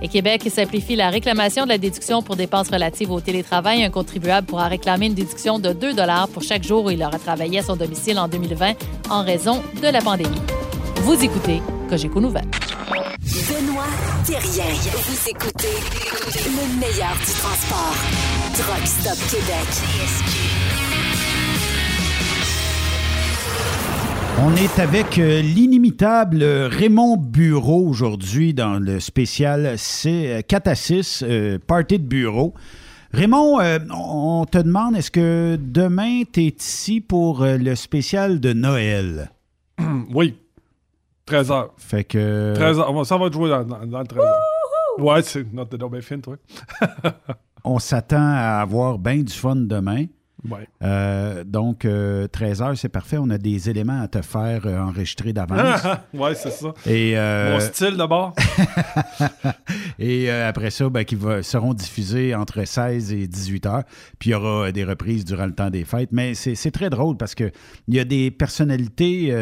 [0.02, 3.84] Et Québec simplifie la réclamation de la déduction pour dépenses relatives au télétravail.
[3.84, 5.94] Un contribuable pourra réclamer une déduction de 2
[6.34, 8.74] pour chaque jour où il aura travaillé à son domicile en 2020
[9.10, 10.42] en raison de la pandémie.
[11.04, 12.50] Vous écoutez Cogeco Nouvelles.
[13.22, 13.86] Benoît
[14.26, 14.74] Thérien.
[15.06, 15.78] Vous écoutez
[16.46, 17.96] le meilleur du transport.
[18.54, 20.81] Truck Stop Québec.
[24.44, 31.24] On est avec euh, l'inimitable Raymond Bureau aujourd'hui dans le spécial C 4 à 6,
[31.28, 32.56] euh, Party de bureau.
[33.14, 38.54] Raymond, euh, on te demande, est-ce que demain, tu es ici pour le spécial de
[38.54, 39.32] Noël?
[40.12, 40.36] oui.
[41.28, 41.70] 13h.
[41.78, 42.56] Fait que...
[42.56, 43.06] 13h.
[43.06, 45.04] Ça va jouer dans, dans, dans le 13h.
[45.04, 46.38] Ouais, c'est notre bien fin, toi.
[47.64, 50.06] on s'attend à avoir bien du fun demain.
[50.50, 50.68] Ouais.
[50.82, 51.88] Euh, donc,
[52.32, 53.18] 13 heures, c'est parfait.
[53.20, 55.82] On a des éléments à te faire euh, enregistrer d'avance.
[56.14, 56.74] ouais, c'est ça.
[56.86, 58.36] Et, euh, Mon style d'abord.
[60.00, 63.84] et après ça, ben, qui va, seront diffusés entre 16 et 18 heures.
[64.20, 66.10] Puis il y aura des reprises durant le temps des fêtes.
[66.12, 67.52] Mais c'est très drôle parce qu'il
[67.88, 69.34] y a des personnalités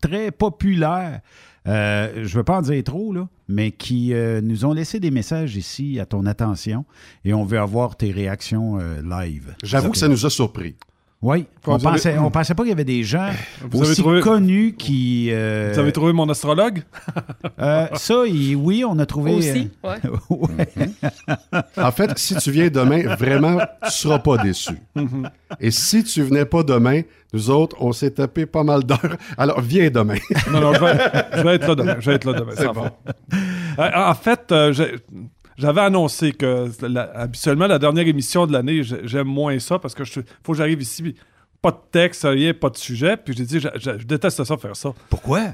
[0.00, 1.20] très populaires
[1.66, 5.00] euh, je ne veux pas en dire trop, là, mais qui euh, nous ont laissé
[5.00, 6.84] des messages ici à ton attention
[7.24, 9.54] et on veut avoir tes réactions euh, live.
[9.62, 10.76] J'avoue que ça nous a surpris.
[11.22, 13.30] Oui, on pensait, pensait pas qu'il y avait des gens
[13.72, 15.30] aussi connus qui...
[15.30, 16.82] Vous avez trouvé mon astrologue?
[17.58, 19.34] ça, oui, on a trouvé...
[19.34, 20.90] Aussi, ouais.
[21.78, 24.74] en fait, si tu viens demain, vraiment, tu seras pas déçu.
[25.58, 27.00] Et si tu venais pas demain,
[27.32, 29.16] nous autres, on s'est tapé pas mal d'heures.
[29.36, 30.16] Alors, viens demain.
[30.52, 31.96] non, non, je vais, être là demain.
[31.98, 34.10] Je vais être là demain, ça va.
[34.10, 34.54] en fait,
[35.58, 36.70] j'avais annoncé que
[37.14, 41.14] habituellement, la dernière émission de l'année, j'aime moins ça parce que faut que j'arrive ici,
[41.62, 43.16] pas de texte, rien, pas de sujet.
[43.16, 44.92] Puis j'ai dit, je, déteste ça, faire ça.
[45.08, 45.44] Pourquoi?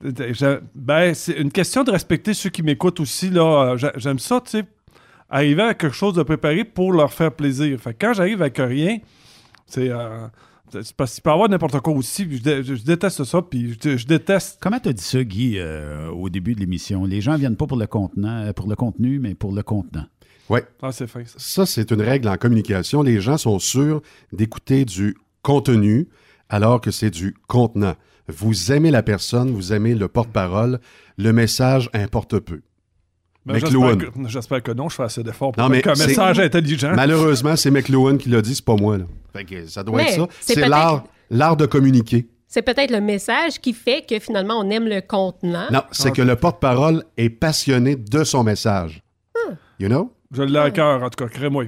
[0.74, 3.30] ben, c'est une question de respecter ceux qui m'écoutent aussi.
[3.30, 3.76] là.
[3.96, 4.64] J'aime ça, tu sais,
[5.30, 7.78] arriver avec quelque chose de préparé pour leur faire plaisir.
[7.80, 8.98] Fait quand j'arrive avec rien,
[9.66, 9.90] c'est.
[9.90, 10.53] Euh, c'est
[10.96, 12.26] parce qu'il peut avoir n'importe quoi aussi.
[12.30, 14.58] Je, déteste ça, puis je, déteste.
[14.60, 17.04] Comment tu as dit ça, Guy, euh, au début de l'émission?
[17.04, 20.06] Les gens viennent pas pour le, contenant, euh, pour le contenu, mais pour le contenant.
[20.48, 20.60] Oui.
[20.82, 21.38] Ah, c'est fin, ça.
[21.38, 23.02] Ça, c'est une règle en communication.
[23.02, 24.02] Les gens sont sûrs
[24.32, 26.08] d'écouter du contenu
[26.48, 27.94] alors que c'est du contenant.
[28.28, 30.80] Vous aimez la personne, vous aimez le porte-parole,
[31.18, 32.60] le message importe peu.
[33.46, 36.92] J'espère que, non, je fais assez d'efforts pour non, un message intelligent.
[36.94, 38.98] Malheureusement, c'est McLuhan qui l'a dit, c'est pas moi.
[38.98, 39.04] Là.
[39.66, 40.26] ça doit être ça.
[40.40, 42.28] C'est l'art, l'art de communiquer.
[42.48, 45.66] C'est peut-être le message qui fait que finalement on aime le contenant.
[45.72, 49.02] Non, c'est que le porte-parole est passionné de son message.
[49.34, 49.54] Ah.
[49.80, 50.12] You know?
[50.30, 51.64] Je l'ai à cœur, en tout cas, crée-moi.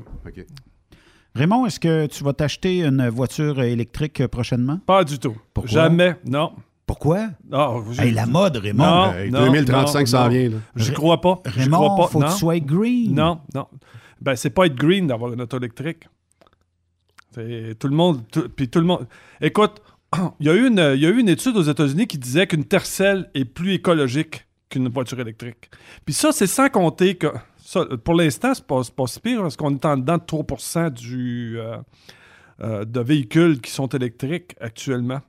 [1.34, 4.78] Raymond, est-ce que tu vas t'acheter une voiture électrique prochainement?
[4.86, 5.36] Pas du tout.
[5.52, 5.70] Pourquoi?
[5.70, 6.52] Jamais, non.
[6.86, 7.30] Pourquoi?
[7.50, 9.12] Non, la mode, Raymond.
[9.30, 10.50] Non, 2035 s'en vient.
[10.76, 11.40] Je crois pas.
[11.44, 12.06] Raymond, crois pas.
[12.08, 13.12] faut que tu sois green.
[13.14, 13.66] Non, non.
[14.20, 16.04] Ben, c'est pas être green d'avoir une auto électrique.
[17.34, 18.22] Tout le monde.
[18.54, 19.06] puis tout le monde.
[19.40, 19.82] Écoute,
[20.40, 22.46] il y, a eu une, il y a eu une étude aux États-Unis qui disait
[22.46, 25.70] qu'une Tercel est plus écologique qu'une voiture électrique.
[26.04, 27.28] Puis ça, c'est sans compter que.
[27.58, 30.90] Ça, pour l'instant, c'est pas, pas si pire parce qu'on est en dedans de 3
[30.90, 31.78] du, euh,
[32.62, 35.20] euh, de véhicules qui sont électriques actuellement.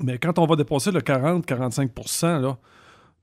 [0.00, 2.56] Mais quand on va dépasser le 40-45 là,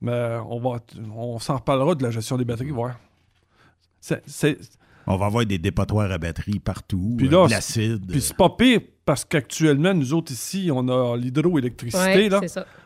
[0.02, 0.80] mais on, va,
[1.16, 2.96] on s'en reparlera de la gestion des batteries, voir.
[5.08, 8.06] On va avoir des dépotoirs à batterie partout, puis euh, l'acide.
[8.10, 12.30] Puis c'est pas pire parce qu'actuellement, nous autres ici, on a l'hydroélectricité.
[12.30, 12.42] là.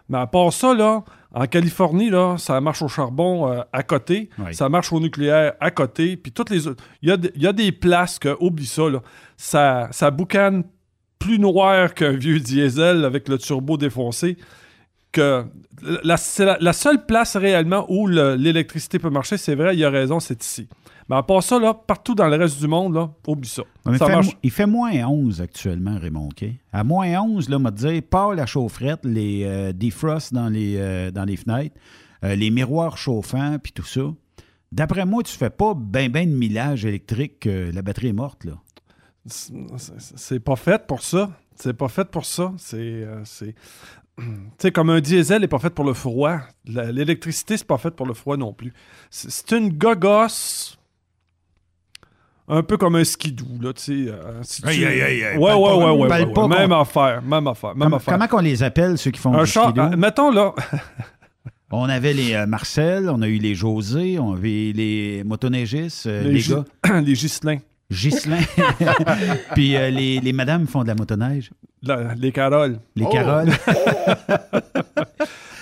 [0.10, 4.30] Mais à part ça, là, en Californie, là, ça marche au charbon euh, à côté,
[4.52, 6.84] ça marche au nucléaire à côté, puis toutes les autres.
[7.02, 9.02] Il y a, des places que, oublie ça, là,
[9.38, 10.64] ça, ça boucane
[11.20, 14.38] plus noir qu'un vieux diesel avec le turbo défoncé.
[15.12, 15.44] Que
[16.04, 19.90] la, c'est la, seule place réellement où l'électricité peut marcher, c'est vrai, il y a
[19.90, 20.68] raison, c'est ici.
[21.10, 23.64] Mais à part ça, là, partout dans le reste du monde, là, oublie ça.
[23.88, 26.28] il, fait, il, fait, moins 11 actuellement, Raymond.
[26.28, 26.46] OK?
[26.72, 31.10] À moins 11, là, m'a dit, pas la chaufferette, les euh, defrosts dans les, euh,
[31.10, 31.76] dans les fenêtres,
[32.24, 34.02] euh, les miroirs chauffants, puis tout ça.
[34.72, 38.54] D'après moi, tu fais pas ben ben de millage électrique, la batterie est morte, là
[39.26, 41.30] c'est pas fait pour ça.
[41.56, 42.54] C'est pas fait pour ça.
[42.58, 42.78] C'est.
[42.78, 43.24] Euh,
[44.18, 44.24] tu
[44.58, 46.40] sais, comme un diesel n'est pas fait pour le froid.
[46.66, 48.74] L'électricité, c'est pas fait pour le froid non plus.
[49.10, 50.78] C'est une gogosse.
[52.52, 54.12] Un peu comme un skidoo, là, tu sais.
[54.12, 58.16] Euh, ouais, ouais, ouais, ouais, Même affaire, même affaire, même affaire.
[58.16, 59.82] Comment qu'on les appelle, ceux qui font un du skidoo?
[59.82, 60.56] Euh, mettons, là...
[61.72, 66.42] On avait les Marcel, on a eu les José, on avait les motoneigistes, les, les
[66.42, 66.66] gars.
[67.02, 67.62] les.
[67.92, 68.42] Ghislain.
[69.56, 71.52] Puis euh, les, les, madames font de la motoneige.
[72.18, 72.80] les Caroles.
[72.96, 73.52] Les Caroles.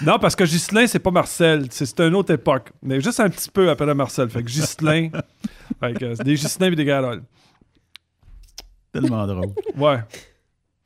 [0.02, 1.68] Non, parce que Ghislain, c'est pas Marcel.
[1.72, 2.70] C'est c'est une autre époque.
[2.82, 4.30] Mais juste un petit peu après Marcel.
[4.30, 5.10] Fait que Ghislain.
[5.80, 7.24] fait que c'est des Ghislain et des Garold.
[8.92, 9.54] Tellement drôle.
[9.76, 10.00] Ouais.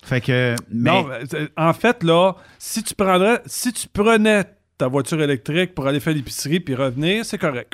[0.04, 0.56] Fait que.
[0.70, 4.46] Mais, Non, euh, en fait, là, si tu prendrais, si tu prenais
[4.78, 7.74] ta voiture électrique pour aller faire l'épicerie puis revenir, c'est correct.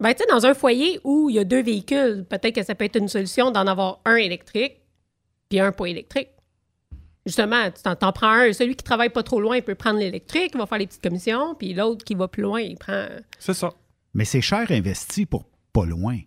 [0.00, 2.74] Ben, tu sais, dans un foyer où il y a deux véhicules, peut-être que ça
[2.74, 4.82] peut être une solution d'en avoir un électrique
[5.48, 6.28] puis un pas électrique.
[7.24, 8.52] Justement, tu t'en, prends un.
[8.52, 11.02] Celui qui travaille pas trop loin, il peut prendre l'électrique, il va faire les petites
[11.02, 13.06] commissions, puis l'autre qui va plus loin, il prend.
[13.38, 13.70] C'est ça.
[14.14, 16.18] mais c'est cher investi pour pas loin.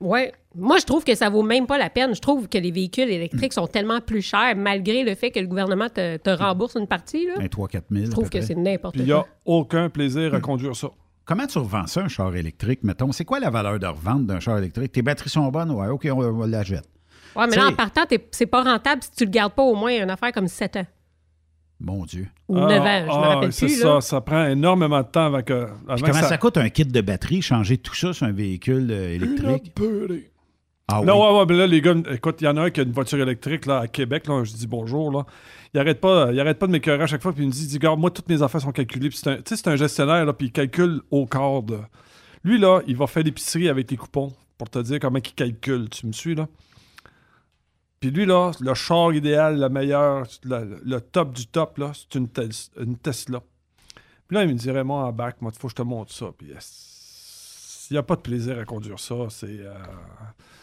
[0.00, 0.32] Ouais.
[0.54, 2.14] Moi, je trouve que ça vaut même pas la peine.
[2.14, 5.46] Je trouve que les véhicules électriques sont tellement plus chers, malgré le fait que le
[5.46, 7.26] gouvernement te, te rembourse une partie.
[7.26, 7.34] Là.
[7.38, 8.06] Un 3-4 000.
[8.06, 9.14] Je trouve que c'est n'importe Puis il quoi.
[9.16, 10.90] n'y a aucun plaisir à conduire ça.
[11.32, 13.10] Comment tu revends ça, un char électrique, mettons?
[13.10, 14.92] C'est quoi la valeur de revente d'un char électrique?
[14.92, 15.70] Tes batteries sont bonnes?
[15.70, 16.84] Ouais, OK, on, on la jette.
[17.34, 19.92] Ouais, mais là, en partant, c'est pas rentable si tu le gardes pas au moins
[20.02, 20.86] une affaire comme 7 ans.
[21.80, 22.28] Mon Dieu.
[22.48, 23.80] Ou 9 ans, je me ah, rappelle c'est plus.
[23.80, 24.00] ça, là.
[24.02, 25.54] ça prend énormément de temps avant que.
[25.54, 26.36] avant Puis que comment ça...
[26.36, 29.72] coûte un kit de batterie, changer tout ça sur un véhicule euh, électrique?
[30.88, 31.06] Ah oui?
[31.06, 32.82] Là, ouais, ouais, mais là, les gars, écoute, il y en a un qui a
[32.82, 34.26] une voiture électrique là, à Québec.
[34.26, 35.10] Là, je dis bonjour.
[35.10, 35.24] Là.
[35.74, 37.32] Il arrête pas, il arrête pas de m'écœurer à chaque fois.
[37.32, 39.08] Puis il me dit, dit Regarde, moi, toutes mes affaires sont calculées.
[39.08, 41.78] Puis c'est un, tu sais, c'est un gestionnaire, là, puis il calcule au quart de.
[42.44, 45.88] Lui, là, il va faire l'épicerie avec les coupons pour te dire comment il calcule.
[45.88, 46.46] Tu me suis, là?
[48.00, 52.28] Puis lui, là, le char idéal, le meilleur, le, top du top, là, c'est une,
[52.28, 53.40] Tes- une Tesla.
[54.26, 56.12] Puis là, il me dirait, moi, en bac, moi, il faut que je te montre
[56.12, 56.26] ça.
[56.36, 56.91] Puis yes,
[57.90, 59.14] n'y a pas de plaisir à conduire ça.
[59.30, 59.46] C'est.
[59.46, 59.72] euh,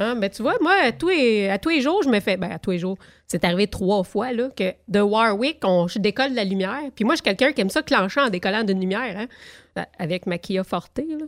[0.02, 2.38] Hein, ben, tu vois, moi, à tous, les, à tous les jours, je me fais.
[2.38, 2.98] Ben, à tous les jours,
[3.28, 6.80] c'est arrivé trois fois, là, que de Warwick, on, je décolle la lumière.
[6.96, 9.28] Puis moi, je suis quelqu'un qui aime ça clencher en décollant d'une lumière,
[9.76, 10.98] hein, avec ma Kia Forte.
[11.00, 11.26] Là.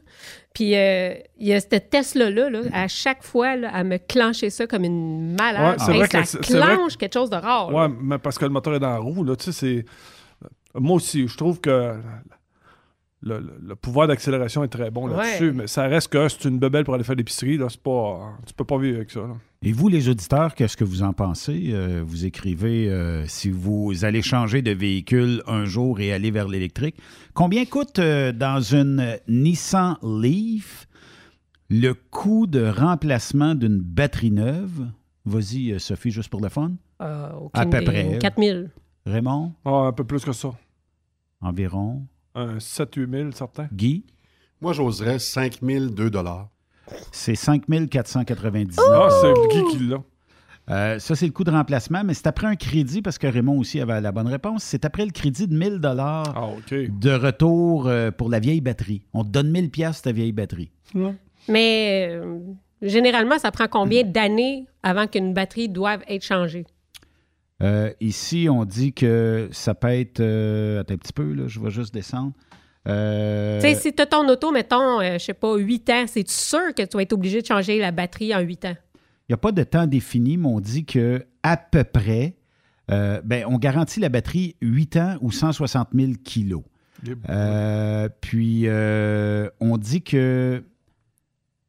[0.53, 4.49] Puis euh, il y a cette Tesla-là, là, à chaque fois, là, à me clencher
[4.49, 5.77] ça comme une malade.
[5.77, 7.73] Ouais, c'est Hey, vrai ça que clenche quelque chose de rare.
[7.73, 9.85] Ouais, mais parce que le moteur est dans la roue, là, tu sais, c'est...
[10.75, 11.95] Moi aussi, je trouve que
[13.21, 15.53] le, le- le pouvoir d'accélération est très bon là-dessus, Ouais.
[15.53, 18.33] mais ça reste que c'est une bebelle pour aller faire l'épicerie, là, c'est pas...
[18.47, 19.35] Tu peux pas vivre avec ça, là.
[19.63, 21.69] Et vous, les auditeurs, qu'est-ce que vous en pensez?
[21.71, 26.47] Euh, vous écrivez euh, si vous allez changer de véhicule un jour et aller vers
[26.47, 26.95] l'électrique.
[27.35, 30.87] Combien coûte euh, dans une Nissan Leaf
[31.69, 34.87] le coût de remplacement d'une batterie neuve?
[35.25, 36.71] Vas-y, Sophie, juste pour le fun.
[37.03, 38.17] Euh, à peu près.
[38.19, 38.71] 4000.
[39.05, 39.53] Raymond?
[39.63, 40.49] Ah, un peu plus que ça.
[41.39, 42.07] Environ?
[42.35, 43.67] Un 7-8 000, certain.
[43.73, 44.03] Guy?
[44.61, 46.11] Moi, j'oserais 5 002
[47.11, 49.97] C'est 5 499 Ah, c'est Guy qui l'a.
[50.69, 53.57] Euh, ça, c'est le coût de remplacement, mais c'est après un crédit, parce que Raymond
[53.59, 54.63] aussi avait la bonne réponse.
[54.63, 59.03] C'est après le crédit de 1000 dollars Ah, de retour euh, pour la vieille batterie.
[59.13, 60.71] On te donne 1000 pièces ta vieille batterie.
[61.49, 62.39] Mais euh,
[62.81, 66.65] généralement, ça prend combien d'années avant qu'une batterie doive être changée?
[67.61, 70.19] Euh, ici, on dit que ça peut être...
[70.19, 72.33] euh, attends un petit peu, là, je vais juste descendre.
[72.87, 76.05] Euh, Tu sais, si tu as ton auto, mettons, euh, je sais pas, 8 ans,
[76.07, 78.75] c'est sûr que tu vas être obligé de changer la batterie en 8 ans?
[79.29, 82.35] Il n'y a pas de temps défini, mais on dit que à peu près,
[82.89, 86.63] euh, ben, on garantit la batterie 8 ans ou 160 000 kilos.
[87.29, 90.63] Euh, puis, euh, on dit que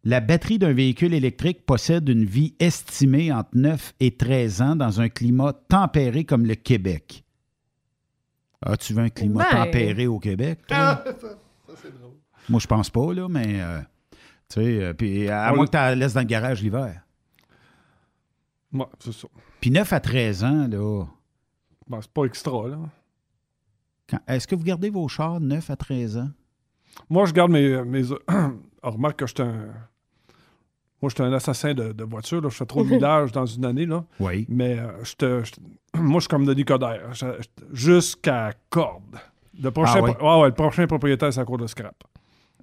[0.05, 5.01] la batterie d'un véhicule électrique possède une vie estimée entre 9 et 13 ans dans
[5.01, 7.25] un climat tempéré comme le Québec.
[8.65, 9.65] Ah, tu veux un climat Ben.
[9.65, 10.61] tempéré au Québec?
[10.67, 11.05] toi?
[12.49, 13.61] Moi, je pense pas, là, mais...
[13.61, 13.81] euh,
[14.49, 16.63] tu sais, euh, puis à On moins le- que tu la laisses dans le garage
[16.63, 17.03] l'hiver.
[18.73, 19.29] Ouais, c'est ça.
[19.61, 21.05] Puis 9 à 13 ans, là.
[21.89, 22.79] Ben, c'est pas extra, là.
[24.09, 26.31] quand- Est-ce que vous gardez vos chars 9 à 13 ans?
[27.09, 27.83] Moi, je garde mes...
[27.85, 28.03] mes...
[28.27, 28.51] Ah,
[28.83, 29.69] remarque que je suis un...
[31.03, 32.41] Moi, je suis un assassin de, de voiture.
[32.41, 32.49] Là.
[32.49, 33.85] Je fais trop de village dans une année.
[33.87, 34.05] Là.
[34.21, 34.47] Oui.
[34.49, 35.61] Mais euh, je te- je te-
[35.99, 37.13] moi, je suis comme Denis Coderre.
[37.13, 39.19] Je- je- Jusqu'à corde.
[39.61, 40.15] Le prochain, Ah oui?
[40.15, 41.95] pro- ouais, ouais, le prochain propriétaire, c'est à court de scrap.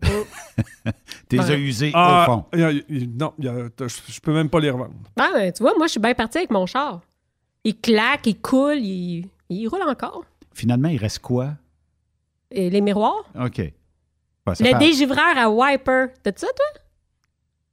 [0.02, 1.52] Tu les Ben.
[1.52, 2.46] as usés Ah, au fond.
[2.58, 2.72] y a-
[3.20, 4.94] non, y a- je, je peux même pas les revendre.
[5.18, 7.02] Ah, ben, tu vois, moi, je suis bien parti avec mon char.
[7.66, 10.24] Il claque, il coule, il, il roule encore.
[10.54, 11.50] Finalement, il reste quoi?
[12.50, 13.26] Et les miroirs?
[13.40, 13.58] OK.
[13.60, 13.74] Ouais,
[14.48, 16.08] Le dégivreur à wiper.
[16.24, 16.82] T'as ça, toi?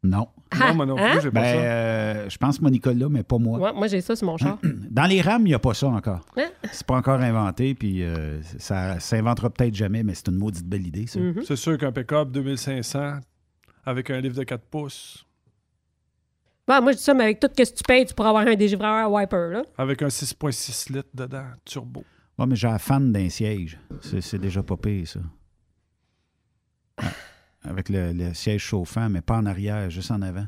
[0.02, 0.28] Non.
[0.50, 1.18] Ah, moi non plus, hein?
[1.22, 1.60] j'ai pas Ben, ça.
[1.64, 3.58] euh, je pense Monica là, mais pas moi.
[3.58, 4.58] Ouais, moi, j'ai ça sur mon char.
[4.90, 6.20] Dans les rames, il n'y a pas ça encore.
[6.36, 6.48] Hein?
[6.72, 10.86] C'est pas encore inventé, puis euh, ça s'inventera peut-être jamais, mais c'est une maudite belle
[10.86, 11.18] idée, ça.
[11.18, 11.44] Mm-hmm.
[11.46, 13.18] C'est sûr qu'un pick-up 2500
[13.84, 15.22] avec un livre de 4 pouces,
[16.68, 18.44] Bon, moi, je dis ça, mais avec tout ce que tu payes, tu pourras avoir
[18.44, 19.62] un dégivreur à wiper, là.
[19.78, 22.02] avec un 6.6 litres dedans, turbo.
[22.38, 23.78] Ouais, mais j'ai la fan d'un siège.
[24.00, 25.20] C'est c'est déjà pas pire, ça.
[27.02, 27.08] Ouais.
[27.68, 30.46] Avec le, le siège chauffant, mais pas en arrière, juste en avant.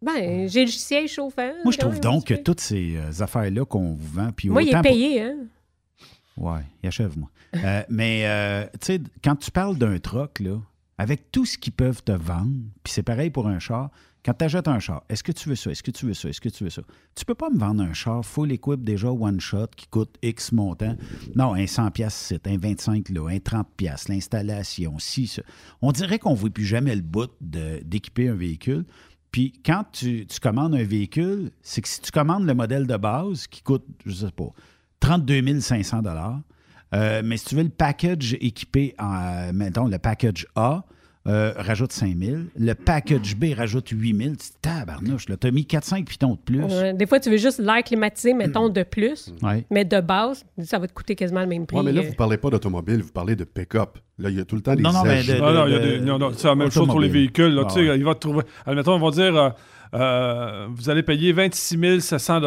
[0.00, 1.52] Ben, j'ai le siège chauffant.
[1.64, 4.68] Moi, je trouve donc que toutes ces euh, affaires-là qu'on vous vend, puis Moi, il
[4.68, 5.36] est autant pour- payé, hein.
[6.36, 7.28] Ouais, il achève-moi.
[7.56, 10.58] Euh, mais, euh, tu sais, quand tu parles d'un truck, là,
[10.98, 12.50] avec tout ce qu'ils peuvent te vendre,
[12.82, 13.90] puis c'est pareil pour un char,
[14.24, 15.70] quand tu achètes un char, est-ce que tu veux ça?
[15.70, 16.28] Est-ce que tu veux ça?
[16.28, 16.82] Est-ce que tu veux ça?
[17.16, 20.52] Tu peux pas me vendre un char full equip déjà one shot qui coûte X
[20.52, 20.96] montant.
[21.34, 25.42] Non, un 100 pièces site, un 25 là, un 30 pièces, l'installation, si ça.
[25.80, 28.84] On dirait qu'on ne voit plus jamais le bout d'équiper un véhicule.
[29.32, 33.46] Puis quand tu, commandes un véhicule, c'est que si tu commandes le modèle de base
[33.46, 34.50] qui coûte, je sais pas,
[35.00, 36.02] 32 500
[36.94, 40.84] euh, mais si tu veux le package équipé en, euh, mettons, le package A,
[41.28, 42.36] euh, rajoute 5 000.
[42.58, 44.30] Le package B rajoute 8 000.
[44.30, 46.62] Tu dis, tabarnouche, là, t'as mis 4-5 pitons de plus.
[46.64, 49.32] Ouais, des fois, tu veux juste l'air climatisé, mettons, de plus.
[49.42, 49.64] Ouais.
[49.70, 51.76] Mais de base, ça va te coûter quasiment le même prix.
[51.76, 52.08] Ouais, mais là, euh.
[52.08, 53.98] vous parlez pas d'automobile, vous parlez de pick-up.
[54.18, 55.32] Là, il y a tout le temps des Non, non, mais ajouts.
[55.32, 57.06] de- Non, non, il y a des- non, non, c'est la même chose pour les
[57.08, 57.12] Automobile.
[57.12, 57.54] véhicules.
[57.54, 57.98] Là, Ah ouais.
[57.98, 58.42] ils vont te trouver.
[58.66, 59.50] Admettons, ils vont dire euh,
[59.94, 62.40] euh, vous allez payer 26 700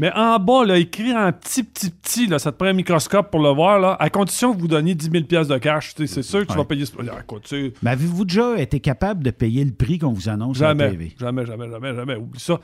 [0.00, 3.30] mais en bas, là, écrit en petit, petit, petit, là, ça te prend un microscope
[3.30, 5.92] pour le voir, là, à condition que vous donniez 10 000 de cash.
[5.94, 6.56] C'est sûr que tu Ouais.
[6.58, 6.86] vas payer.
[6.86, 10.12] ce- Là, écoute, tu sais, Mais avez-vous déjà été capable de payer le prix qu'on
[10.12, 11.12] vous annonce à la jamais, TV?
[11.20, 12.16] jamais, jamais, jamais, jamais.
[12.16, 12.58] Oublie ça.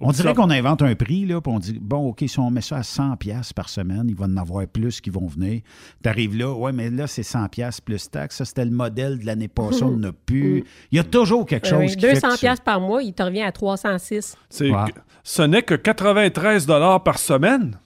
[0.00, 2.60] On dirait qu'on invente un prix, là, puis on dit, bon, OK, si on met
[2.60, 5.62] ça à 100 pièces par semaine, il va en avoir plus qui vont venir.
[6.02, 8.36] T'arrives là, ouais, mais là, c'est 100 pièces plus taxes.
[8.36, 10.64] Ça, c'était le modèle de l'année passée, on n'en a plus.
[10.92, 12.80] Il y a toujours quelque Euh, chose oui, qui fait 200 que tu- pièces par
[12.80, 14.36] mois, il te revient à 306.
[14.48, 14.94] C'est- Ouais.
[15.24, 16.66] Ce n'est que 93
[17.04, 17.78] par semaine.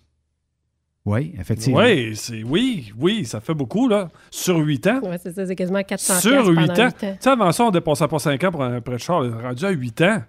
[1.06, 1.78] Oui, effectivement.
[1.80, 4.10] Oui, c'est oui, oui, ça fait beaucoup, là.
[4.30, 5.00] Sur 8 ans.
[5.02, 6.86] Ouais, c'est ça, c'est quasiment 400 Sur pièces 8 pendant ans.
[6.86, 9.22] 8 Tu sais, avant ça, on dépassait pas 5 ans pour un prêt de char.
[9.42, 10.22] Rendu à 8 ans.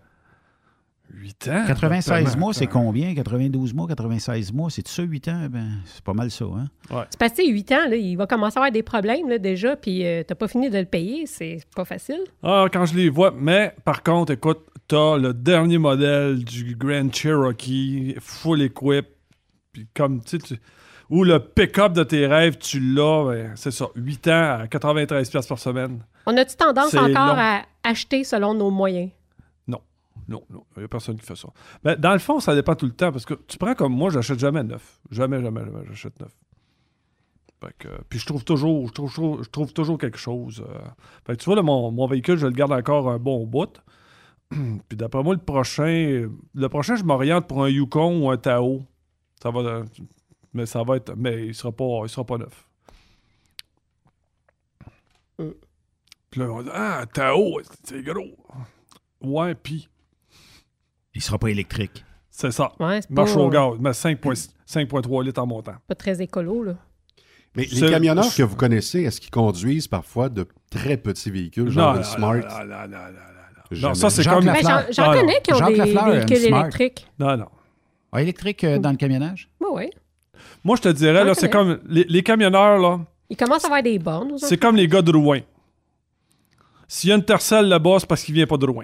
[1.13, 1.63] 8 ans.
[1.67, 3.13] 96 Comment- mois, c'est combien?
[3.13, 5.47] 92 mois, 96 mois, c'est ça, 8 ans?
[5.49, 7.05] Ben, c'est pas mal ça, hein?
[7.19, 10.05] C'est sais, 8 ans, là, il va commencer à avoir des problèmes là, déjà, puis
[10.05, 12.19] euh, t'as pas fini de le payer, c'est pas facile.
[12.41, 13.31] Ah, quand je les vois.
[13.37, 19.05] Mais par contre, écoute, t'as le dernier modèle du Grand Cherokee, full equip.
[19.71, 20.59] Puis comme, tu sais, tu-
[21.09, 25.29] ou le pick-up de tes rêves, tu l'as, ben, c'est ça, 8 ans à 93$
[25.29, 25.99] piastres par semaine.
[26.25, 27.33] On a-tu tendance encore long.
[27.37, 29.09] à acheter selon nos moyens?
[30.27, 30.63] Non, non.
[30.75, 31.49] Il n'y a personne qui fait ça.
[31.83, 33.11] Mais dans le fond, ça dépend tout le temps.
[33.11, 34.99] Parce que tu prends comme moi, j'achète jamais neuf.
[35.11, 36.35] Jamais, jamais, jamais, j'achète neuf.
[37.63, 40.17] Fait que, euh, puis je trouve toujours, je trouve, je trouve, je trouve toujours quelque
[40.17, 40.63] chose.
[40.67, 40.79] euh.
[41.25, 43.81] Fait que tu vois, là, mon, mon véhicule, je le garde encore un bon bout.
[44.49, 48.83] puis d'après moi, le prochain, le prochain, je m'oriente pour un Yukon ou un Tao.
[49.41, 49.83] Ça va, euh,
[50.53, 52.67] mais ça va être, mais il sera pas, il sera pas neuf.
[56.29, 58.37] Puis là, on dit, ah, Tao, c'est gros.
[59.21, 59.87] Ouais, puis.
[61.15, 62.03] Il sera pas électrique.
[62.29, 62.71] C'est ça.
[62.79, 65.75] Ouais, c'est Marche pas, au euh, gaz, mais 5,3 5,3 litres en montant.
[65.87, 66.73] Pas très écolo, là.
[67.55, 71.69] Mais C'est- les camionneurs que vous connaissez, est-ce qu'ils conduisent parfois de très petits véhicules,
[71.69, 72.35] genre Non, une non, Smart?
[72.35, 73.63] non, non, non, non, non, non.
[73.71, 73.87] Jamais.
[73.89, 74.45] Non, ça, c'est Jacques comme.
[74.45, 74.63] Lafleur.
[74.77, 75.21] Ben, j'en- j'en Ah, non.
[75.21, 76.61] connais qui ont Jacques des Lafleur, véhicules Smart.
[76.61, 77.07] électriques.
[77.19, 77.47] Non, non.
[78.11, 79.49] Ah, électrique euh, dans le camionnage?
[79.61, 79.89] Oui, oui.
[80.63, 81.79] Moi, je te dirais, J'en là, c'est comme.
[81.87, 82.99] Les, les camionneurs, là,
[83.29, 84.31] Ils commencent à avoir des bornes.
[84.33, 85.39] aux c'est comme les gars de Rouen.
[86.87, 88.83] S'il y a une tercelle là-bas, c'est parce qu'il vient pas de Rouen.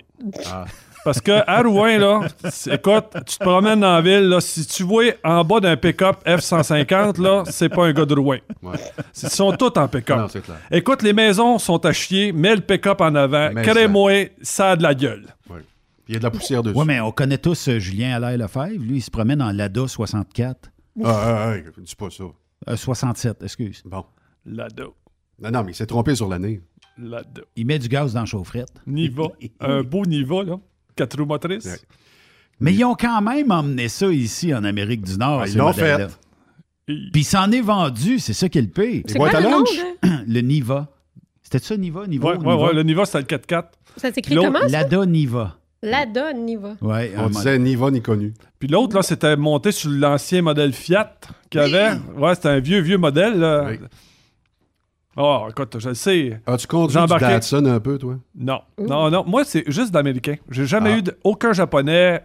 [1.10, 2.28] Parce que à Rouen, là,
[2.72, 6.18] écoute, tu te promènes dans la ville, là, si tu vois en bas d'un pick-up
[6.24, 8.38] F-150, là, c'est pas un gars de Rouen.
[8.62, 8.78] Ouais.
[9.24, 10.20] Ils sont tous en pick-up.
[10.20, 10.60] Non, c'est clair.
[10.70, 14.84] Écoute, les maisons sont à chier, mets le pick-up en avant, crée-moi, ça a de
[14.84, 15.26] la gueule.
[15.50, 15.62] Ouais.
[16.08, 16.78] Il y a de la poussière dessus.
[16.78, 18.80] Oui, mais on connaît tous euh, Julien Allaire Lefebvre.
[18.80, 20.72] Lui, il se promène en Lada 64.
[21.04, 22.26] Ah, ah, ah, dis pas ça.
[22.68, 23.82] Euh, 67, excuse.
[23.84, 24.06] Bon.
[24.46, 24.94] Là-dedans.
[25.42, 26.62] Non, non, mais il s'est trompé sur l'année.
[27.00, 27.42] Là-dedans.
[27.56, 28.70] Il met du gaz dans la chaufferette.
[28.86, 29.24] Niva.
[29.60, 30.60] un beau Niva, là.
[31.00, 31.66] Quatre roues motrices.
[31.66, 31.80] Ouais.
[32.60, 35.42] Mais ils ont quand même emmené ça ici en Amérique du Nord.
[35.44, 36.08] Ah, ils l'ont fait.
[36.86, 39.04] Puis il s'en est vendu, c'est ça qui est le pire.
[39.08, 39.64] C'est quoi le nom,
[40.28, 40.88] le Niva.
[41.42, 42.06] C'était ça, Niva?
[42.08, 42.68] Niva Ouais, ou ouais, Niva?
[42.68, 43.64] ouais, le Niva, c'était le 4x4.
[43.98, 44.68] Ça s'écrit comment, ça?
[44.68, 45.56] Lada Niva.
[45.82, 46.76] Lada Niva.
[46.82, 48.34] Ouais, On un disait ni va ni connu.
[48.60, 51.16] Puis l'autre, là, c'était monté sur l'ancien modèle Fiat
[51.50, 51.98] qu'il y avait.
[52.18, 53.40] Ouais, c'était un vieux, vieux modèle.
[53.40, 53.68] là.
[53.70, 53.78] Oui.
[55.22, 56.42] Oh, écoute, je le sais.
[56.46, 57.08] As-tu conduit du.
[57.20, 58.18] Datsun un peu, toi?
[58.36, 59.26] Non, non, non.
[59.26, 60.36] Moi, c'est juste d'américain.
[60.50, 60.98] J'ai jamais Ah.
[60.98, 62.24] eu de- aucun japonais.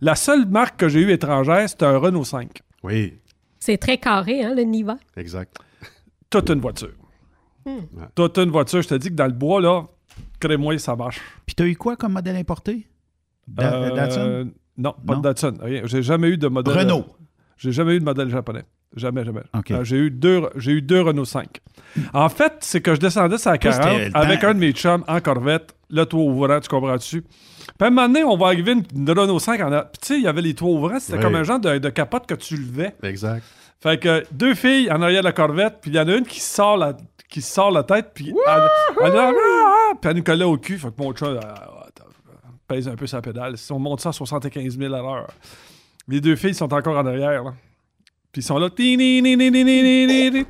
[0.00, 2.50] La seule marque que j'ai eue étrangère, c'était un Renault 5.
[2.82, 3.14] Oui,
[3.60, 4.96] C'est très carré, hein, le Niva?
[5.16, 5.56] exact.
[6.28, 6.90] Toute une voiture.
[7.64, 7.78] Hmm.
[8.14, 8.82] Toute une voiture.
[8.82, 9.84] Je te dis que dans le bois, là,
[10.40, 11.20] crée-moi, ça marche.
[11.46, 12.86] Puis t'as eu quoi comme modèle importé?
[13.46, 14.50] Da- Euh, Datsun?
[14.76, 15.20] Non, pas Non?
[15.20, 15.54] de Datsun.
[15.60, 15.82] Rien.
[15.84, 16.76] J'ai jamais eu de modèle.
[16.76, 17.06] Renault.
[17.56, 18.64] J'ai jamais eu de modèle japonais.
[18.96, 19.40] Jamais, jamais.
[19.72, 21.48] Euh, j'ai eu deux, j'ai eu deux Renault 5.
[22.12, 24.58] En fait, c'est que je descendais sur la Toi, 40 c'était le avec un de
[24.60, 27.22] mes chums en Corvette, le toit ouvrant, tu comprends dessus.
[27.22, 29.70] Puis à un moment donné, on va arriver une, une Renault 5 en.
[29.70, 31.22] Puis tu sais, il y avait les toits ouvrants, c'était Oui.
[31.24, 32.94] comme un genre de, de capote que tu levais.
[33.02, 33.42] Exact.
[33.80, 36.24] Fait que deux filles en arrière de la Corvette, puis il y en a une
[36.24, 36.96] qui sort la,
[37.28, 38.62] qui sort la tête, puis elle,
[39.02, 39.34] elle, elle-
[40.02, 40.78] elle nous collait au cul.
[40.78, 41.38] Fait que mon chum
[42.68, 43.56] pèse un peu sa pédale.
[43.58, 45.26] Si on monte ça à 75 000 à l'heure.
[46.08, 47.44] Les deux filles sont encore en arrière.
[47.44, 47.54] là.
[48.34, 48.68] Puis ils sont là.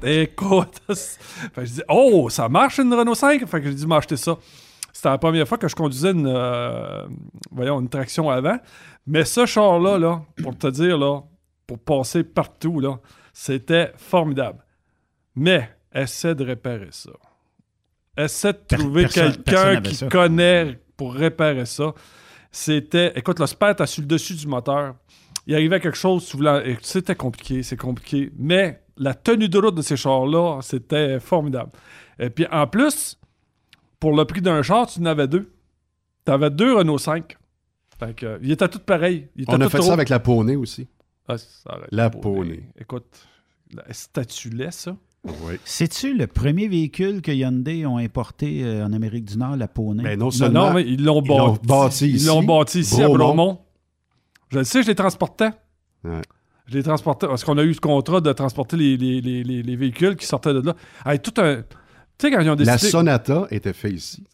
[0.02, 0.81] Écoute.
[0.89, 3.47] fait je dis, oh, ça marche une Renault 5.
[3.47, 4.39] Fait que j'ai m'acheter ça.
[4.90, 7.06] C'était la première fois que je conduisais une, euh,
[7.51, 8.56] voyons, une traction avant.
[9.06, 11.20] Mais ce char-là, là, pour te dire, là,
[11.66, 12.98] pour passer partout, là,
[13.35, 14.65] c'était formidable.
[15.36, 17.11] Mais essaie de réparer ça.
[18.16, 21.93] Essaie de trouver quelqu'un qui connaît pour réparer ça.
[22.51, 23.12] C'était.
[23.15, 24.94] Écoute, le spare, t'as sur le dessus du moteur.
[25.47, 28.33] Il arrivait quelque chose, tu voulais- et c'était compliqué, c'est compliqué.
[28.39, 31.71] Mais la tenue de route de ces chars-là, c'était formidable.
[32.19, 33.19] Et puis en plus,
[34.01, 35.53] pour le prix d'un char, tu en avais deux.
[36.27, 37.37] Tu avais deux Renault 5.
[37.99, 39.29] Fait que, euh, ils étaient tous pareils.
[39.37, 40.87] Ils étaient On a fait trop- ça avec la poney aussi.
[41.29, 42.23] Ah, ça La poney.
[42.23, 42.62] poney.
[42.81, 43.07] Écoute,
[43.75, 44.97] la statue-lait, ça.
[45.25, 45.55] Oui.
[45.65, 50.03] C'est-tu le premier véhicule que Hyundai ont importé euh, en Amérique du Nord, la Poney?
[50.03, 50.66] Ben non Non, seulement.
[50.69, 53.61] non, mais ils l'ont bâti, bâti Ils ici, l'ont bâti ici à Bromont.
[54.55, 55.51] Je le sais, je les transportais.
[56.05, 56.21] Ouais.
[56.67, 59.63] Je les transportais parce qu'on a eu le contrat de transporter les, les- les- les-
[59.63, 61.19] les véhicules qui sortaient de là.
[61.19, 61.57] Tout un.
[61.57, 61.63] Tu
[62.19, 62.79] sais, quand ils ont La.
[62.79, 64.25] Sonata était faite ici.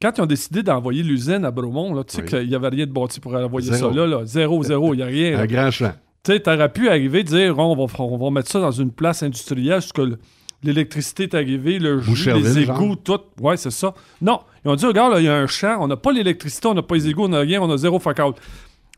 [0.00, 2.28] Quand ils ont décidé d'envoyer l'usine à Bromont, là, tu sais Oui.
[2.28, 3.90] qu'il n'y avait rien de bâti pour envoyer Zéro.
[3.92, 4.06] ça là.
[4.06, 4.24] là.
[4.24, 5.34] Zéro, zéro, il n'y a rien.
[5.36, 5.46] Un là.
[5.46, 5.92] grand champ.
[6.24, 8.90] Tu sais, t'aurais pu arriver et dire on va, on va mettre ça dans une
[8.90, 10.18] place industrielle, le-
[10.64, 12.80] l'électricité est arrivée, le jus, les genre?
[12.80, 13.20] égouts, tout.
[13.40, 13.94] Ouais, c'est ça.
[14.20, 16.74] Non, ils ont dit regarde, il y a un champ, on n'a pas l'électricité, on
[16.74, 18.36] n'a pas les égouts, on n'a rien, on a zéro fuck out.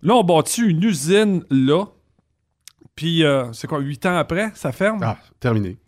[0.04, 1.86] Là, on bâtit une usine là,
[2.94, 5.00] puis euh, c'est quoi, huit ans après, ça ferme?
[5.02, 5.78] Ah, terminé.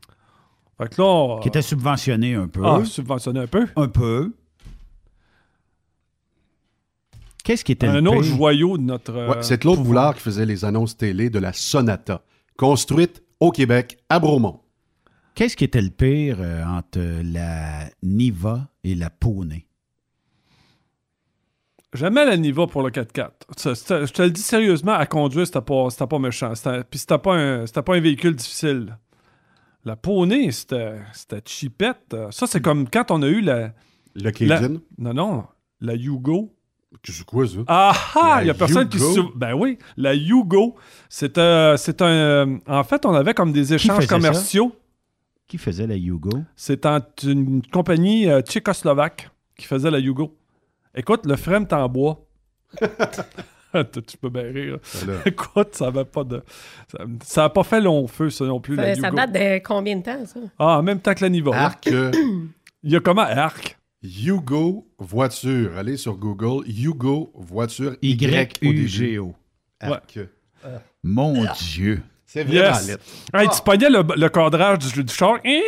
[0.78, 1.38] Fait que là.
[1.42, 2.62] Qui était subventionné un peu.
[2.64, 3.66] Ah, subventionné un peu.
[3.76, 4.34] Un peu.
[7.44, 8.36] Qu'est-ce qui était Un le autre pire?
[8.36, 9.12] joyau de notre.
[9.14, 12.22] euh, Ouais, c'est Claude Boulard qui faisait les annonces télé de la Sonata,
[12.56, 14.60] construite au Québec, à Bromont.
[15.34, 19.65] Qu'est-ce qui était le pire euh, entre la Niva et la Poney?
[21.96, 23.30] J'aimais la Niva pour le 4x4.
[23.56, 26.54] Ça, c'était- Je te le dis sérieusement, à conduire, c'était pas, c'était pas méchant.
[26.54, 28.96] C'était- Puis c'était pas, un, c'était pas un véhicule difficile.
[29.84, 32.16] La Poney, c'était, c'était cheapette.
[32.30, 33.72] Ça, c'est comme quand on a eu la.
[34.14, 34.80] Le Cajun?
[34.98, 35.44] Non, non.
[35.80, 36.52] La Yugo.
[37.04, 37.58] C'est quoi ça?
[37.68, 38.36] Ah ah!
[38.36, 39.20] La Il y a personne qui se.
[39.36, 40.76] Ben oui, la Yugo.
[41.08, 42.06] C'est, euh, c'est un.
[42.06, 44.14] euh, en fait, on avait comme des échanges ça?
[44.14, 44.72] commerciaux.
[45.46, 46.30] Qui faisait la Yugo?
[46.56, 46.84] C'est
[47.24, 50.36] une compagnie euh, tchécoslovaque qui faisait la Yugo.
[50.96, 52.24] Écoute, le frame est en bois.
[52.82, 54.78] tu peux bien rire.
[55.06, 56.42] Ben Écoute, ça va pas de.
[57.22, 58.76] Ça n'a pas fait long feu, ça non plus.
[58.76, 60.40] la Ça, date de combien de temps, ça?
[60.58, 61.54] Ah, en même temps que la Niva.
[61.54, 61.86] Arc.
[61.88, 62.10] euh,
[62.82, 63.22] Il y a comment?
[63.22, 63.78] Arc?
[64.02, 65.76] Yugo voiture.
[65.76, 66.66] Allez sur Google.
[66.68, 67.96] Yugo voiture.
[68.02, 69.34] Y-U-G-O.
[69.80, 70.18] Arc.
[71.02, 72.02] Mon Dieu.
[72.24, 72.88] C'est vraiment Yes.
[72.88, 73.04] lettre.
[73.34, 75.40] Hey, Tu pognais le, le cadrage du, du char.
[75.42, 75.60] Puis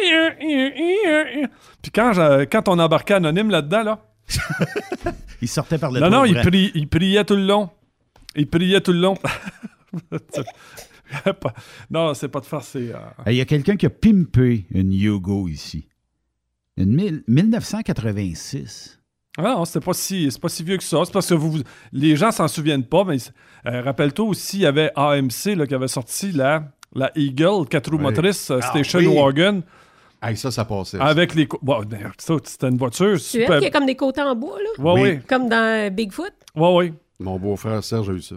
[1.95, 3.99] quand, je- quand on embarquait anonyme là-dedans, là.
[5.43, 6.43] Il sortait par le Non, non, il, grand.
[6.43, 7.71] pri- il priait tout le long.
[8.37, 9.17] Il priait tout le long.
[11.91, 12.93] Non, c'est pas de farce, euh,
[13.27, 15.89] Il y a quelqu'un qui a pimpé une Yugo ici.
[16.77, 19.01] Une mille- 1986.
[19.39, 20.99] Ah non, c'est pas si pas si vieux que ça.
[21.05, 21.61] C'est parce que vous,
[21.93, 23.17] les gens s'en souviennent pas, mais
[23.67, 27.91] euh, rappelle-toi aussi, il y avait AMC là, qui avait sorti la, la Eagle 4
[27.91, 29.07] roues motrices euh, Ah Station oui.
[29.17, 29.63] Wagon.
[30.21, 30.99] Hey, ça, ça passait.
[31.01, 31.47] Avec les.
[31.63, 33.59] Bon, ben, ça, c'était une voiture Tu super.
[33.59, 34.83] qu'il y a comme des côtés en bois, là?
[34.95, 35.19] Ouais, oui.
[35.29, 36.33] Comme dans Bigfoot?
[36.57, 36.93] Ouais, ouais.
[37.21, 38.37] Mon beau-frère Serge a eu ça.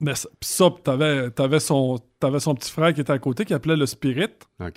[0.00, 3.44] Mais ça, pis ça, t'avais, t'avais son, t'avais son petit frère qui était à côté
[3.44, 4.26] qui appelait le Spirit.
[4.60, 4.76] OK.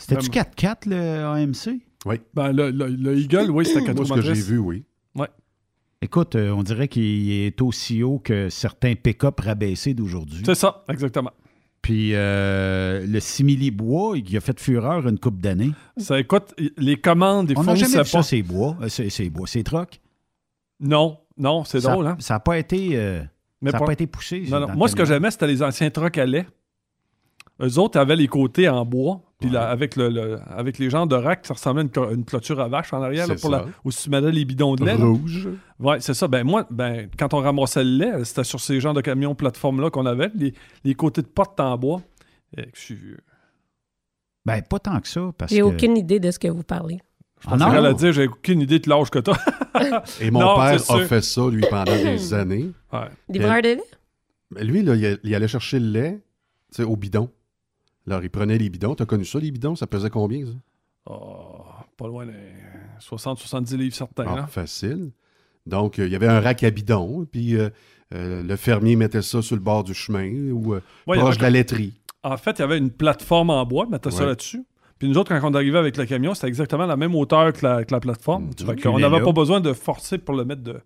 [0.00, 0.50] C'était-tu Vraiment.
[0.56, 1.80] 4x4 le AMC?
[2.06, 2.16] Oui.
[2.34, 4.84] Ben, le, le, le Eagle, oui, c'était 4 Moi, ce que j'ai vu, oui.
[5.14, 5.28] Ouais.
[6.02, 10.42] Écoute, euh, on dirait qu'il est aussi haut que certains pick-up rabaissés d'aujourd'hui.
[10.44, 11.32] C'est ça, exactement.
[11.84, 15.72] Puis euh, le simili-bois, il a fait fureur une coupe d'années.
[15.98, 18.22] Ça, écoute, les commandes, ils On n'a jamais vu ça, pas.
[18.22, 18.74] c'est bois.
[18.80, 20.00] Euh, c'est bois, c'est troc.
[20.80, 22.16] Non, non, c'est drôle, hein?
[22.20, 22.92] Ça n'a pas été...
[22.94, 23.22] euh,
[23.60, 24.46] Mais ça n'a pas- pas été poussé.
[24.48, 24.68] Non, non.
[24.74, 26.46] Moi, ce que j'aimais, c'était les anciens trucks à lait.
[27.60, 31.06] Eux autres avaient les côtés en bois, puis là, avec, le, le- avec les genres
[31.06, 33.58] de rack, ça ressemblait à une, clôture à vache en arrière, là, C'est pour ça.
[33.58, 34.96] la, où tu mettais les bidons de lait.
[34.96, 35.04] là.
[35.04, 35.48] Rouge.
[35.80, 36.28] Ouais, c'est ça.
[36.28, 39.90] Ben moi, ben, quand on ramassait le lait, c'était sur ces genres de camions plateformes-là
[39.90, 40.54] qu'on avait, les,
[40.84, 42.00] les côtés de porte en bois.
[42.56, 43.20] Et que je suis vieux.
[44.46, 45.64] Ben, pas tant que ça, parce J'ai que...
[45.64, 46.98] aucune idée de ce que vous parlez.
[47.40, 49.36] Je qu'elle allait dire, j'ai aucune idée de l'âge que t'as.
[50.20, 51.02] Et mon Non, père a sûr.
[51.04, 52.70] fait ça, lui, pendant des années.
[52.92, 53.08] Ouais.
[53.28, 53.82] Livreur de lait?
[54.50, 56.20] Mais Lui, là, il, allait chercher le lait
[56.84, 57.28] au bidon.
[58.06, 58.94] Alors, il prenait les bidons.
[58.94, 59.76] T'as connu ça, les bidons?
[59.76, 60.52] Ça pesait combien, ça?
[61.06, 61.62] Oh,
[61.96, 62.32] pas loin des
[63.00, 64.24] 60-70 livres certains.
[64.26, 64.46] Ah, là.
[64.46, 65.10] facile.
[65.66, 67.70] Donc, euh, il y avait un rack à bidon, puis euh,
[68.14, 71.42] euh, le fermier mettait ça sur le bord du chemin ou euh, Ouais, proche de
[71.42, 71.94] la laiterie.
[72.22, 74.64] En fait, il y avait une plateforme en bois, mettait ça là-dessus.
[74.98, 77.66] Puis nous autres, quand on arrivait avec le camion, c'était exactement la même hauteur que
[77.66, 78.46] la, que la plateforme.
[78.46, 80.80] Mm, Fait qu'on n'avait pas besoin de forcer pour le mettre de.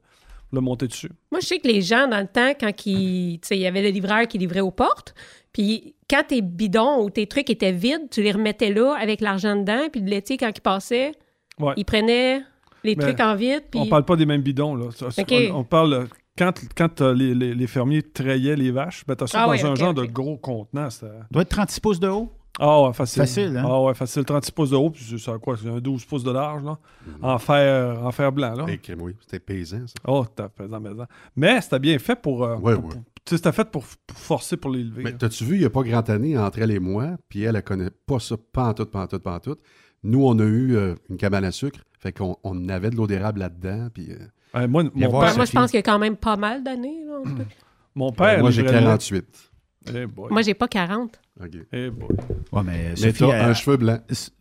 [0.53, 1.11] le monter dessus.
[1.31, 3.90] Moi, je sais que les gens, dans le temps, quand ils- il y avait le
[3.90, 5.15] livreur qui livrait aux portes,
[5.59, 9.57] puis quand tes bidons ou tes trucs étaient vides, tu les remettais là avec l'argent
[9.57, 11.13] dedans, puis le laitier, quand il passait,
[11.61, 11.75] Ouais.
[11.77, 12.41] il prenait
[12.85, 13.81] les Mais trucs en vide, puis...
[13.81, 14.77] On parle pas des mêmes bidons.
[14.77, 14.91] Là.
[14.93, 15.09] Ça.
[15.53, 16.07] On, on parle
[16.39, 19.51] quand, quand euh, les, les- les fermiers traillaient les vaches, ben, t'as ça Ah dans
[19.51, 20.89] ouais, un genre de gros contenant.
[20.89, 22.31] c'était- Doit être 36 pouces de haut.
[22.61, 23.23] Ah ouais, facile.
[23.23, 23.65] Facile, hein?
[23.69, 24.25] Ah ouais, facile.
[24.25, 25.57] 36 pouces de haut, puis c'est ça, quoi?
[25.61, 26.79] C'est un 12 pouces de large, là.
[27.23, 28.65] En fer, en fer blanc, là.
[28.69, 29.95] Et crème, oui, c'était paysan, ça.
[30.07, 31.07] Oh, t'as pesant, pesant.
[31.37, 32.45] Mais c'était bien fait pour.
[32.45, 32.91] euh, Ouais, pour- ouais.
[32.95, 33.03] pour-
[33.37, 35.03] c'était fait pour, pour forcer pour les lever.
[35.05, 37.57] Mais t'as-tu vu, il n'y a pas grand année entre elle et moi, puis elle,
[37.57, 39.61] elle connaît pas ça pantoute, pantoute, pantoute.
[40.03, 43.07] Nous, on a eu euh, une cabane à sucre, fait qu'on on avait de l'eau
[43.07, 44.13] d'érable là-dedans, puis...
[44.13, 47.05] euh, moi, mon père, moi, je pense qu'il y a quand même pas mal d'années.
[47.95, 48.99] mon père moi, j'ai livrait le lait.
[48.99, 49.49] 48.
[49.95, 50.31] Eh boy.
[50.31, 51.21] Moi, j'ai pas 40.
[51.41, 51.51] OK.
[51.73, 52.09] Eh boy.
[52.53, 53.99] Ouais, mais Mais Sophie, un cheveu blanc.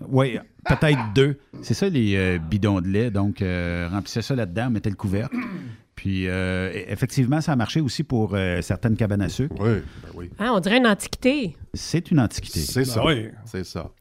[0.09, 1.37] Oui, peut-être deux.
[1.61, 3.11] C'est ça, les euh, bidons de lait.
[3.11, 5.35] Donc, euh, remplissez ça là-dedans, mettez le couvercle.
[5.97, 9.55] Puis, euh, e- effectivement, ça a marché aussi pour euh, certaines cabanes à sucre.
[9.59, 10.29] Oui, ben oui.
[10.37, 11.57] Ah, on dirait une antiquité.
[11.73, 12.59] C'est une antiquité.
[12.59, 13.01] C'est ça.
[13.01, 13.29] Ben oui.
[13.45, 13.91] C'est ça.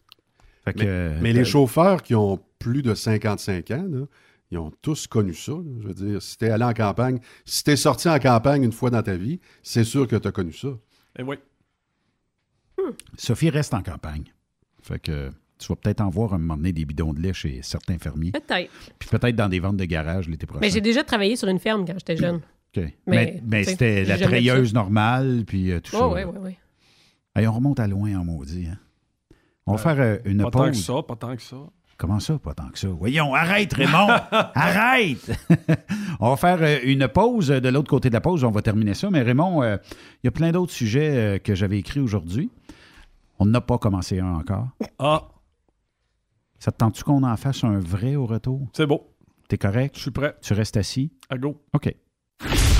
[0.64, 4.05] Fait Mais, euh, mais les chauffeurs qui ont plus de 55 ans, là,
[4.51, 5.52] ils ont tous connu ça.
[5.52, 5.62] là.
[5.81, 8.90] Je veux dire, si t'es allé en campagne, si t'es sorti en campagne une fois
[8.90, 10.68] dans ta vie, c'est sûr que t'as connu ça.
[11.18, 11.36] Eh oui.
[13.16, 14.24] Sophie reste en campagne.
[14.82, 17.61] Fait que tu vas peut-être en voir un moment donné des bidons de lait chez
[17.62, 18.33] certains fermiers.
[18.33, 18.70] Peut-être.
[18.99, 20.61] Puis peut-être dans des ventes de garage l'été prochain.
[20.61, 22.41] Mais j'ai déjà travaillé sur une ferme quand j'étais jeune.
[22.77, 22.85] OK.
[23.07, 24.74] Mais, c'était la treilleuse ça.
[24.74, 26.07] normale, puis euh, tout ça.
[26.07, 26.57] Oh, oui, oui, oui.
[27.35, 28.66] Hey, on remonte à loin en maudit.
[28.66, 28.78] Hein?
[29.66, 30.85] On va faire euh, une Pas tant que pause.
[30.85, 31.57] ça, pas tant que ça.
[31.99, 32.89] Comment ça, pas tant que ça?
[32.89, 34.09] Voyons, arrête, Raymond!
[34.31, 35.31] arrête!
[36.20, 37.49] on va faire euh, une pause.
[37.49, 39.09] De l'autre côté de la pause, on va terminer ça.
[39.11, 39.78] Mais Raymond, euh,
[40.23, 42.51] il y a plein d'autres sujets euh, que j'avais écrits aujourd'hui.
[43.39, 44.69] On n'a pas commencé un encore.
[44.99, 45.28] Ah,
[46.67, 48.67] Ça te tente-tu qu'on en fasse un vrai au retour?
[48.73, 49.15] c'est beau.
[49.49, 49.95] T'es correct?
[49.95, 50.35] Je suis prêt.
[50.43, 51.13] Tu restes assis?
[51.31, 51.63] À go.
[51.73, 51.95] OK.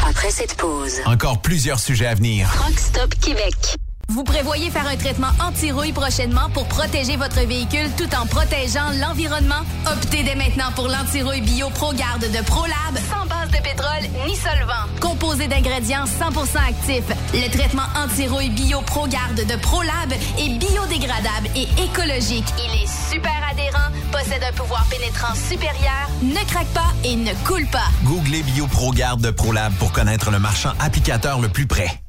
[0.05, 2.49] Après cette pause, Encore plusieurs sujets à venir.
[2.49, 3.77] Rock Stop Québec.
[4.09, 9.61] Vous prévoyez faire un traitement anti-rouille prochainement pour protéger votre véhicule tout en protégeant l'environnement?
[9.87, 14.87] Optez dès maintenant pour l'anti-rouille bio ProGarde de ProLab, sans base de pétrole ni solvant.
[15.01, 22.47] Composé d'ingrédients 100% actifs, le traitement anti-rouille bio ProGarde de ProLab est biodégradable et écologique.
[22.59, 27.67] Il est super adhérent, possède un pouvoir pénétrant supérieur, ne craque pas et ne coule
[27.67, 27.89] pas.
[28.05, 32.01] Googlez BioProGarde de ProLab pour connaître le marchand applicateur le plus près.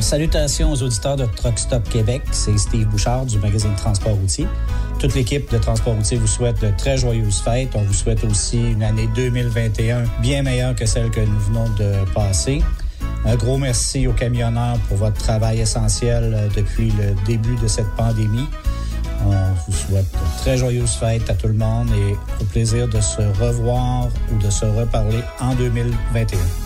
[0.00, 2.22] Salutations aux auditeurs de Truck Stop Québec.
[2.30, 4.46] C'est Steve Bouchard du magazine Transport routier.
[4.98, 7.70] Toute l'équipe de Transport routier vous souhaite de très joyeuses fêtes.
[7.74, 12.04] On vous souhaite aussi une année 2021 bien meilleure que celle que nous venons de
[12.14, 12.62] passer.
[13.24, 17.90] Un gros merci aux camionneurs pour votre travail essentiel euh, depuis le début de cette
[17.96, 18.46] pandémie.
[19.24, 19.30] On
[19.66, 23.22] vous souhaite de très joyeuses fêtes à tout le monde et au plaisir de se
[23.42, 26.65] revoir ou de se reparler en 2021.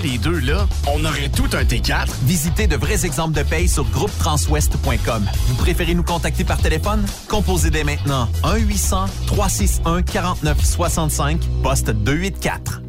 [0.00, 2.06] les deux là, on aurait tout un T4.
[2.24, 5.26] Visitez de vrais exemples de paye sur groupetranswest.com.
[5.46, 7.04] Vous préférez nous contacter par téléphone?
[7.28, 12.82] Composez dès maintenant 1-800-361-4965, poste 284.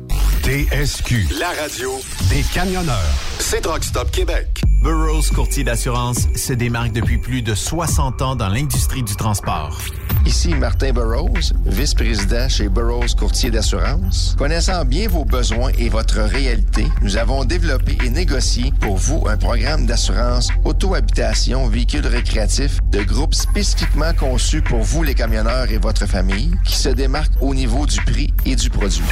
[0.44, 1.92] TSQ, la radio
[2.30, 2.96] des camionneurs.
[3.40, 4.62] C'est Truck Stop Québec.
[4.82, 9.78] Burroughs Courtier d'assurance se démarque depuis plus de 60 ans dans l'industrie du transport.
[10.26, 14.36] Ici Martin Burroughs, vice-président chez Burroughs Courtier d'assurance.
[14.38, 19.38] Connaissant bien vos besoins et votre réalité, nous avons développé et négocié pour vous un
[19.38, 26.06] programme d'assurance auto-habitation véhicule récréatif de groupe spécifiquement conçu pour vous les camionneurs et votre
[26.06, 29.04] famille, qui se démarque au niveau du prix et du produit.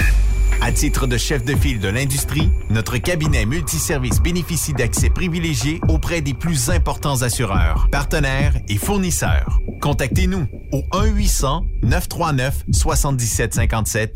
[0.61, 6.21] À titre de chef de file de l'industrie, notre cabinet multiservice bénéficie d'accès privilégié auprès
[6.21, 9.59] des plus importants assureurs, partenaires et fournisseurs.
[9.81, 10.81] Contactez-nous au
[11.83, 14.15] 1-800-939-7757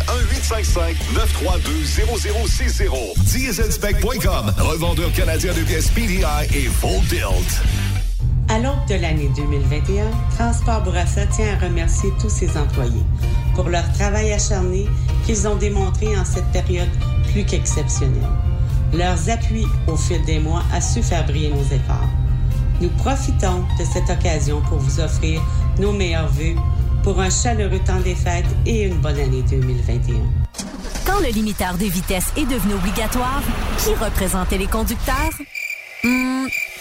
[1.20, 3.20] 1-855-932-0060.
[3.24, 6.24] Dieselspec.com, revendeur canadien de pièces PDI
[6.54, 7.62] et Full Tilt.
[8.48, 10.06] À l'aube de l'année 2021,
[10.38, 13.04] Transport Bourassa tient à remercier tous ses employés
[13.56, 14.88] pour leur travail acharné
[15.26, 16.90] qu'ils ont démontré en cette période
[17.32, 18.22] plus qu'exceptionnelle.
[18.94, 22.10] Leurs appuis au fil des mois a su faire briller nos efforts.
[22.82, 25.40] Nous profitons de cette occasion pour vous offrir
[25.78, 26.56] nos meilleurs vœux
[27.04, 30.16] pour un chaleureux temps des fêtes et une bonne année 2021.
[31.06, 33.44] Quand le limiteur de vitesse est devenu obligatoire,
[33.78, 35.30] qui représentait les conducteurs?
[36.04, 36.48] Hmm,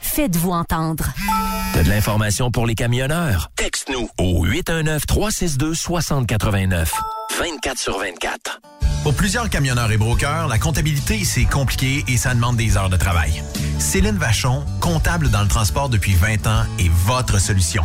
[0.00, 1.06] Faites-vous entendre.
[1.72, 3.50] T'as de l'information pour les camionneurs?
[3.56, 6.88] Texte-nous au 819-362-6089.
[7.38, 8.60] 24 sur 24.
[9.02, 12.96] Pour plusieurs camionneurs et brokers, la comptabilité, c'est compliqué et ça demande des heures de
[12.96, 13.42] travail.
[13.78, 17.84] Céline Vachon, comptable dans le transport depuis 20 ans, est votre solution.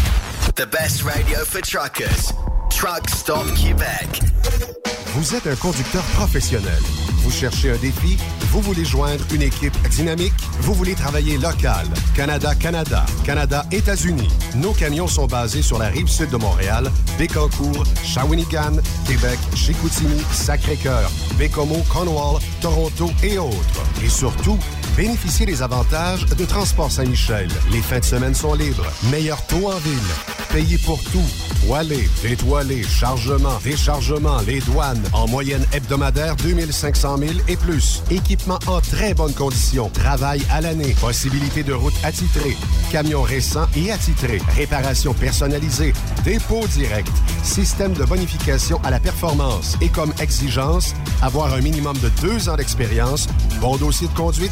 [0.55, 2.33] The best radio for truckers.
[2.69, 4.21] Truck Stop Québec.
[5.13, 6.81] Vous êtes un conducteur professionnel.
[7.23, 8.17] Vous cherchez un défi?
[8.51, 10.33] Vous voulez joindre une équipe dynamique?
[10.61, 11.87] Vous voulez travailler local?
[12.15, 14.27] Canada-Canada, Canada-États-Unis.
[14.55, 18.77] Nos camions sont basés sur la rive sud de Montréal, Bécancour, Shawinigan,
[19.07, 23.83] Québec, Chicoutimi, Sacré-Cœur, Bécomo, Cornwall, Toronto et autres.
[24.03, 24.57] Et surtout,
[24.95, 27.47] bénéficiez des avantages de Transport Saint-Michel.
[27.71, 28.85] Les fins de semaine sont libres.
[29.09, 29.99] Meilleur taux en ville.
[30.51, 31.19] Payez pour tout.
[31.65, 35.01] Toilé, détoilé, chargement, déchargement, les douanes.
[35.13, 38.01] En moyenne hebdomadaire, 2500 000 et plus.
[38.09, 39.89] Équipement en très bonne condition.
[39.89, 40.95] Travail à l'année.
[40.99, 42.57] Possibilité de route attitrée.
[42.91, 44.41] Camions récents et attitrés.
[44.55, 45.93] Réparation personnalisée.
[46.25, 47.11] Dépôt direct.
[47.43, 49.77] Système de bonification à la performance.
[49.81, 53.27] Et comme exigence, avoir un minimum de deux ans d'expérience,
[53.61, 54.51] bon dossier de conduite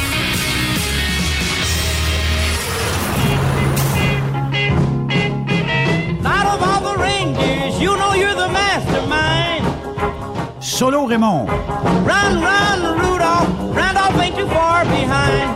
[6.53, 9.63] of all the reindeers, you know you're the mastermind.
[10.63, 11.49] Solo Raymond.
[12.11, 13.49] Run, run, Rudolph.
[13.75, 15.47] Randolph ain't too far behind.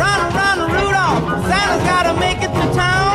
[0.00, 1.24] Run, run, Rudolph.
[1.48, 3.14] Santa's gotta make it to town.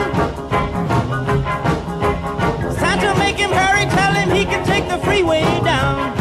[2.80, 3.86] Santa, make him hurry.
[3.98, 6.14] Tell him he can take the freeway down.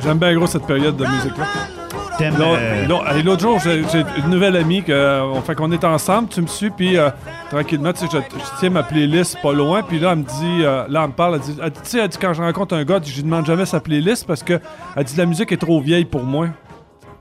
[0.00, 1.75] J'aime bien gros cette période de musique-là.
[2.18, 3.82] T'aimes, L'autre euh, l'autre- jour, j'ai
[4.24, 7.10] une nouvelle amie que, euh, on fait qu'on est ensemble, tu me suis, puis euh,
[7.50, 10.64] tranquillement, tu sais, je, je tiens ma playlist pas loin, puis là, elle me dit,
[10.64, 12.40] euh, là, elle me parle, elle dit, elle dit, tu sais, elle dit, quand je
[12.40, 14.58] rencontre un gars, je lui demande jamais sa playlist parce que,
[14.96, 16.48] elle dit, la musique est trop vieille pour moi.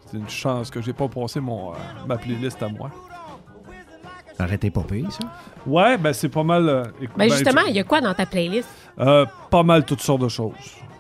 [0.09, 1.75] C'est une chance que j'ai pas passé mon, euh,
[2.07, 2.89] ma playlist à moi.
[4.39, 5.19] Arrêtez pas pire, ça.
[5.65, 6.67] Ouais, ben c'est pas mal.
[6.69, 8.67] euh, écoute, Ben ben, justement, je- il y a quoi dans ta playlist?
[8.99, 10.53] Euh, pas mal toutes sortes de choses.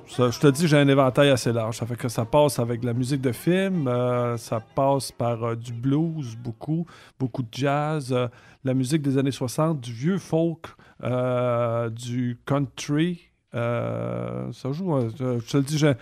[0.07, 1.77] Ça, je te dis, j'ai un éventail assez large.
[1.77, 5.43] Ça fait que ça passe avec de la musique de film, euh, ça passe par
[5.43, 6.85] euh, du blues, beaucoup,
[7.19, 8.27] beaucoup de jazz, euh,
[8.63, 10.67] la musique des années 60, du vieux folk,
[11.03, 13.29] euh, du country.
[13.55, 15.93] euh, ça joue, euh, je te le dis, j'ai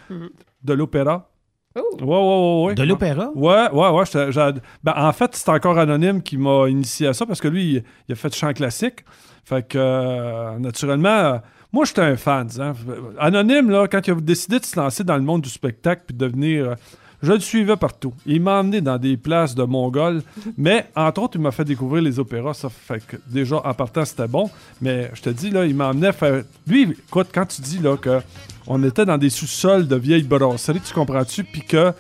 [0.64, 1.30] de l'opéra.
[1.76, 2.76] Ouais, ouais, ouais, ouais.
[2.76, 3.32] De l'opéra?
[3.34, 4.54] Ouais, ouais, ouais.
[4.84, 7.84] ben, en fait, c'est encore Anonyme qui m'a initié à ça parce que lui, il,
[8.08, 9.04] il a fait chant classique.
[9.44, 11.38] Fait que, euh, naturellement, euh,
[11.74, 12.48] moi, j'étais un fan.
[12.60, 12.74] hein.
[13.20, 16.16] Anonyme, là, quand il a décidé de se lancer dans le monde du spectacle puis
[16.16, 16.70] de devenir.
[16.70, 16.76] euh,
[17.24, 18.14] je le suivais partout.
[18.26, 20.22] Il m'a emmené dans des places de Mongol,
[20.58, 22.54] mais entre autres, il m'a fait découvrir les opéras.
[22.54, 24.50] Ça fait que déjà, en partant, c'était bon.
[24.82, 26.44] Mais je te dis, là, il m'emmenait faire.
[26.68, 28.20] Lui, écoute, quand tu dis là, que
[28.68, 31.46] on était dans des sous-sols de vieilles brasseries, tu comprends-tu?
[31.46, 31.94] Puis que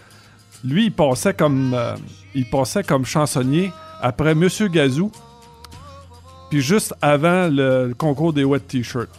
[0.63, 1.95] lui, il passait comme, euh,
[2.35, 3.71] il passait comme chansonnier
[4.01, 5.09] après Monsieur Gazou,
[6.49, 9.09] puis juste avant le concours des wet t-shirts.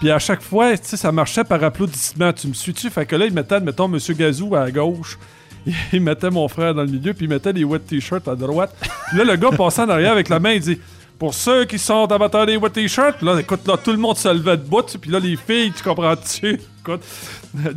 [0.00, 2.32] Puis à chaque fois, tu sais, ça marchait par applaudissement.
[2.32, 2.90] Tu me suis-tu?
[2.90, 5.18] Fait que là, il mettait, mettons, Monsieur Gazou à gauche.
[5.94, 8.76] Il mettait mon frère dans le milieu, puis il mettait les wet t-shirts à droite.
[9.08, 10.78] Puis là, le gars passait en arrière avec la main, il dit
[11.18, 14.28] Pour ceux qui sont amateurs des wet t-shirts, là, écoute, là, tout le monde se
[14.28, 16.60] levait debout, tu sais, puis là, les filles, tu comprends-tu?
[16.86, 17.00] Écoute,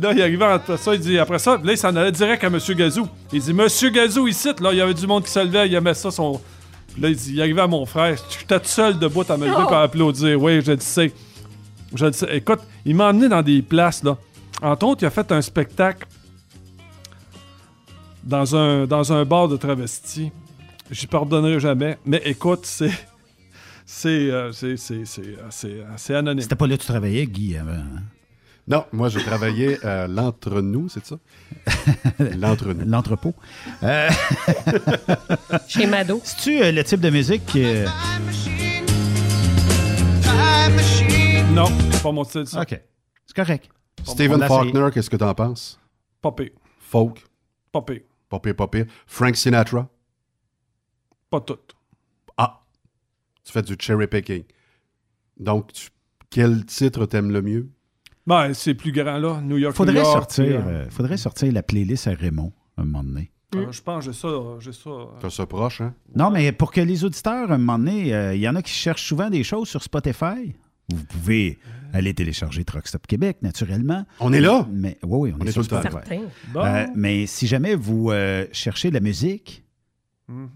[0.02, 2.50] là, il arrivait après ça, il dit Après ça, là, il s'en allait direct à
[2.50, 3.08] Monsieur Gazou.
[3.32, 5.74] Il dit Monsieur Gazou, ici, là, il y avait du monde qui se levait, il
[5.74, 6.42] aimait ça, son.
[7.00, 9.56] Là, il dit Il arrivait à mon frère, j'étais tout seul debout à me lever
[9.60, 9.62] Oh.
[9.66, 10.42] pour applaudir.
[10.42, 11.10] Oui, je le sais.
[11.94, 12.36] Je le sais.
[12.36, 14.16] Écoute, il m'a emmené dans des places, là.
[14.62, 16.06] Entre autres, il a fait un spectacle
[18.24, 20.30] dans un, dans un bar de travestis.
[20.90, 21.98] J'y pardonnerai jamais.
[22.04, 22.92] Mais écoute, c'est.
[23.86, 24.08] C'est.
[24.30, 24.76] euh, c'est.
[24.76, 25.04] C'est.
[25.04, 25.22] C'est.
[25.26, 26.42] euh, euh, anonyme.
[26.42, 27.72] C'était pas là que tu travaillais, Guy, avant.
[27.72, 28.02] hein?
[28.66, 31.16] Non, moi, j'ai travaillé à l'entre-nous, c'est ça?
[32.38, 32.84] L'entre-nous.
[32.84, 33.34] L'entrepôt.
[33.82, 34.10] Euh,
[35.68, 36.20] Chez Mado.
[36.22, 37.86] C'est-tu euh, le type de musique euh,
[41.54, 42.62] Non, c'est pas mon style, ça.
[42.62, 42.80] OK.
[43.26, 43.68] C'est correct.
[44.04, 44.48] Stephen essayé.
[44.48, 45.80] Faulkner, qu'est-ce que t'en penses?
[46.22, 46.50] Pas pire.
[46.78, 47.24] Folk?
[47.72, 48.00] Pas pire.
[48.28, 48.86] Pas pire, pas pire.
[49.06, 49.88] Frank Sinatra?
[51.30, 51.58] Pas tout.
[52.36, 52.60] Ah!
[53.44, 54.44] Tu fais du cherry picking.
[55.38, 55.88] Donc, tu-
[56.30, 57.68] quel titre t'aimes le mieux?
[58.26, 59.40] Ben, c'est plus grand, là.
[59.40, 59.74] New York.
[59.74, 62.84] Faudrait New York, sortir, puis, euh, euh, faudrait sortir la playlist à Raymond à un
[62.84, 63.32] moment donné.
[63.54, 64.28] euh, Je pense que j'ai ça.
[64.60, 64.90] J'ai ça.
[64.90, 65.94] euh, T'as ça proche, hein?
[66.14, 68.62] Non, mais pour que les auditeurs, à un moment donné, euh, il y en a
[68.62, 70.54] qui cherchent souvent des choses sur Spotify.
[70.90, 71.58] Vous pouvez
[71.92, 74.04] aller télécharger Truck Stop Québec, naturellement.
[74.20, 74.66] On est là?
[74.70, 76.00] Mais, oui, oui, on, On est, est sur le temps.
[76.52, 76.64] Bon.
[76.64, 79.64] Euh, mais si jamais vous euh, cherchez de la musique,
[80.28, 80.48] Mhm.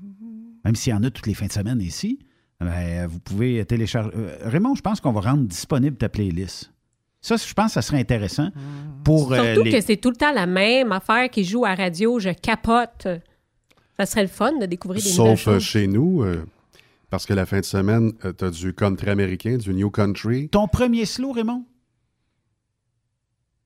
[0.65, 2.19] même s'il y en a toutes les fins de semaine ici,
[2.61, 4.11] ben, vous pouvez télécharger.
[4.15, 6.71] euh, Raymond, je pense qu'on va rendre disponible ta playlist.
[7.23, 8.51] Ça, je pense que ça serait intéressant
[9.05, 11.75] pour euh, Surtout les- que c'est tout le temps la même affaire qui joue à
[11.75, 13.07] radio, je capote.
[13.99, 15.63] Ça serait le fun de découvrir des nouvelles Sauf euh, choses.
[15.63, 16.45] chez nous, euh,
[17.13, 20.49] parce que la fin de semaine, euh, t'as du country américain, du new country.
[20.49, 21.67] Ton premier slow, Raymond?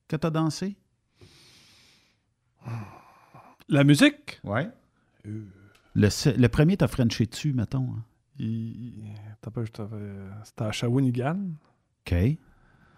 [0.09, 0.77] Que t'as dansé?
[3.69, 4.41] La musique?
[4.43, 4.69] Ouais.
[5.95, 7.85] Le, se- le premier, t'as Frenché dessus, mettons.
[7.97, 8.03] hein?
[8.41, 9.97] Il- T'as pas, je t'avais-
[10.45, 11.39] C'était à Shawinigan.
[12.05, 12.15] OK.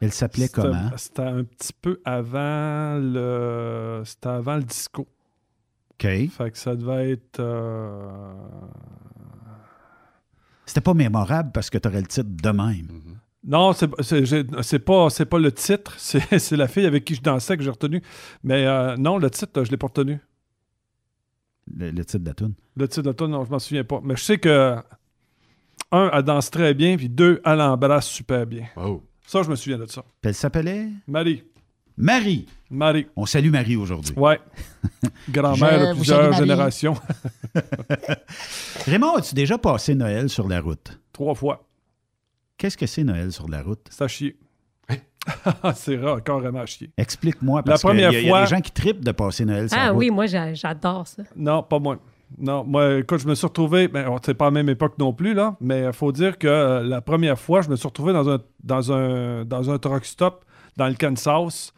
[0.00, 0.90] Elle s'appelait comment?
[0.96, 4.02] C'était un petit peu avant le.
[4.06, 5.02] C'était avant le disco.
[5.92, 6.06] OK.
[6.30, 7.40] Fait que ça devait être.
[7.40, 8.32] euh,
[10.68, 12.88] C'était pas mémorable parce que t'aurais le titre de même.
[13.42, 13.88] Non, c'est
[14.78, 15.94] pas, pas le titre.
[15.98, 18.02] C'est la fille avec qui je dansais que j'ai retenu.
[18.44, 20.20] Mais euh, non, le titre, je l'ai pas retenu.
[21.74, 22.52] Le, le titre de la tune.
[22.76, 24.00] Le titre de la tune, non, je m'en souviens pas.
[24.04, 24.76] Mais je sais que.
[25.90, 28.66] Un, elle danse très bien, puis deux, elle embrasse super bien.
[28.76, 29.02] Oh.
[29.26, 30.04] Ça, je me souviens de ça.
[30.22, 30.88] Elle s'appelait?
[31.06, 31.44] Marie.
[32.00, 32.46] Marie.
[32.70, 33.06] Marie.
[33.16, 34.14] On salue Marie aujourd'hui.
[34.16, 34.38] Ouais.
[35.30, 36.94] Grand-mère de plusieurs générations.
[38.86, 40.98] Raymond, as-tu déjà passé Noël sur la route?
[41.12, 41.64] Trois fois.
[42.56, 43.80] Qu'est-ce que c'est Noël sur la route?
[43.90, 44.36] C'est à chier.
[45.74, 46.90] c'est rare, carrément à chier.
[46.96, 49.12] Explique-moi, La parce première qu'il y, a- y a fois- des gens qui tripent de
[49.12, 49.98] passer Noël sur la Ah route.
[49.98, 51.22] oui, moi, j'a- j'adore ça.
[51.36, 51.98] Non, pas moi.
[52.38, 54.94] Non, moi, écoute, je me suis retrouvé, ben, on- c'est pas à la même époque
[54.98, 57.86] non plus, là, mais il faut dire que euh, la première fois, je me suis
[57.88, 60.44] retrouvé dans un, dans un, dans un truck stop
[60.76, 61.72] dans le Kansas.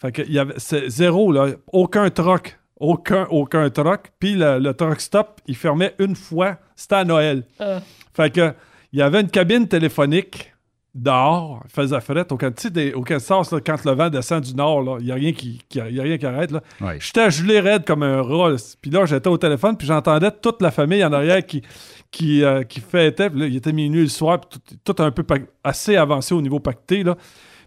[0.00, 4.12] Fait que il y avait c'est zéro, là, aucun truck, aucun, aucun truck.
[4.20, 7.44] Puis le, le truck stop, il fermait une fois, c'était à Noël.
[7.58, 7.80] Ah.
[8.14, 8.52] Fait que
[8.92, 10.52] il y avait une cabine téléphonique
[10.94, 12.32] dehors, il faisait frette.
[12.32, 14.96] Au, Kan- tu sais, des- au Kansas, là, quand le vent descend du nord, là,
[15.00, 16.50] il n'y a, rien qui, y a rien qui arrête.
[16.50, 16.62] Là.
[16.98, 18.50] J'étais gelé raide comme un rat.
[18.50, 18.56] là.
[18.80, 21.62] Puis là, j'étais au téléphone, puis j'entendais toute la famille en arrière qui,
[22.10, 23.30] qui, euh, qui fêtait.
[23.30, 25.24] Puis là, il était minuit le soir, puis tout, tout un peu
[25.62, 27.04] assez avancé au niveau pacté.
[27.04, 27.16] Là.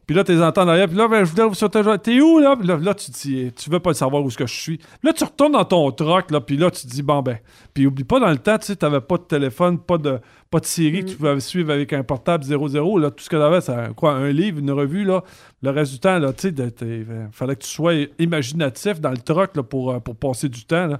[0.07, 0.87] Puis là, tu les entends en arrière.
[0.87, 1.81] Puis là, ben, je voulais vous sauter.
[2.03, 2.55] T'es où, là?
[2.57, 4.79] Puis là, là, tu te dis, tu veux pas savoir où est-ce que je suis.
[5.03, 6.41] Là, tu retournes dans ton truck, là.
[6.41, 7.37] Puis là, tu te dis, bon, ben.
[7.73, 10.19] Puis oublie pas, dans le temps, tu sais, t'avais pas de téléphone, pas de,
[10.49, 12.97] pas de série que tu pouvais suivre avec un portable 00.
[12.97, 15.23] Là, tout ce que t'avais, c'est quoi, un livre, une revue, là.
[15.61, 19.11] Le reste du temps, là, tu sais, t'es- euh, fallait que tu sois imaginatif dans
[19.11, 20.99] le truck, là, pour, euh, pour passer du temps, là.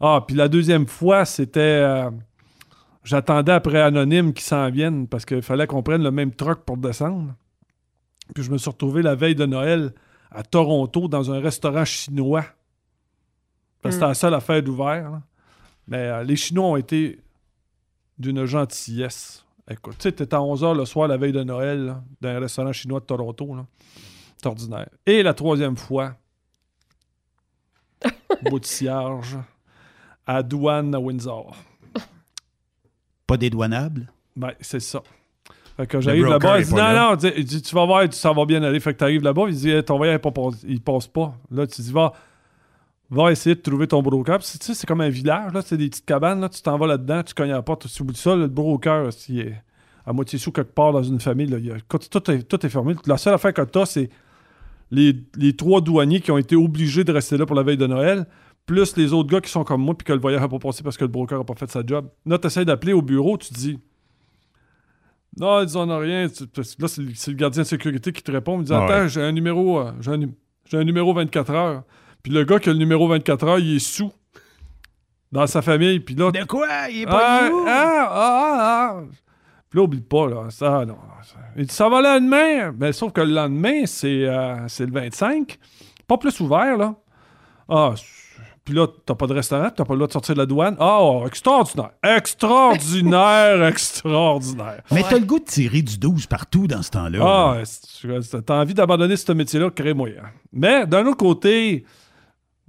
[0.00, 1.60] Ah, puis la deuxième fois, c'était.
[1.60, 2.10] euh,
[3.02, 6.76] J'attendais après Anonyme qui s'en vienne parce qu'il fallait qu'on prenne le même truck pour
[6.78, 7.34] descendre.
[8.32, 9.92] Puis je me suis retrouvé la veille de Noël
[10.30, 12.44] à Toronto dans un restaurant chinois.
[13.82, 14.08] Parce que c'était Mm.
[14.08, 15.10] la seule affaire d'ouvert.
[15.10, 15.22] là.
[15.86, 17.20] Mais euh, les Chinois ont été
[18.18, 19.44] d'une gentillesse.
[19.70, 22.72] Écoute, tu sais, à 11h le soir la veille de Noël là, dans un restaurant
[22.72, 23.54] chinois de Toronto.
[23.54, 23.66] là.
[24.38, 24.88] C'est ordinaire.
[25.04, 26.16] Et la troisième fois,
[28.50, 29.36] bout de cierge,
[30.26, 31.54] à douane à Windsor.
[33.26, 34.10] Pas dédouanable?
[34.36, 35.02] Ben, c'est ça.
[35.76, 38.44] Fait que j'arrive là-bas, il dit non, non, il dit, tu vas voir, ça va
[38.44, 38.78] bien aller.
[38.80, 40.20] Fait que t'arrives là-bas, il dit eh, ton voyage,
[40.68, 41.34] il passe, pas.
[41.50, 42.12] Là, tu dis va,
[43.10, 44.38] va essayer de trouver ton broker.
[44.38, 46.78] Puis, tu sais, c'est comme un village, là, c'est des petites cabanes, là, tu t'en
[46.78, 49.62] vas là-dedans, tu cognes à la porte, tu oublies ça, le broker, il est
[50.06, 51.46] à moitié sous quelque part dans une famille.
[51.46, 52.94] Là, il a- tout, est, tout est fermé.
[53.06, 54.10] La seule affaire que t'as, c'est
[54.90, 57.86] les, les trois douaniers qui ont été obligés de rester là pour la veille de
[57.86, 58.26] Noël,
[58.66, 60.82] plus les autres gars qui sont comme moi, puis que le voyage n'a pas passé
[60.82, 62.08] parce que le broker n'a pas fait sa job.
[62.26, 63.78] Là, tu essaies d'appeler au bureau, tu te dis
[65.38, 66.28] Non, ils en ont rien.
[66.28, 68.58] Tu- parce que Là, c'est le, gardien de sécurité qui te répond.
[68.60, 69.08] Il dit Ah Attends, ouais.
[69.08, 69.80] j'ai un numéro.
[69.80, 70.32] euh, j'ai un, nu-
[70.66, 71.82] j'ai un numéro 24 heures.
[72.22, 74.12] Puis le gars qui a le numéro 24 heures, il est sous.
[75.32, 75.98] Dans sa famille.
[76.00, 76.30] Puis là.
[76.30, 76.68] De quoi?
[76.90, 77.64] Il est ah, pas où?
[77.66, 78.58] ah, ah,
[78.96, 79.02] ah.
[79.68, 80.50] Puis là, oublie pas, là.
[80.50, 80.96] Ça, non.
[81.24, 82.72] ça- Il dit Ça va le lendemain.
[82.72, 85.58] Ben, sauf que le lendemain, c'est euh, c'est le 25.
[86.06, 86.94] Pas plus ouvert, là.
[87.68, 88.04] Ah, c'est-
[88.64, 90.76] puis là, t'as pas de restaurant, t'as pas le droit de sortir de la douane.
[90.80, 91.90] Ah, extraordinaire.
[92.02, 94.82] Extraordinaire, extraordinaire.
[94.90, 97.18] Mais t'as le goût de tirer du 12 partout dans ce temps-là.
[97.22, 100.08] Ah, c'est- t'as envie d'abandonner ce métier-là, crée-moi.
[100.20, 100.28] hein.
[100.52, 101.84] Mais d'un autre côté.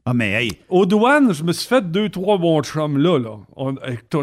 [0.05, 0.51] Ah, mais hey.
[0.69, 3.17] Aux douanes, je me suis fait deux, trois bons chums là.
[3.17, 3.37] là.
[4.09, 4.17] Tu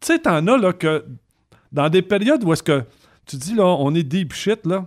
[0.00, 1.04] sais, t'en as là que
[1.70, 2.82] dans des périodes où est-ce que
[3.26, 4.86] tu dis là, on est deep shit là,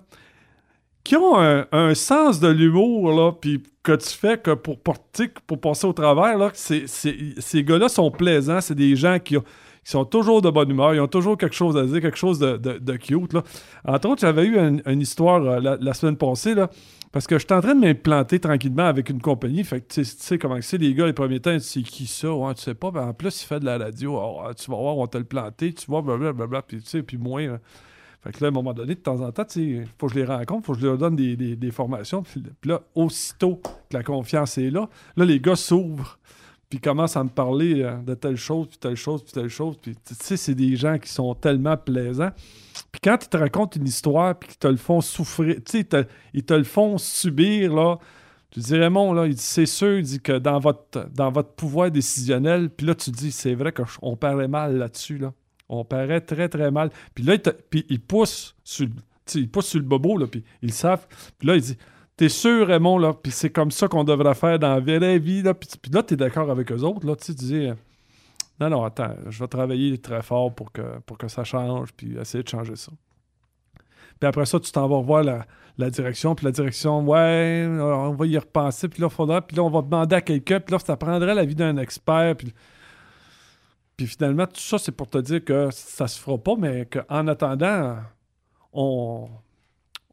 [1.04, 5.86] qui ont un, sens de l'humour là, puis que tu fais que pour, pour passer
[5.86, 9.44] au travers, là, c'est- ces gars-là sont plaisants, c'est des gens qui, ont-
[9.84, 12.40] qui sont toujours de bonne humeur, ils ont toujours quelque chose à dire, quelque chose
[12.40, 13.34] de, de- cute.
[13.34, 13.44] Là.
[13.86, 16.70] Entre autres, j'avais eu une, histoire euh, la, semaine passée, là,
[17.12, 19.66] parce que j'étais en train de m'implanter tranquillement avec une compagnie.
[19.66, 22.32] Fait que tu sais- comment c'est, les gars, les premiers temps, c'est qui ça?
[22.34, 22.92] Ouais, tu sais pas.
[22.92, 24.18] Ben, en plus, il fait de la radio.
[24.46, 26.62] Ah, tu vas voir, on t'a le planté, tu vois, blablabla.
[26.62, 27.46] Puis, tu sais, puis moins.
[27.48, 27.60] là.
[28.24, 30.20] Fait que là, à un moment donné, de temps en temps, sais, faut que je
[30.20, 32.24] les rencontre, faut que je leur donne des, des- formations.
[32.24, 34.88] Puis, là, aussitôt que la confiance est là,
[35.18, 36.18] là, les gars s'ouvrent,
[36.70, 39.76] puis commencent à me parler euh, de telle chose, puis telle chose, puis telle chose.
[39.82, 42.32] Puis, tu sais, c'est des gens qui sont tellement plaisants.
[42.92, 46.08] Puis quand ils te racontent une histoire, puis qu'ils te le font souffrir, tu sais,
[46.34, 47.98] ils te, le font subir, là.
[48.52, 51.50] Tu dis, Raymond, là, il dit, c'est sûr, il dit que dans votre, dans votre
[51.54, 55.34] pouvoir décisionnel, puis là, tu dis, c'est vrai qu'on paraît mal là-dessus, là.
[55.70, 56.90] On paraît très, très mal.
[57.16, 58.88] Puis là, il, il pousse sur,
[59.36, 61.08] il pousse sur le bobo, là, puis ils savent.
[61.38, 61.78] Puis là, il dit,
[62.18, 65.42] t'es sûr, Raymond, là, puis c'est comme ça qu'on devrait faire dans la vraie vie,
[65.42, 65.54] là.
[65.54, 67.74] Puis, puis là, t'es d'accord avec eux autres, là, tu dis, euh,
[68.60, 72.18] non, non, attends, je vais travailler très fort pour que, pour que ça change, puis
[72.18, 72.92] essayer de changer ça.
[74.20, 75.46] Puis après ça, tu t'en vas revoir la,
[75.78, 79.64] la direction, puis la direction, ouais, on va y repenser, puis là, faudra, puis là,
[79.64, 82.54] on va demander à quelqu'un, puis là, ça prendrait l'avis d'un expert, puis...
[83.98, 87.28] Puis finalement, tout ça, c'est pour te dire que ça se fera pas, mais qu'en
[87.28, 87.98] attendant,
[88.72, 89.30] on,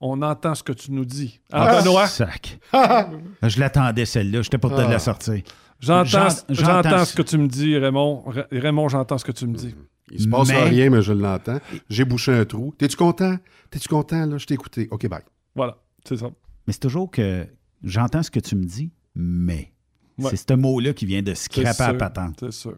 [0.00, 1.40] on entend ce que tu nous dis.
[1.52, 2.06] Hein, Ah, Benoît?
[2.06, 2.58] sac.
[3.42, 4.42] Je l'attendais, celle-là.
[4.42, 4.88] J'étais pour te Ah.
[4.88, 5.42] la sortir.
[5.80, 8.22] J'entends, J'en- j'entends ce que tu me dis, Raymond.
[8.26, 9.74] Ra- Raymond, j'entends ce que tu me dis.
[10.12, 11.58] Il se passe Mais- rien, mais je l'entends.
[11.88, 12.74] J'ai bouché un trou.
[12.76, 13.36] T'es-tu content?
[13.70, 14.36] T'es-tu content, là?
[14.36, 14.88] Je t'ai écouté.
[14.90, 15.22] OK, bye.
[15.54, 16.26] Voilà, c'est ça.
[16.66, 17.46] Mais c'est toujours que
[17.82, 19.72] j'entends ce que tu me dis, mais.
[20.18, 20.28] Ouais.
[20.30, 22.36] C'est ce mot-là qui vient de scraper à patente.
[22.40, 22.76] C'est sûr.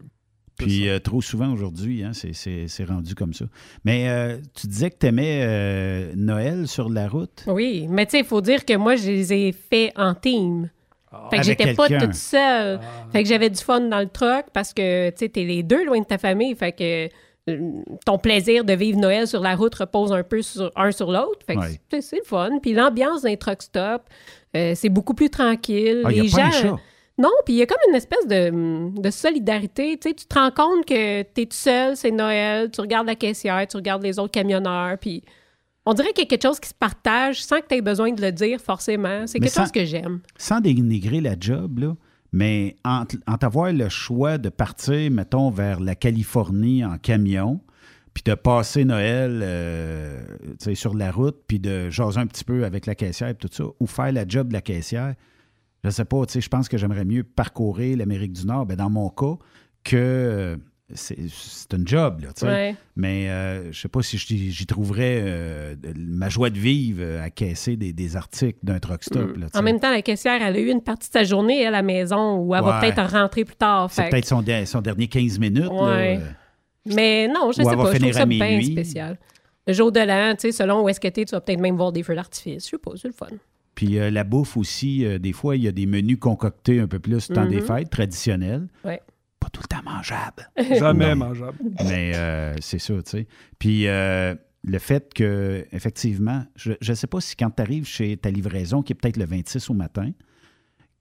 [0.57, 3.45] Puis euh, trop souvent aujourd'hui, hein, c'est- rendu comme ça.
[3.85, 7.43] Mais euh, tu disais que tu aimais Noël sur la route.
[7.47, 10.69] Oui, mais tu sais, il faut dire que moi, je les ai faits en team.
[11.29, 12.79] Fait que j'étais pas toute seule.
[13.11, 15.85] Fait que j'avais du fun dans le truck parce que, tu sais, t'es les deux
[15.85, 16.55] loin de ta famille.
[16.55, 17.07] Fait que
[17.49, 17.71] euh,
[18.05, 21.39] ton plaisir de vivre Noël sur la route repose un peu sur un sur l'autre.
[21.45, 22.01] Fait que Ouais.
[22.01, 22.57] c'est- le fun.
[22.61, 24.03] Puis l'ambiance d'un truck stop,
[24.55, 26.01] euh, c'est beaucoup plus tranquille.
[26.05, 26.79] Ah, y a les pas gens...
[27.17, 29.97] Non, puis il y a comme une espèce de, de solidarité.
[29.99, 33.15] Tu sais, tu te rends compte que t'es tout seul, c'est Noël, tu regardes la
[33.15, 35.23] caissière, tu regardes les autres camionneurs, puis
[35.85, 38.11] on dirait qu'il y a quelque chose qui se partage sans que tu aies besoin
[38.13, 39.27] de le dire forcément.
[39.27, 40.21] C'est quelque sans- chose que j'aime.
[40.37, 41.95] Sans dénigrer la job, là,
[42.31, 47.59] mais entre, entre avoir le choix de partir, mettons, vers la Californie en camion,
[48.15, 50.19] puis de passer Noël euh,
[50.59, 53.35] tu sais, sur la route, puis de jaser un petit peu avec la caissière et
[53.35, 55.13] tout ça, ou faire la job de la caissière,
[55.83, 58.75] je sais pas, tu sais, je pense que j'aimerais mieux parcourir l'Amérique du Nord, ben,
[58.77, 59.35] dans mon cas,
[59.83, 60.55] que euh,
[60.95, 62.45] c'est un job, là, tu.
[62.45, 62.75] Ouais.
[62.95, 67.29] Mais euh, je sais pas si j'y trouverais euh, ma joie de vivre euh, à
[67.29, 69.57] caisser des, des articles d'un truck stop, là, tu sais.
[69.57, 71.81] En même temps, la caissière, elle a eu une partie de sa journée à la
[71.81, 73.89] maison où elle va peut-être rentrer plus tard.
[73.91, 75.69] C'est peut-être son, der- son dernier 15 minutes.
[75.71, 76.19] Ouais.
[76.85, 77.93] Mais non, je Ou sais pas.
[77.93, 79.17] Je trouve ça bien spécial.
[79.65, 81.77] Le jour de l'an, tu sais, selon où est-ce que t'es, tu vas peut-être même
[81.77, 82.65] voir des feux d'artifice.
[82.65, 83.27] Je sais pas, c'est le fun.
[83.75, 86.87] Puis euh, la bouffe aussi, euh, des fois, il y a des menus concoctés un
[86.87, 87.67] peu plus dans des Mhm.
[87.67, 88.67] fêtes traditionnelles.
[88.85, 89.01] Ouais.
[89.39, 90.49] Pas tout le temps mangeable.
[90.79, 91.27] Jamais Non.
[91.27, 91.57] mangeable.
[91.85, 93.27] Mais euh, c'est ça, tu sais.
[93.59, 98.15] Puis euh, le fait que, effectivement, je ne sais pas si quand tu arrives chez
[98.17, 100.11] ta livraison, qui est peut-être le 26 au matin,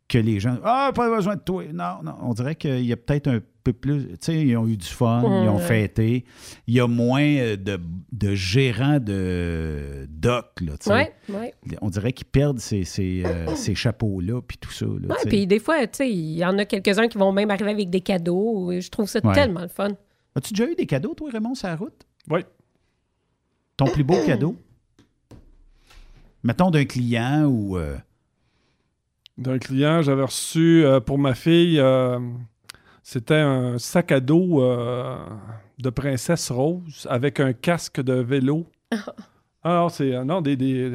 [0.09, 1.65] que les gens Ah, pas besoin de toi.
[1.73, 2.15] Non, non.
[2.23, 4.07] On dirait qu'il y a peut-être un peu plus.
[4.09, 6.25] Tu sais, ils ont eu du fun, ils ont fêté.
[6.67, 7.79] Il y a moins euh, de,
[8.13, 10.93] de gérants de doc, là, tu sais.
[10.93, 11.55] Ouais, ouais.
[11.81, 14.87] On dirait qu'ils perdent ces, ces, euh, ces chapeaux-là, puis tout ça.
[15.23, 15.29] sais.
[15.29, 17.91] puis des fois, tu sais, il y en a quelques-uns qui vont même arriver avec
[17.91, 18.71] des cadeaux.
[18.79, 19.33] Je trouve ça Ouais.
[19.35, 19.89] tellement le fun.
[20.35, 22.07] As-tu déjà eu des cadeaux, toi, Raymond, sur la route?
[22.31, 22.41] Oui.
[23.77, 24.57] Ton plus beau cadeau?
[26.43, 27.77] Mettons d'un client ou.
[27.77, 27.97] euh,
[29.39, 32.19] D'un client, j'avais reçu euh, pour ma fille, euh,
[33.03, 35.17] c'était un sac à dos euh,
[35.79, 38.67] de princesse rose avec un casque de vélo.
[39.65, 40.91] Alors, c'est euh, non, des, des,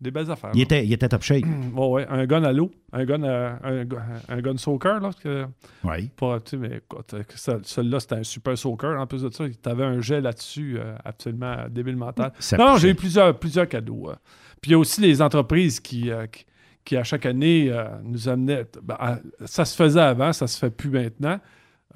[0.00, 0.50] des belles affaires.
[0.54, 1.44] il, était, il était top shape.
[1.74, 3.96] Ouais, ouais, un gun à l'eau, un gun, à- un, gu-
[4.28, 5.10] un gun soaker, là.
[5.22, 5.46] que-
[5.84, 6.10] Oui.
[6.16, 6.80] Pour, tu sais, mais
[7.14, 7.22] euh,
[7.62, 8.98] celui-là, c'était un super soaker.
[9.00, 12.32] En plus de ça, tu avais un jet là-dessus, euh, absolument débile mental.
[12.38, 14.10] Ça non, j'ai eu plusieurs, plusieurs cadeaux.
[14.10, 14.14] euh.
[14.62, 16.46] Puis il y a aussi les entreprises qui, euh, qui,
[16.86, 18.64] qui, à chaque année, euh, nous amenaient.
[18.82, 21.38] ben, à- ça se faisait avant, ça se fait plus maintenant.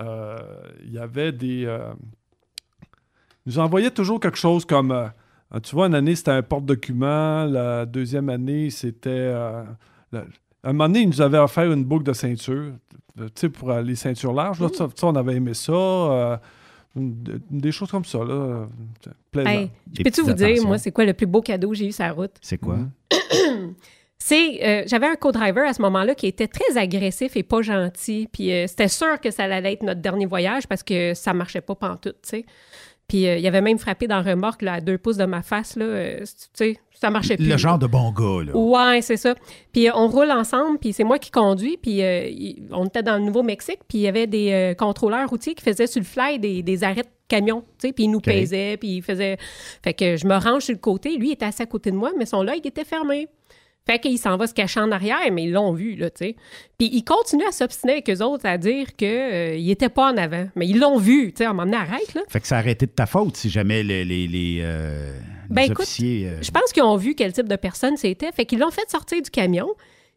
[0.01, 0.37] Euh,
[0.85, 1.65] Il y avait des.
[1.65, 1.93] euh,
[3.47, 4.91] ils nous envoyaient toujours quelque chose comme.
[4.91, 5.09] euh,
[5.63, 7.45] tu vois, une année, c'était un porte-document.
[7.47, 9.09] La deuxième année, c'était.
[9.11, 9.63] euh,
[10.13, 12.73] à un moment donné, ils nous avaient offert une boucle de ceinture,
[13.17, 14.61] tu sais, pour euh, les ceintures larges.
[14.61, 15.73] Là, ça, ça, on avait aimé ça.
[15.73, 16.37] euh,
[16.97, 18.67] de- des choses comme ça, là.
[19.31, 19.49] plaisant.
[19.49, 21.93] Hey, je peux-tu vous dire, moi, c'est quoi le plus beau cadeau que j'ai eu
[21.93, 22.33] sur la route?
[22.43, 22.79] C'est quoi?
[24.31, 28.29] C'est, euh, j'avais un co-driver à ce moment-là qui était très agressif et pas gentil.
[28.33, 31.61] Puis euh, c'était sûr que ça allait être notre dernier voyage parce que ça marchait
[31.61, 32.45] pas pantoute, tu sais.
[33.09, 35.43] Puis euh, il avait même frappé dans le remorque là, à deux pouces de ma
[35.43, 35.85] face, là.
[35.85, 37.49] euh, tu sais, ça marchait plus.
[37.49, 38.57] Le genre de bon gars, là.
[38.57, 39.35] Ouais, c'est ça.
[39.73, 43.17] Puis euh, on roule ensemble, puis c'est moi qui conduis, puis il- on était dans
[43.17, 46.63] le Nouveau-Mexique, puis il y avait des contrôleurs routiers qui faisaient sur le fly des,
[46.63, 49.39] des arrêts de camions, tu sais, puis ils nous pesaient, puis ils faisaient...
[49.83, 51.97] Fait que je me range sur le côté, lui il était assis à côté de
[51.97, 53.27] moi, mais son œil était fermé.
[53.91, 56.37] Fait qu'il s'en va se cacher en arrière, mais ils l'ont vu, là, tu sais.
[56.79, 60.47] Puis ils continuent à s'obstiner avec eux autres, à dire qu'ils n'étaient pas en avant.
[60.55, 62.21] Mais ils l'ont vu, tu sais, m'a emmené arrête, là.
[62.29, 65.13] Fait que ça a arrêté de ta faute si jamais les, les, les, euh,
[65.49, 66.29] Ben, les écoute, officiers.
[66.29, 68.31] euh, Je pense qu'ils ont vu quel type de personne c'était.
[68.31, 69.69] Fait qu'ils l'ont fait sortir du camion.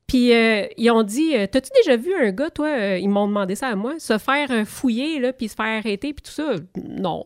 [0.06, 3.26] Puis euh, ils ont dit euh, T'as-tu déjà vu un gars, toi euh, Ils m'ont
[3.28, 6.32] demandé ça à moi, se faire euh, fouiller, là, puis se faire arrêter, puis tout
[6.32, 6.56] ça?
[6.78, 7.26] Non.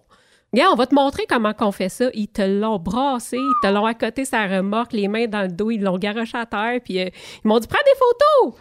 [0.71, 2.05] On va te montrer comment qu'on fait ça.
[2.13, 5.71] Ils te l'ont brassé, ils te l'ont accoté sa remorque, les mains dans le dos,
[5.71, 7.09] ils l'ont garoché à terre, puis euh,
[7.43, 8.59] ils m'ont dit Prends des photos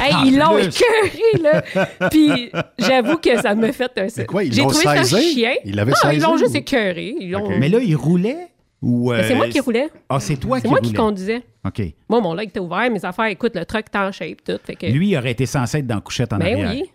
[0.00, 1.62] Hey, En ils l'ont écœuré, là.
[2.10, 4.24] Puis j'avoue que ça me fait un.
[4.24, 5.34] quoi, ils J'ai l'ont trouvé ça saisi?
[5.34, 5.54] chien.
[5.64, 7.14] Ils l'avaient non, ils l'ont juste ou- écœuré.
[7.18, 8.48] Ils Mais là, il roulait
[8.80, 9.12] ou.
[9.12, 9.88] Mais c'est euh, moi qui roulais.
[10.08, 10.88] Ah, c'est toi C'est qui moi roulais.
[10.90, 11.42] qui conduisais.
[11.66, 11.82] OK.
[12.08, 14.58] Moi, mon leg était ouvert, mes affaires, écoute, le truck est en shape, tout.
[14.64, 14.86] Fait que...
[14.86, 16.70] Lui, il aurait été censé être dans la couchette en ben arrière.
[16.70, 16.90] oui.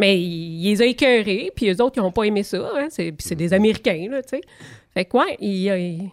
[0.00, 2.70] Mais il, il les a écœurés, puis eux autres, ils n'ont pas aimé ça.
[2.76, 2.86] Hein?
[2.90, 4.40] C'est, puis c'est des Américains, là, tu sais.
[4.94, 6.10] Fait que, ouais, il, il- il-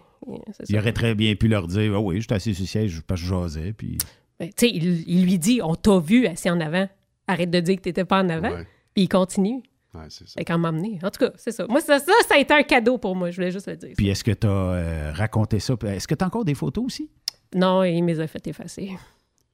[0.53, 0.79] c'est Il ça.
[0.81, 3.27] aurait très bien pu leur dire Ah oui, j'étais assis sur le siège parce que
[3.27, 3.73] je jasais.
[3.73, 3.97] Puis...
[4.39, 6.87] Ben, tu sais, il, il lui dit On t'a vu assis en avant.
[7.27, 8.49] Arrête de dire que t'étais pas en avant.
[8.93, 9.61] Puis il continue.
[9.93, 10.33] Ouais, c'est ça.
[10.39, 10.99] Fait qu'en m'emmener.
[11.03, 11.65] En tout cas, c'est ça.
[11.67, 13.29] Moi, ça, ça, ça a été un cadeau pour moi.
[13.31, 13.93] Je voulais juste le dire.
[13.95, 15.75] Puis est-ce que tu as raconté ça?
[15.87, 17.09] Est-ce que tu as encore des photos aussi?
[17.55, 18.89] Non, il me les a fait effacer.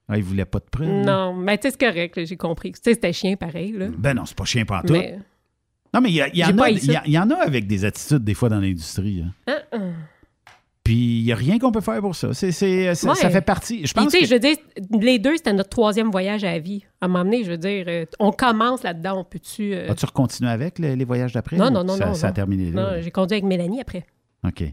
[0.09, 1.03] Ah, Il voulait pas de là?
[1.03, 2.71] Non, mais tu sais, c'est correct, j'ai compris.
[2.73, 3.87] Tu sais, c'était chien pareil, là.
[3.97, 4.91] Ben non, c'est pas chien pantoute.
[4.91, 5.19] Mais-
[5.93, 7.03] Non, mais il y, a- en a- haï il y, a- ça.
[7.05, 9.23] il y en a avec des attitudes des fois dans l'industrie.
[9.25, 9.33] hein.
[9.47, 9.91] Hein, hein.
[10.83, 12.33] Puis il n'y a rien qu'on peut faire pour ça.
[12.33, 12.95] C'est, ça, Ouais.
[12.95, 13.85] ça fait partie.
[13.85, 14.57] Je pense tu sais, que je veux dire,
[14.99, 16.83] les deux, c'était notre troisième voyage à la vie.
[16.99, 19.73] À un moment donné, je veux dire, euh, on commence là-dedans, on peut-tu...
[19.75, 21.55] euh, As-tu continué avec le- les voyages d'après?
[21.55, 22.13] Non, non, non, ça, non.
[22.15, 22.33] Ça a non.
[22.33, 22.95] terminé là?
[22.95, 24.05] Non, j'ai conduit avec Mélanie après.
[24.43, 24.63] OK.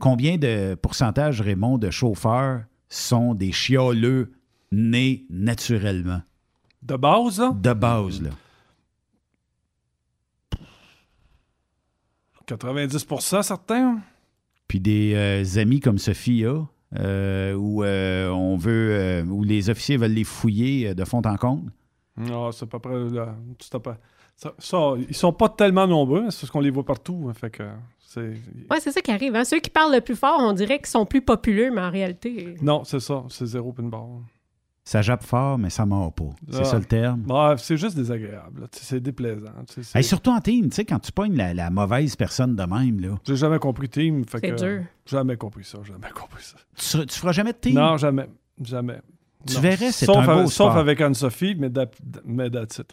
[0.00, 4.32] Combien de pourcentage, Raymond, de chauffeurs sont des chialeux
[4.72, 6.22] nés naturellement?
[6.82, 7.52] De base, là?
[7.54, 8.30] De base, là.
[12.46, 13.06] 90
[13.42, 14.00] certains.
[14.66, 19.96] Puis des euh, amis comme Sophie euh, où euh, on veut, euh, où les officiers
[19.96, 21.70] veulent les fouiller euh, de fond en comble.
[22.16, 22.98] Non, c'est à peu près.
[23.10, 23.94] là, tout à peu-
[24.36, 24.78] Ça, ça,
[25.08, 27.26] ils sont pas tellement nombreux, hein, c'est parce qu'on les voit partout.
[27.28, 27.64] hein, fait que
[27.98, 28.34] c'est.
[28.70, 29.34] Ouais, c'est ça qui arrive.
[29.36, 29.44] hein.
[29.44, 32.54] Ceux qui parlent le plus fort, on dirait qu'ils sont plus populaires, mais en réalité...
[32.62, 33.90] Non, c'est ça, c'est zéro pin.
[34.88, 36.30] Ça jappe fort, mais ça mord pas.
[36.50, 36.64] C'est Ah.
[36.64, 37.24] ça le terme.
[37.30, 38.68] Ouais, c'est juste désagréable.
[38.72, 39.52] C'est déplaisant.
[39.94, 42.98] Hey, surtout en team, tu sais, quand tu pognes la, la mauvaise personne de même,
[42.98, 43.18] là.
[43.26, 44.24] J'ai jamais compris team.
[44.30, 44.84] C'est que- dur.
[45.04, 47.04] Jamais compris ça, jamais compris ça.
[47.04, 47.74] Tu, feras jamais de team?
[47.74, 48.28] Non, jamais.
[48.62, 49.00] Jamais.
[49.46, 49.60] Tu Non.
[49.60, 51.90] verrais, c'est un beau avec- Sauf avec Anne-Sophie, mais, that-
[52.24, 52.90] mais that's it.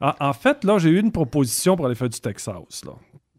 [0.00, 2.92] En, en fait, là, j'ai eu une proposition pour aller faire du Texas, là.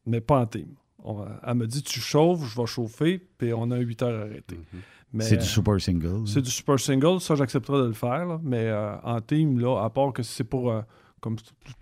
[0.06, 0.68] Mais pas en team.
[1.02, 4.60] On- elle me dit, tu chauffes, je vais chauffer, puis on a 8 heures arrêtées.
[4.74, 4.80] Mais,
[5.20, 6.24] C'est du super single.
[6.28, 8.40] C'est du super single, ça, j'accepterais de le faire, là.
[8.44, 10.82] Mais euh, en team, là, à part que c'est pour, euh,
[11.22, 11.36] comme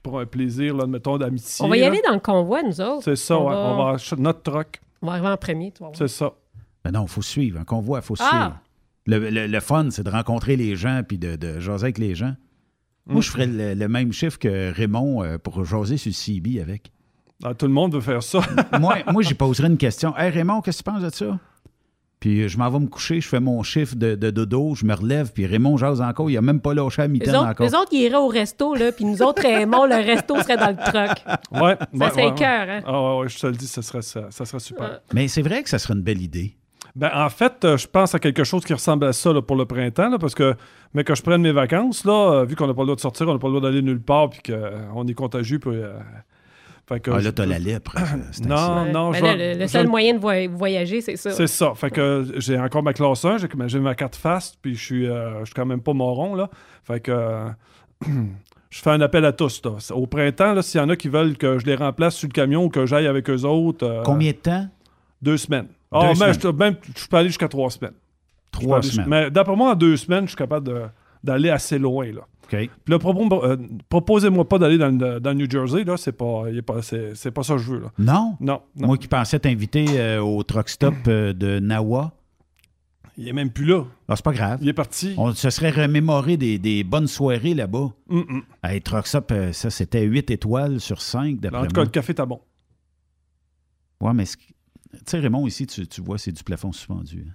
[0.04, 1.64] pour un plaisir, là, mettons, d'amitié.
[1.66, 1.88] On va y là.
[1.88, 3.04] aller dans le convoi, nous autres.
[3.04, 3.54] C'est ça, On ouais.
[3.54, 4.82] va- On va acheter notre truck.
[5.02, 5.92] On va arriver en premier, voir.
[5.96, 6.32] C'est ça.
[6.84, 7.60] Ben non, il faut suivre.
[7.60, 8.28] Un convoi, il faut Ah!
[8.30, 8.60] suivre.
[9.08, 12.14] Le, le- le fun, c'est de rencontrer les gens puis de, de jaser avec les
[12.16, 12.36] gens.
[13.08, 16.62] Moi, je ferais le, le même chiffre que Raymond euh, pour jaser sur le CB
[16.62, 16.92] avec.
[17.44, 18.42] Ah, tout le monde veut faire ça.
[18.80, 20.16] moi, moi j'y poserais une question.
[20.16, 21.40] Hey Raymond, qu'est-ce que tu penses de ça?
[22.22, 24.86] Puis euh, je m'en vais me coucher, je fais mon chiffre de, de dodo, je
[24.86, 26.30] me relève, puis Raymond jase encore.
[26.30, 27.66] Il a même pas lâché à mi-temps encore.
[27.66, 30.70] les autres, ils iraient au resto, là, puis nous autres, Raymond, le resto serait dans
[30.70, 31.18] le truck.
[31.52, 32.82] Ouais, Ça ouais, serait ouais, cœur, hein?
[32.86, 35.02] Ah ouais, ouais, je te le dis, ça serait, ça, ça serait super.
[35.14, 36.56] Mais c'est vrai que ça serait une belle idée.
[36.96, 39.56] Ben, en fait, euh, je pense à quelque chose qui ressemble à ça là, pour
[39.56, 40.54] le printemps, là, parce que,
[40.94, 43.02] mais que je prenne mes vacances, là, euh, vu qu'on n'a pas le droit de
[43.02, 45.72] sortir, on n'a pas le droit d'aller nulle part, puis qu'on est contagieux, puis.
[46.94, 47.96] Fait que Ah, je- là, t'as la lèpre.
[48.48, 51.32] Non, non, Ben je là, vais- le, le seul moyen de voy- voyager, c'est ça.
[51.32, 51.74] C'est ça.
[51.76, 53.38] Fait que j'ai encore ma classe 1,
[53.68, 56.50] j'ai ma carte fast, puis je suis, euh, je suis quand même pas moron, là.
[56.84, 57.50] Fait que euh,
[58.70, 59.72] je fais un appel à tous, là.
[59.96, 62.34] Au printemps, là, s'il y en a qui veulent que je les remplace sur le
[62.34, 63.86] camion ou que j'aille avec eux autres.
[63.86, 64.68] euh, Combien de temps?
[65.22, 65.66] Deux semaines.
[65.68, 67.94] Deux Ah, mais je, même, je peux aller jusqu'à trois semaines.
[68.52, 69.08] Trois aller- semaines.
[69.10, 70.92] Mais d'après moi, en deux semaines, je suis capable
[71.24, 72.22] d'aller assez loin, là.
[72.58, 73.58] Puis là, propos- euh,
[73.90, 75.98] proposez-moi pas d'aller dans, le- dans le New Jersey, là.
[75.98, 77.92] C'est pas, pas, c'est, pas ça que je veux, là.
[77.98, 78.36] Non?
[78.40, 78.88] Non, non.
[78.88, 82.14] Moi qui pensais t'inviter euh, au truck stop euh, de Nawa.
[83.18, 83.84] Il est même plus là.
[84.08, 84.60] Ah, c'est pas grave.
[84.62, 85.14] Il est parti.
[85.18, 87.92] On se serait remémoré des, des bonnes soirées là-bas.
[88.10, 88.42] Mm-mm.
[88.64, 92.14] Hey, truck stop, ça, c'était 8 étoiles sur 5, d'après En tout cas, le café
[92.14, 92.40] est bon.
[94.00, 94.38] Ouais, mais tu
[95.06, 97.26] sais, Raymond, ici, tu, tu vois, c'est du plafond suspendu.
[97.30, 97.34] hein.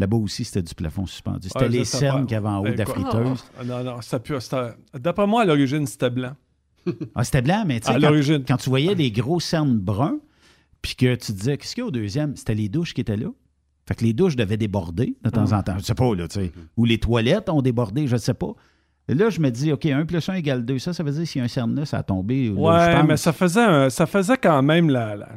[0.00, 1.48] Là-bas aussi, c'était du plafond suspendu.
[1.48, 3.44] C'était les cernes qu'il y avait en haut de la friteuse.
[3.60, 4.34] Ah, non, non, ça pue.
[4.98, 6.32] D'après moi, à l'origine, c'était blanc.
[7.14, 8.42] Ah, c'était blanc, mais tu sais, À quand, l'origine.
[8.48, 10.18] quand tu voyais des gros cernes bruns,
[10.80, 12.34] puis que tu disais, qu'est-ce qu'il y a au deuxième?
[12.36, 13.28] C'était les douches qui étaient là.
[13.86, 15.76] Fait que les douches devaient déborder de temps en temps.
[15.78, 16.52] Je sais pas, là, tu sais.
[16.78, 18.52] Ou les toilettes ont débordé, je ne sais pas.
[19.08, 20.78] Et là, je me dis, OK, 1 plus 1 égale 2.
[20.78, 22.48] Ça, ça veut dire s'il y a un cerne là, ça a tombé.
[22.48, 25.16] là Ouais, mais ça faisait, un- ça faisait quand même la.
[25.16, 25.28] la-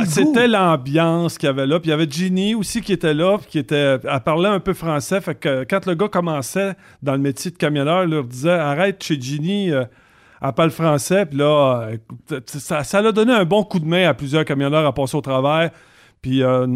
[0.00, 0.10] Goût.
[0.10, 1.78] C'était l'ambiance qu'il y avait là.
[1.80, 4.60] Puis il y avait Ginny aussi qui était là, puis qui était, elle parlait un
[4.60, 5.20] peu français.
[5.20, 9.02] Fait que quand le gars commençait dans le métier de camionneur, il leur disait Arrête
[9.02, 9.84] chez Ginny, euh,
[10.42, 11.26] elle parle français.
[11.26, 14.44] Puis là, euh, écoute, ça, ça l'a donné un bon coup de main à plusieurs
[14.44, 15.70] camionneurs à passer au travers.
[16.20, 16.66] Puis, euh,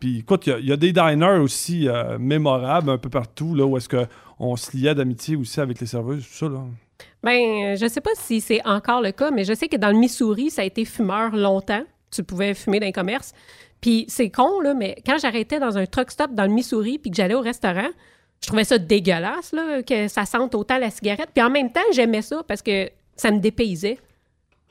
[0.00, 3.54] puis écoute, il y a- y, a des diners aussi euh, mémorables un peu partout,
[3.54, 6.58] là, où est-ce qu'on se liait d'amitié aussi avec les serveuses, tout ça, là.
[7.22, 7.30] Ben,
[7.72, 9.96] euh, je sais pas si c'est encore le cas, mais je sais que dans le
[9.98, 11.82] Missouri, ça a été fumeur longtemps.
[12.10, 13.32] Tu pouvais fumer dans les commerces.
[13.80, 17.10] Puis c'est con, là, mais quand j'arrêtais dans un truck stop dans le Missouri puis
[17.10, 17.88] que j'allais au restaurant,
[18.42, 21.30] je trouvais ça dégueulasse, là, que ça sente autant la cigarette.
[21.34, 23.98] Puis en même temps, j'aimais ça parce que ça me dépaysait.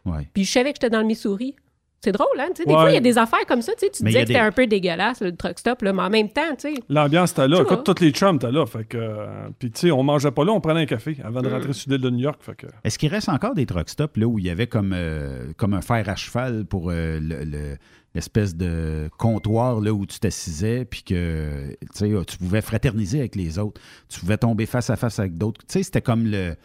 [0.05, 0.27] Ouais.
[0.33, 1.55] Puis je savais que j'étais dans le Missouri.
[2.01, 2.47] C'est drôle, hein?
[2.55, 2.79] Tu sais, des Ouais.
[2.79, 3.73] fois, il y a des affaires comme ça.
[3.77, 6.09] Tu y disais que c'était des- un peu dégueulasse, le truck stop, là, mais en
[6.09, 6.81] même temps, tu sais.
[6.87, 7.61] L'ambiance était là.
[7.61, 8.65] Écoute, tous les chums étaient là.
[8.65, 9.25] Fait que, euh,
[9.59, 11.53] puis, tu sais, on mangeait pas là, on prenait un café avant de Mm.
[11.53, 12.39] rentrer sur l'île de New York.
[12.41, 14.93] Fait que, Est-ce qu'il reste encore des truck stops là, où il y avait comme,
[14.95, 17.77] euh, comme un fer à cheval pour euh, le- le-
[18.15, 23.35] l'espèce de comptoir là, où tu t'assisais puis que tu sais, tu pouvais fraterniser avec
[23.35, 23.79] les autres.
[24.07, 25.59] Tu pouvais tomber face à face avec d'autres.
[25.61, 26.55] Tu sais, c'était comme le,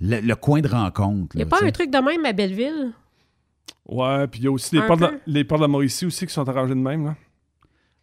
[0.00, 1.34] le, le coin de rencontre.
[1.34, 2.92] Il n'y a pas un truc de même à Belleville?
[3.88, 6.26] Ouais, puis il y a aussi les portes, de, les portes de la Mauricie aussi
[6.26, 7.04] qui sont arrangées de même.
[7.06, 7.16] Là.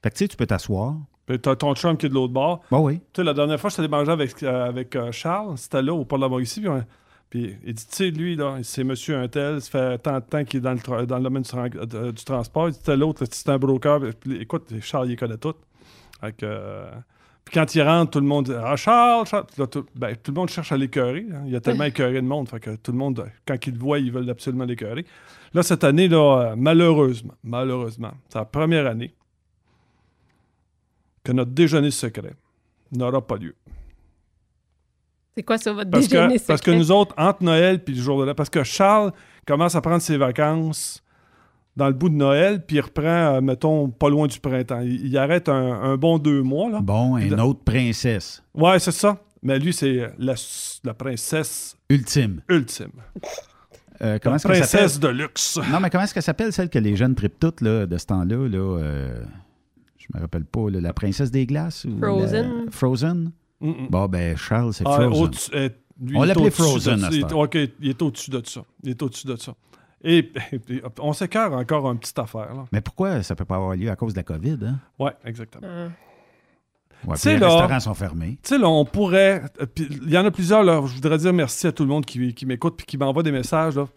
[0.04, 0.96] Fait que tu sais, tu peux t'asseoir.
[1.26, 2.62] Puis t'as ton chum qui est de l'autre bord.
[2.72, 2.96] Bah oui.
[3.14, 5.58] Tu sais, la dernière fois, je suis allé manger avec, euh, avec euh, Charles.
[5.58, 6.60] C'était là, au port de la Mauricie.
[6.60, 6.84] Puis, on-
[7.30, 10.22] Puis il dit, tu sais, lui, là, c'est monsieur un tel, ça fait tant de
[10.22, 12.70] temps qu'il est dans le, tra- dans le domaine du, euh, du transport.
[12.70, 14.00] Il dit, tel autre, c'est un broker.
[14.20, 15.54] Puis, écoute, Charles, il connaît tout.
[16.20, 16.90] Fait que, euh,
[17.50, 19.48] puis quand il rentre, tout le monde dit, ah, Charles, Charles.
[19.48, 21.26] Puis là, tout, ben, tout le monde cherche à l'écœurer.
[21.34, 21.42] hein.
[21.48, 22.48] Il y a tellement écœuré de monde.
[22.48, 25.04] Fait que tout le monde, quand ils le voient, ils veulent absolument l'écœurer.
[25.56, 29.16] Là, cette année, là, euh, malheureusement, malheureusement, c'est la première année
[31.24, 32.36] que notre déjeuner secret
[32.92, 33.56] n'aura pas lieu.
[35.36, 36.48] C'est quoi ça, votre Parce déjeuner que, secret?
[36.48, 39.12] parce que nous autres, entre Noël puis le jour de là, parce que Charles
[39.48, 41.02] commence à prendre ses vacances
[41.76, 43.04] dans le bout de Noël, puis il reprend,
[43.36, 44.82] euh, mettons, pas loin du printemps.
[44.82, 46.70] Il, il arrête un, un bon deux mois.
[46.70, 46.80] Là.
[46.82, 48.44] Bon, une de- autre princesse.
[48.54, 49.18] Ouais, c'est ça.
[49.42, 50.34] Mais lui, c'est la,
[50.84, 52.42] la princesse Ultime.
[52.50, 52.92] ultime.
[54.02, 55.58] Euh, comment La princesse de luxe.
[55.72, 58.06] Non, mais comment est-ce qu'elle s'appelle, celle que les jeunes tripent toutes là, de ce
[58.08, 58.48] temps-là?
[58.48, 59.22] Là, euh,
[59.98, 60.70] je me rappelle pas.
[60.70, 61.86] là, la princesse des glaces?
[61.86, 62.66] Ou Frozen.
[62.66, 63.32] la- Frozen?
[63.62, 65.32] Bon, ben, Charles, c'est Ah, Frozen.
[65.54, 65.70] euh,
[66.02, 67.26] lui, On l'appelait de Frozen à Il.
[67.26, 68.62] OK, il est au-dessus de ça.
[68.84, 69.54] Il est au-dessus de ça.
[70.04, 70.32] Et,
[71.00, 72.54] on s'écarte encore une petite affaire.
[72.54, 72.66] Là.
[72.72, 74.58] Mais pourquoi ça peut pas avoir lieu à cause de la COVID?
[74.66, 74.80] Hein?
[74.98, 75.68] Ouais, exactement.
[77.06, 78.38] Ouais, Tu sais, puis les là- restaurants sont fermés.
[78.44, 79.44] Tu sais, là, on pourrait.
[79.62, 80.82] euh, Il y en a plusieurs, là.
[80.86, 83.32] Je voudrais dire merci à tout le monde qui, qui m'écoute puis qui m'envoie des
[83.32, 83.88] messages, là.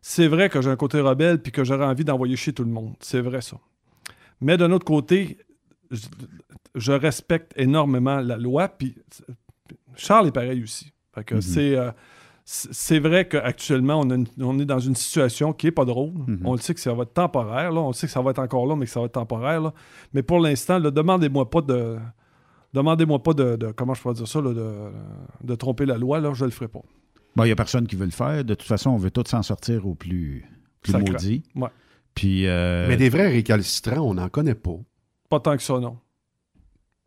[0.00, 2.70] C'est vrai que j'ai un côté rebelle puis que j'aurais envie d'envoyer chez tout le
[2.70, 2.94] monde.
[3.00, 3.56] C'est vrai, ça.
[4.40, 5.38] Mais d'un autre côté,
[5.92, 6.06] je,
[6.74, 8.66] je respecte énormément la loi.
[8.68, 8.96] Puis
[9.94, 10.92] Charles est pareil aussi.
[11.14, 11.40] Fait que Mhm.
[11.42, 11.76] c'est.
[11.76, 11.90] euh,
[12.44, 16.12] c'est vrai qu'actuellement, on, a une- on est dans une situation qui n'est pas drôle.
[16.44, 17.70] On le sait que ça va être temporaire.
[17.72, 17.80] Là.
[17.80, 19.60] On le sait que ça va être encore là, mais que ça va être temporaire.
[19.60, 19.72] là.
[20.12, 21.98] Mais pour l'instant, demandez-moi pas de.
[22.74, 24.72] Demandez-moi pas de, de- Comment je pourrais dire ça, là, de,
[25.44, 26.80] de tromper la loi, là, je le ferai pas.
[27.36, 28.44] Bon, il n'y a personne qui veut le faire.
[28.44, 30.44] De toute façon, on veut tous s'en sortir au plus,
[30.80, 31.12] plus Sacré.
[31.12, 31.42] maudit.
[31.54, 31.68] Ouais.
[32.14, 32.46] Puis.
[32.46, 34.76] euh, Mais des vrais récalcitrants, on n'en connaît pas.
[35.28, 35.98] Pas tant que ça, non.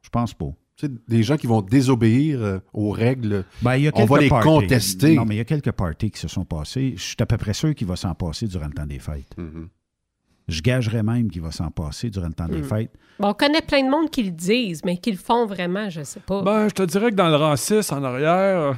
[0.01, 0.51] Je pense pas.
[0.77, 4.03] Tu sais, des gens qui vont désobéir euh, aux règles, Ben, il y a on
[4.05, 4.47] va les parties.
[4.47, 5.15] contester.
[5.15, 6.93] Non, mais il y a quelques parties qui se sont passées.
[6.97, 9.37] Je suis à peu près sûr qu'il va s'en passer durant le temps des fêtes.
[9.37, 9.69] Mhm.
[10.47, 12.63] Je gagerais même qu'il va s'en passer durant le temps des Mm.
[12.65, 12.91] fêtes.
[13.19, 16.03] Bon, on connaît plein de monde qui le disent, mais qui le font vraiment, je
[16.03, 16.43] sais pas.
[16.43, 18.77] Ben, je te dirais que dans le rang 6, en arrière.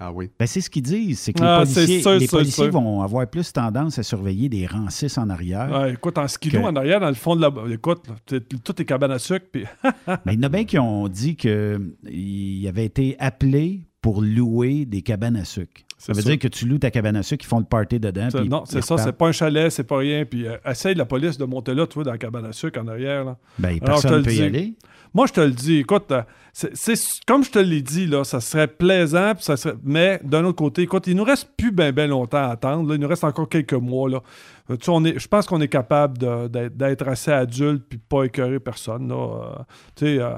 [0.00, 0.30] Euh, Ah oui.
[0.38, 1.18] Ben, c'est ce qu'ils disent.
[1.20, 2.72] C'est que Ah, les c'est policiers, sûr, les policiers sûr.
[2.72, 5.86] vont avoir plus tendance à surveiller des rangs 6 en arrière.
[5.86, 7.50] écoute, en skidoo, Que- en arrière, dans le fond de la.
[7.72, 9.64] Écoute, là, t'es- tout est cabane à sucre, puis.
[10.26, 14.84] Mais il y en a bien qui ont dit qu'il avait été appelé pour louer
[14.84, 15.82] des cabanes à sucre.
[16.06, 16.30] Ça veut ça.
[16.30, 18.28] dire que tu loues ta cabane à sucre, ils font le party dedans.
[18.32, 20.24] Puis non, c'est ça, c'est pas un chalet, c'est pas rien.
[20.24, 22.80] Puis euh, essaye la police de monter là, tu vois, dans la cabane à sucre
[22.80, 23.24] en arrière.
[23.24, 23.36] Là.
[23.58, 24.74] Ben, Alors, personne le peut y aller.
[25.12, 26.22] Moi, je te le dis, écoute, euh,
[26.52, 26.94] c'est,
[27.26, 30.56] comme je te l'ai dit, là, ça serait plaisant, puis ça serait, mais d'un autre
[30.58, 32.88] côté, écoute, il nous reste plus bien ben longtemps à attendre.
[32.88, 32.94] là.
[32.94, 34.08] il nous reste encore quelques mois.
[34.08, 34.22] Là.
[34.70, 36.18] Euh, tu sais, on est, je pense qu'on est capable
[36.48, 39.08] d'être, assez adulte puis pas écœurer personne.
[39.08, 39.62] Là, euh,
[39.96, 40.30] tu sais, euh,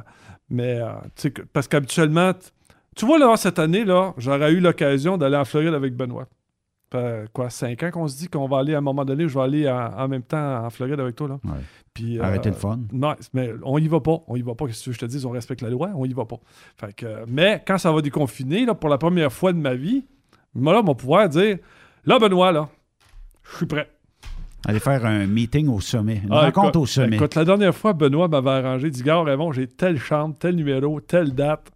[0.49, 0.81] mais,
[1.15, 2.33] tu sais, parce qu'habituellement,
[2.99, 6.27] tu vois, là, cette année, là, j'aurais eu l'occasion d'aller en Floride avec Benoît.
[6.91, 9.29] Ça fait, quoi, cinq ans qu'on se dit qu'on va aller à un moment donné,
[9.29, 11.29] je vais aller en, en même temps en Floride avec toi.
[11.29, 11.35] Là.
[11.45, 11.61] Ouais.
[11.95, 12.81] Puis, Arrêtez le fun.
[12.93, 14.19] Non, mais on y va pas.
[14.27, 14.67] On y va pas.
[14.67, 15.25] Qu'est-ce que je te dis?
[15.27, 15.91] On respecte la loi.
[15.95, 16.39] On y va pas.
[16.77, 19.75] Fait que, euh, mais quand ça va déconfiner, là, pour la première fois de ma
[19.75, 20.05] vie,
[20.55, 21.59] moi, là, on va pouvoir dire
[22.05, 22.69] Là, Benoît, là,
[23.53, 23.91] je suis prêt.
[24.67, 26.23] Aller faire un meeting au sommet.
[26.25, 27.17] Une Ah, rencontre écoute, au sommet.
[27.17, 28.87] Écoute, la dernière fois, Benoît m'avait arrangé.
[28.89, 31.71] Il dit Gars, Raymond, j'ai telle chambre, tel numéro, telle date.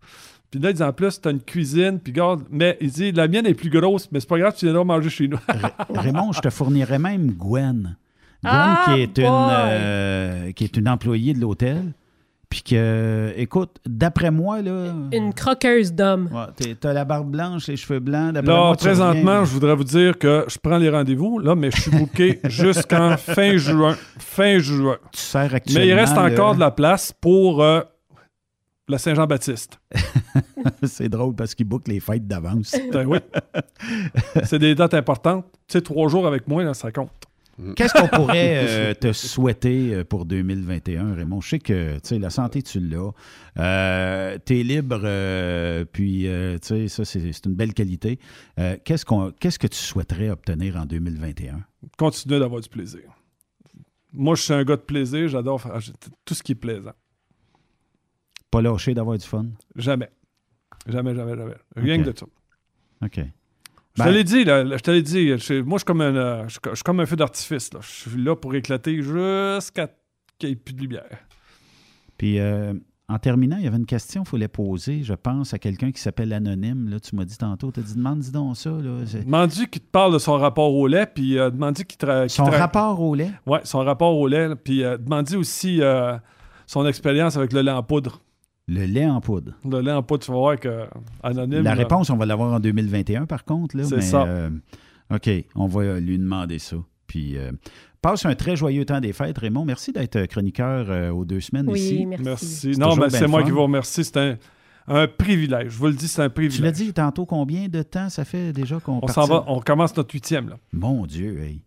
[0.52, 1.98] Puis là, il dit en plus, t'as une cuisine.
[1.98, 4.66] Puis, garde, mais il dit La mienne est plus grosse, mais c'est pas grave, tu
[4.66, 5.38] viendras manger chez nous.
[5.94, 7.32] Raymond, je te fournirais même Gwen.
[7.32, 7.96] Gwen,
[8.44, 11.92] Ah, qui, est une, euh, qui est une employée de l'hôtel.
[12.50, 14.92] Puis que, écoute, d'après moi, là.
[15.10, 16.28] Une croqueuse d'hommes.
[16.30, 18.34] Ouais, T'as la barbe blanche, les cheveux blancs.
[18.34, 21.70] D'après Là, moi, présentement, je voudrais vous dire que je prends les rendez-vous, là, mais
[21.70, 23.96] je suis booké jusqu'en fin juin.
[24.18, 24.98] Fin juin.
[25.12, 25.80] Tu sers actuellement.
[25.80, 27.80] Mais il reste encore de la place pour euh,
[28.88, 29.78] la Saint-Jean-Baptiste.
[30.84, 32.74] C'est drôle parce qu'ils bouclent les fêtes d'avance.
[32.92, 33.18] Ben oui.
[34.44, 35.46] C'est des dates importantes.
[35.68, 37.10] Tu sais, trois jours avec moi, là, ça compte.
[37.76, 41.40] Qu'est-ce qu'on pourrait euh, te souhaiter euh, pour 2021, Raymond?
[41.42, 43.10] Je sais que tu sais, la santé, tu l'as.
[43.58, 48.18] Euh, tu es libre, euh, puis euh, tu sais, ça, c'est une belle qualité.
[48.58, 51.60] Euh, Qu'est-ce qu'on- qu'est-ce que tu souhaiterais obtenir en 2021?
[51.98, 53.02] Continuer d'avoir du plaisir.
[54.12, 55.28] Moi, je suis un gars de plaisir.
[55.28, 55.78] J'adore faire
[56.24, 56.92] tout ce qui est plaisant.
[58.52, 59.46] Pas lâcher d'avoir du fun?
[59.74, 60.10] Jamais.
[60.86, 61.54] Jamais, jamais, jamais.
[61.74, 62.26] Rien que de ça.
[63.04, 63.16] OK.
[63.94, 65.36] Je Ben- te l'ai dit, là, je te l'ai dit.
[65.38, 67.70] je- moi, je suis comme un, euh, je, je suis comme un feu d'artifice.
[67.80, 69.88] Je suis là pour éclater jusqu'à
[70.38, 71.18] qu'il n'y ait plus de lumière.
[72.16, 72.72] Puis, euh,
[73.08, 76.00] en terminant, il y avait une question qu'il fallait poser, je pense, à quelqu'un qui
[76.00, 76.88] s'appelle Anonyme.
[76.88, 78.70] Là, tu m'as dit tantôt, tu as dit, demande, dis donc ça.
[78.70, 82.44] Demande-lui qu'il te parle de son rapport au lait, puis euh, demande-lui qu'il tra- Son
[82.44, 83.30] tra- rapport au lait?
[83.46, 84.54] Oui, son rapport au lait.
[84.56, 86.16] Puis euh, demande-lui aussi euh,
[86.66, 88.22] son expérience avec le lait en poudre.
[88.68, 89.52] Le lait en poudre.
[89.68, 90.86] Le lait en poudre, tu vas voir que
[91.22, 91.62] anonyme.
[91.62, 93.76] La réponse, on va l'avoir en 2021, par contre.
[93.76, 94.22] là, C'est mais, ça.
[94.24, 94.50] euh,
[95.12, 96.76] OK, on va lui demander ça.
[97.06, 97.50] Puis, euh,
[98.00, 99.64] passe un très joyeux temps des fêtes, Raymond.
[99.64, 102.06] Merci d'être chroniqueur euh, aux deux semaines Oui, ici.
[102.06, 102.24] merci.
[102.24, 102.46] Merci.
[102.74, 104.04] C'est Non, mais c'est moi qui vous remercie.
[104.04, 104.36] C'est un,
[104.86, 105.72] un privilège.
[105.72, 106.56] Je vous le dis, c'est un privilège.
[106.56, 109.60] Tu l'as dit tantôt, combien de temps ça fait déjà qu'on On s'en va, on
[109.60, 110.48] commence notre huitième.
[110.48, 110.56] Là.
[110.72, 111.62] Mon Dieu, hey.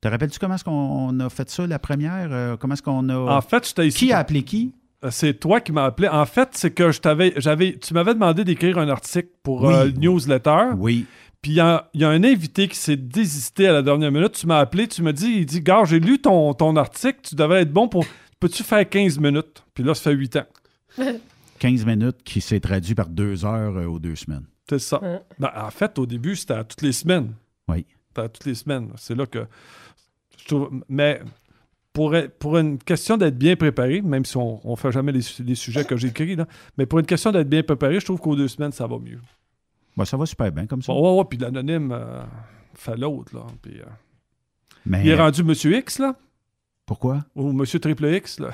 [0.00, 2.28] Te rappelles-tu comment est-ce qu'on a fait ça la première?
[2.32, 3.16] Euh, comment est-ce qu'on a...
[3.36, 4.06] En fait, j'étais ici.
[4.06, 4.74] Qui a appelé qui?
[5.04, 6.08] Euh, C'est toi qui m'as appelé.
[6.08, 9.74] En fait, c'est que je t'avais, j'avais, tu m'avais demandé d'écrire un article pour Oui.
[9.74, 10.68] euh, le newsletter.
[10.76, 11.06] Oui.
[11.40, 14.12] Puis il y, a il y a un invité qui s'est désisté à la dernière
[14.12, 14.32] minute.
[14.32, 17.34] Tu m'as appelé, tu m'as dit, il dit, gars, j'ai lu ton, ton article, tu
[17.34, 18.04] devrais être bon pour.
[18.38, 19.64] Peux-tu faire 15 minutes?
[19.74, 20.46] Puis là, ça fait 8 ans.
[21.58, 24.44] 15 minutes qui s'est traduit par deux heures euh, aux deux semaines.
[24.68, 25.00] C'est ça.
[25.38, 27.34] Ben, en fait, au début, c'était à toutes les semaines.
[27.68, 27.86] Oui.
[28.08, 28.90] C'était à toutes les semaines.
[28.96, 29.46] C'est là que.
[30.38, 31.20] Je trouve, mais
[31.92, 35.42] pour, pour une question d'être bien préparé, même si on ne fait jamais les, su-
[35.42, 36.36] les sujets que j'écris,
[36.78, 39.20] mais pour une question d'être bien préparé, je trouve qu'aux deux semaines, ça va mieux.
[39.96, 40.92] Bon, ça va super bien comme ça.
[40.92, 42.22] Bon, ouais, ouais, puis l'anonyme euh,
[42.74, 43.42] fait l'autre, là.
[43.60, 43.84] Puis, euh,
[44.86, 46.14] Mais Il est rendu Monsieur X, là.
[46.86, 47.24] pourquoi?
[47.36, 48.50] Ou Monsieur Triple X, là.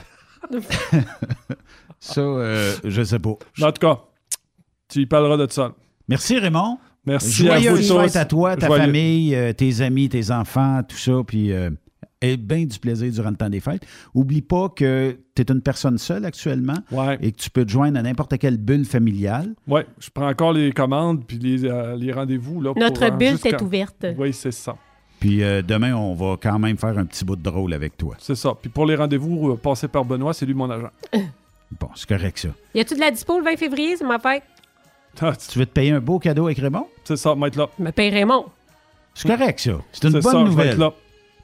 [2.01, 3.31] Ça, euh, je sais pas.
[3.63, 4.01] En tout cas,
[4.89, 5.75] tu y parleras de ça.
[6.09, 6.79] Merci Raymond.
[7.05, 8.17] Merci à vous tous.
[8.17, 11.13] à toi, ta Joyeux- famille, euh, tes amis, tes enfants, tout ça.
[11.27, 11.53] Puis
[12.21, 13.87] aie bien du plaisir durant le temps des fêtes.
[14.15, 16.79] Oublie pas que tu es une personne seule actuellement
[17.21, 19.55] et que tu peux te joindre à n'importe quelle bulle familiale.
[19.67, 22.61] Oui, je prends encore les commandes puis les, euh, les rendez-vous.
[22.61, 24.07] Là, Notre pour, bulle est ouverte.
[24.19, 24.77] Oui, c'est ça.
[25.21, 28.15] Puis euh, demain, on va quand même faire un petit bout de drôle avec toi.
[28.19, 28.55] C'est ça.
[28.61, 30.91] Puis pour les rendez-vous, euh, passez par Benoît, c'est lui mon agent.
[31.79, 32.49] Bon, c'est correct ça.
[32.75, 34.43] Y a-tu de la dispo le 20 février, c'est ma fête?
[35.51, 36.87] Tu veux te payer un beau cadeau avec Raymond?
[37.05, 37.69] C'est ça, mettre là.
[37.79, 38.47] Me paye Raymond.
[39.13, 39.73] C'est correct ça.
[39.93, 40.69] C'est une bonne ça, je vais nouvelle.
[40.69, 40.95] être là.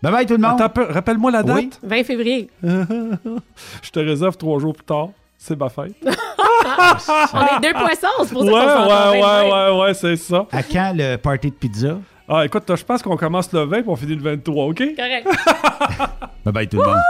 [0.04, 0.60] Bye bye tout le monde.
[0.60, 1.56] Rappelle-moi la date.
[1.56, 1.70] Oui.
[1.82, 2.50] 20 février.
[2.62, 5.08] je te réserve trois jours plus tard.
[5.38, 5.94] C'est ma fête.
[6.04, 10.46] On est deux poissons, c'est pour ça ouais, qu'on ouais, ouais, ouais, ouais, c'est ça.
[10.52, 11.96] À quand le party de pizza?
[12.28, 14.82] Ah, écoute, je pense qu'on commence le 20 et on finit le 23, OK?
[14.94, 15.26] Correct.
[16.44, 17.00] Bye bye tout le monde.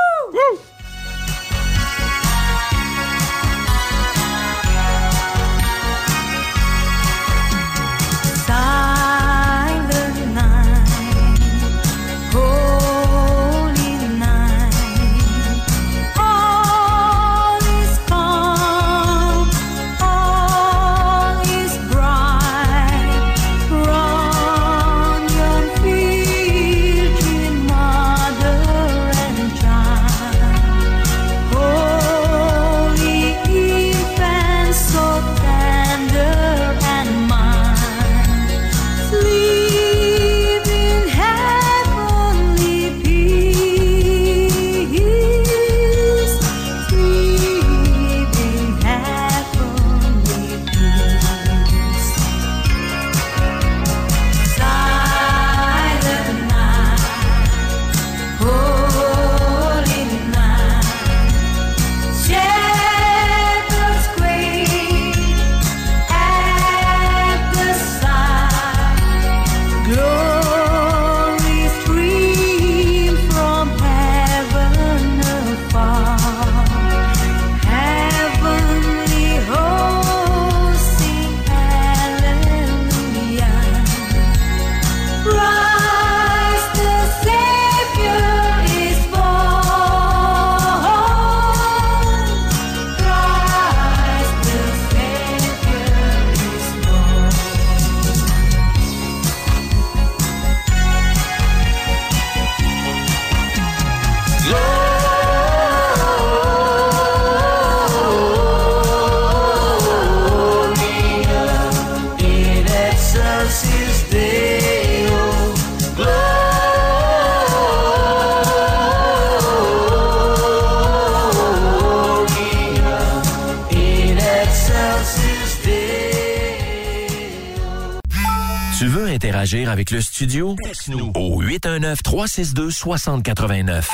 [132.35, 133.85] 819-362-6089.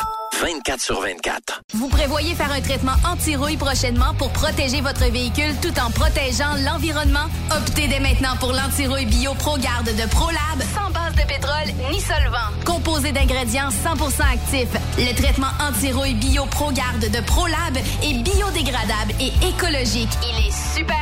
[0.41, 1.61] 24 sur 24.
[1.75, 7.27] Vous prévoyez faire un traitement anti-rouille prochainement pour protéger votre véhicule tout en protégeant l'environnement?
[7.55, 12.49] Optez dès maintenant pour l'anti-rouille bio ProGarde de ProLab sans base de pétrole ni solvant.
[12.65, 20.11] Composé d'ingrédients 100% actifs, le traitement anti-rouille bio ProGarde de ProLab est biodégradable et écologique.
[20.23, 21.00] Il est super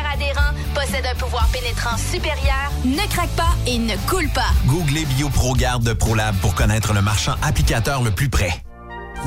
[0.74, 4.50] possède un pouvoir pénétrant supérieur, ne craque pas et ne coule pas.
[4.66, 8.52] Googlez BioProGarde de ProLab pour connaître le marchand applicateur le plus près.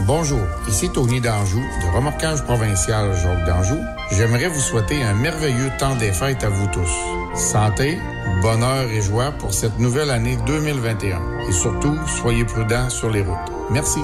[0.07, 3.77] Bonjour, ici Tony d'Anjou, de Remorquage Provincial Jacques d'Anjou.
[4.11, 6.89] J'aimerais vous souhaiter un merveilleux temps des fêtes à vous tous.
[7.35, 7.99] Santé,
[8.41, 11.21] bonheur et joie pour cette nouvelle année 2021.
[11.49, 13.51] Et surtout, soyez prudents sur les routes.
[13.69, 13.99] Merci.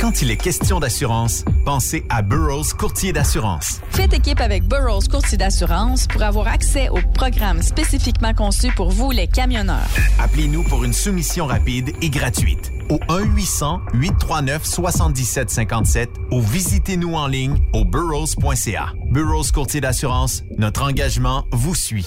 [0.00, 3.80] Quand il est question d'assurance, pensez à Burroughs Courtier d'assurance.
[3.90, 9.10] Faites équipe avec Burroughs Courtier d'assurance pour avoir accès aux programmes spécifiquement conçus pour vous,
[9.10, 9.88] les camionneurs.
[10.20, 18.92] Appelez-nous pour une soumission rapide et gratuite au 1-800-839-7757 ou visitez-nous en ligne au burrows.ca.
[19.10, 22.06] Burrows Courtier d'assurance, notre engagement vous suit.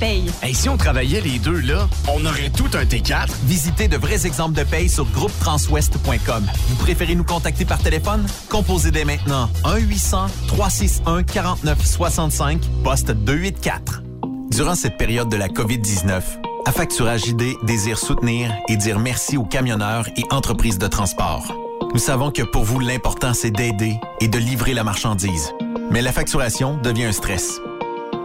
[0.00, 0.28] paye.
[0.42, 3.28] Et si on travaillait les deux, là, on aurait tout un T4.
[3.44, 6.46] Visitez de vrais exemples de paye sur groupetranswest.com.
[6.68, 8.26] Vous préférez nous contacter par téléphone?
[8.48, 14.02] Composez dès maintenant 1-800-361-4965, poste 284.
[14.50, 16.22] Durant cette période de la COVID-19,
[16.66, 21.54] Affacturage ID désire soutenir et dire merci aux camionneurs et entreprises de transport.
[21.92, 25.52] Nous savons que pour vous, l'important, c'est d'aider et de livrer la marchandise.
[25.90, 27.60] Mais la facturation devient un stress.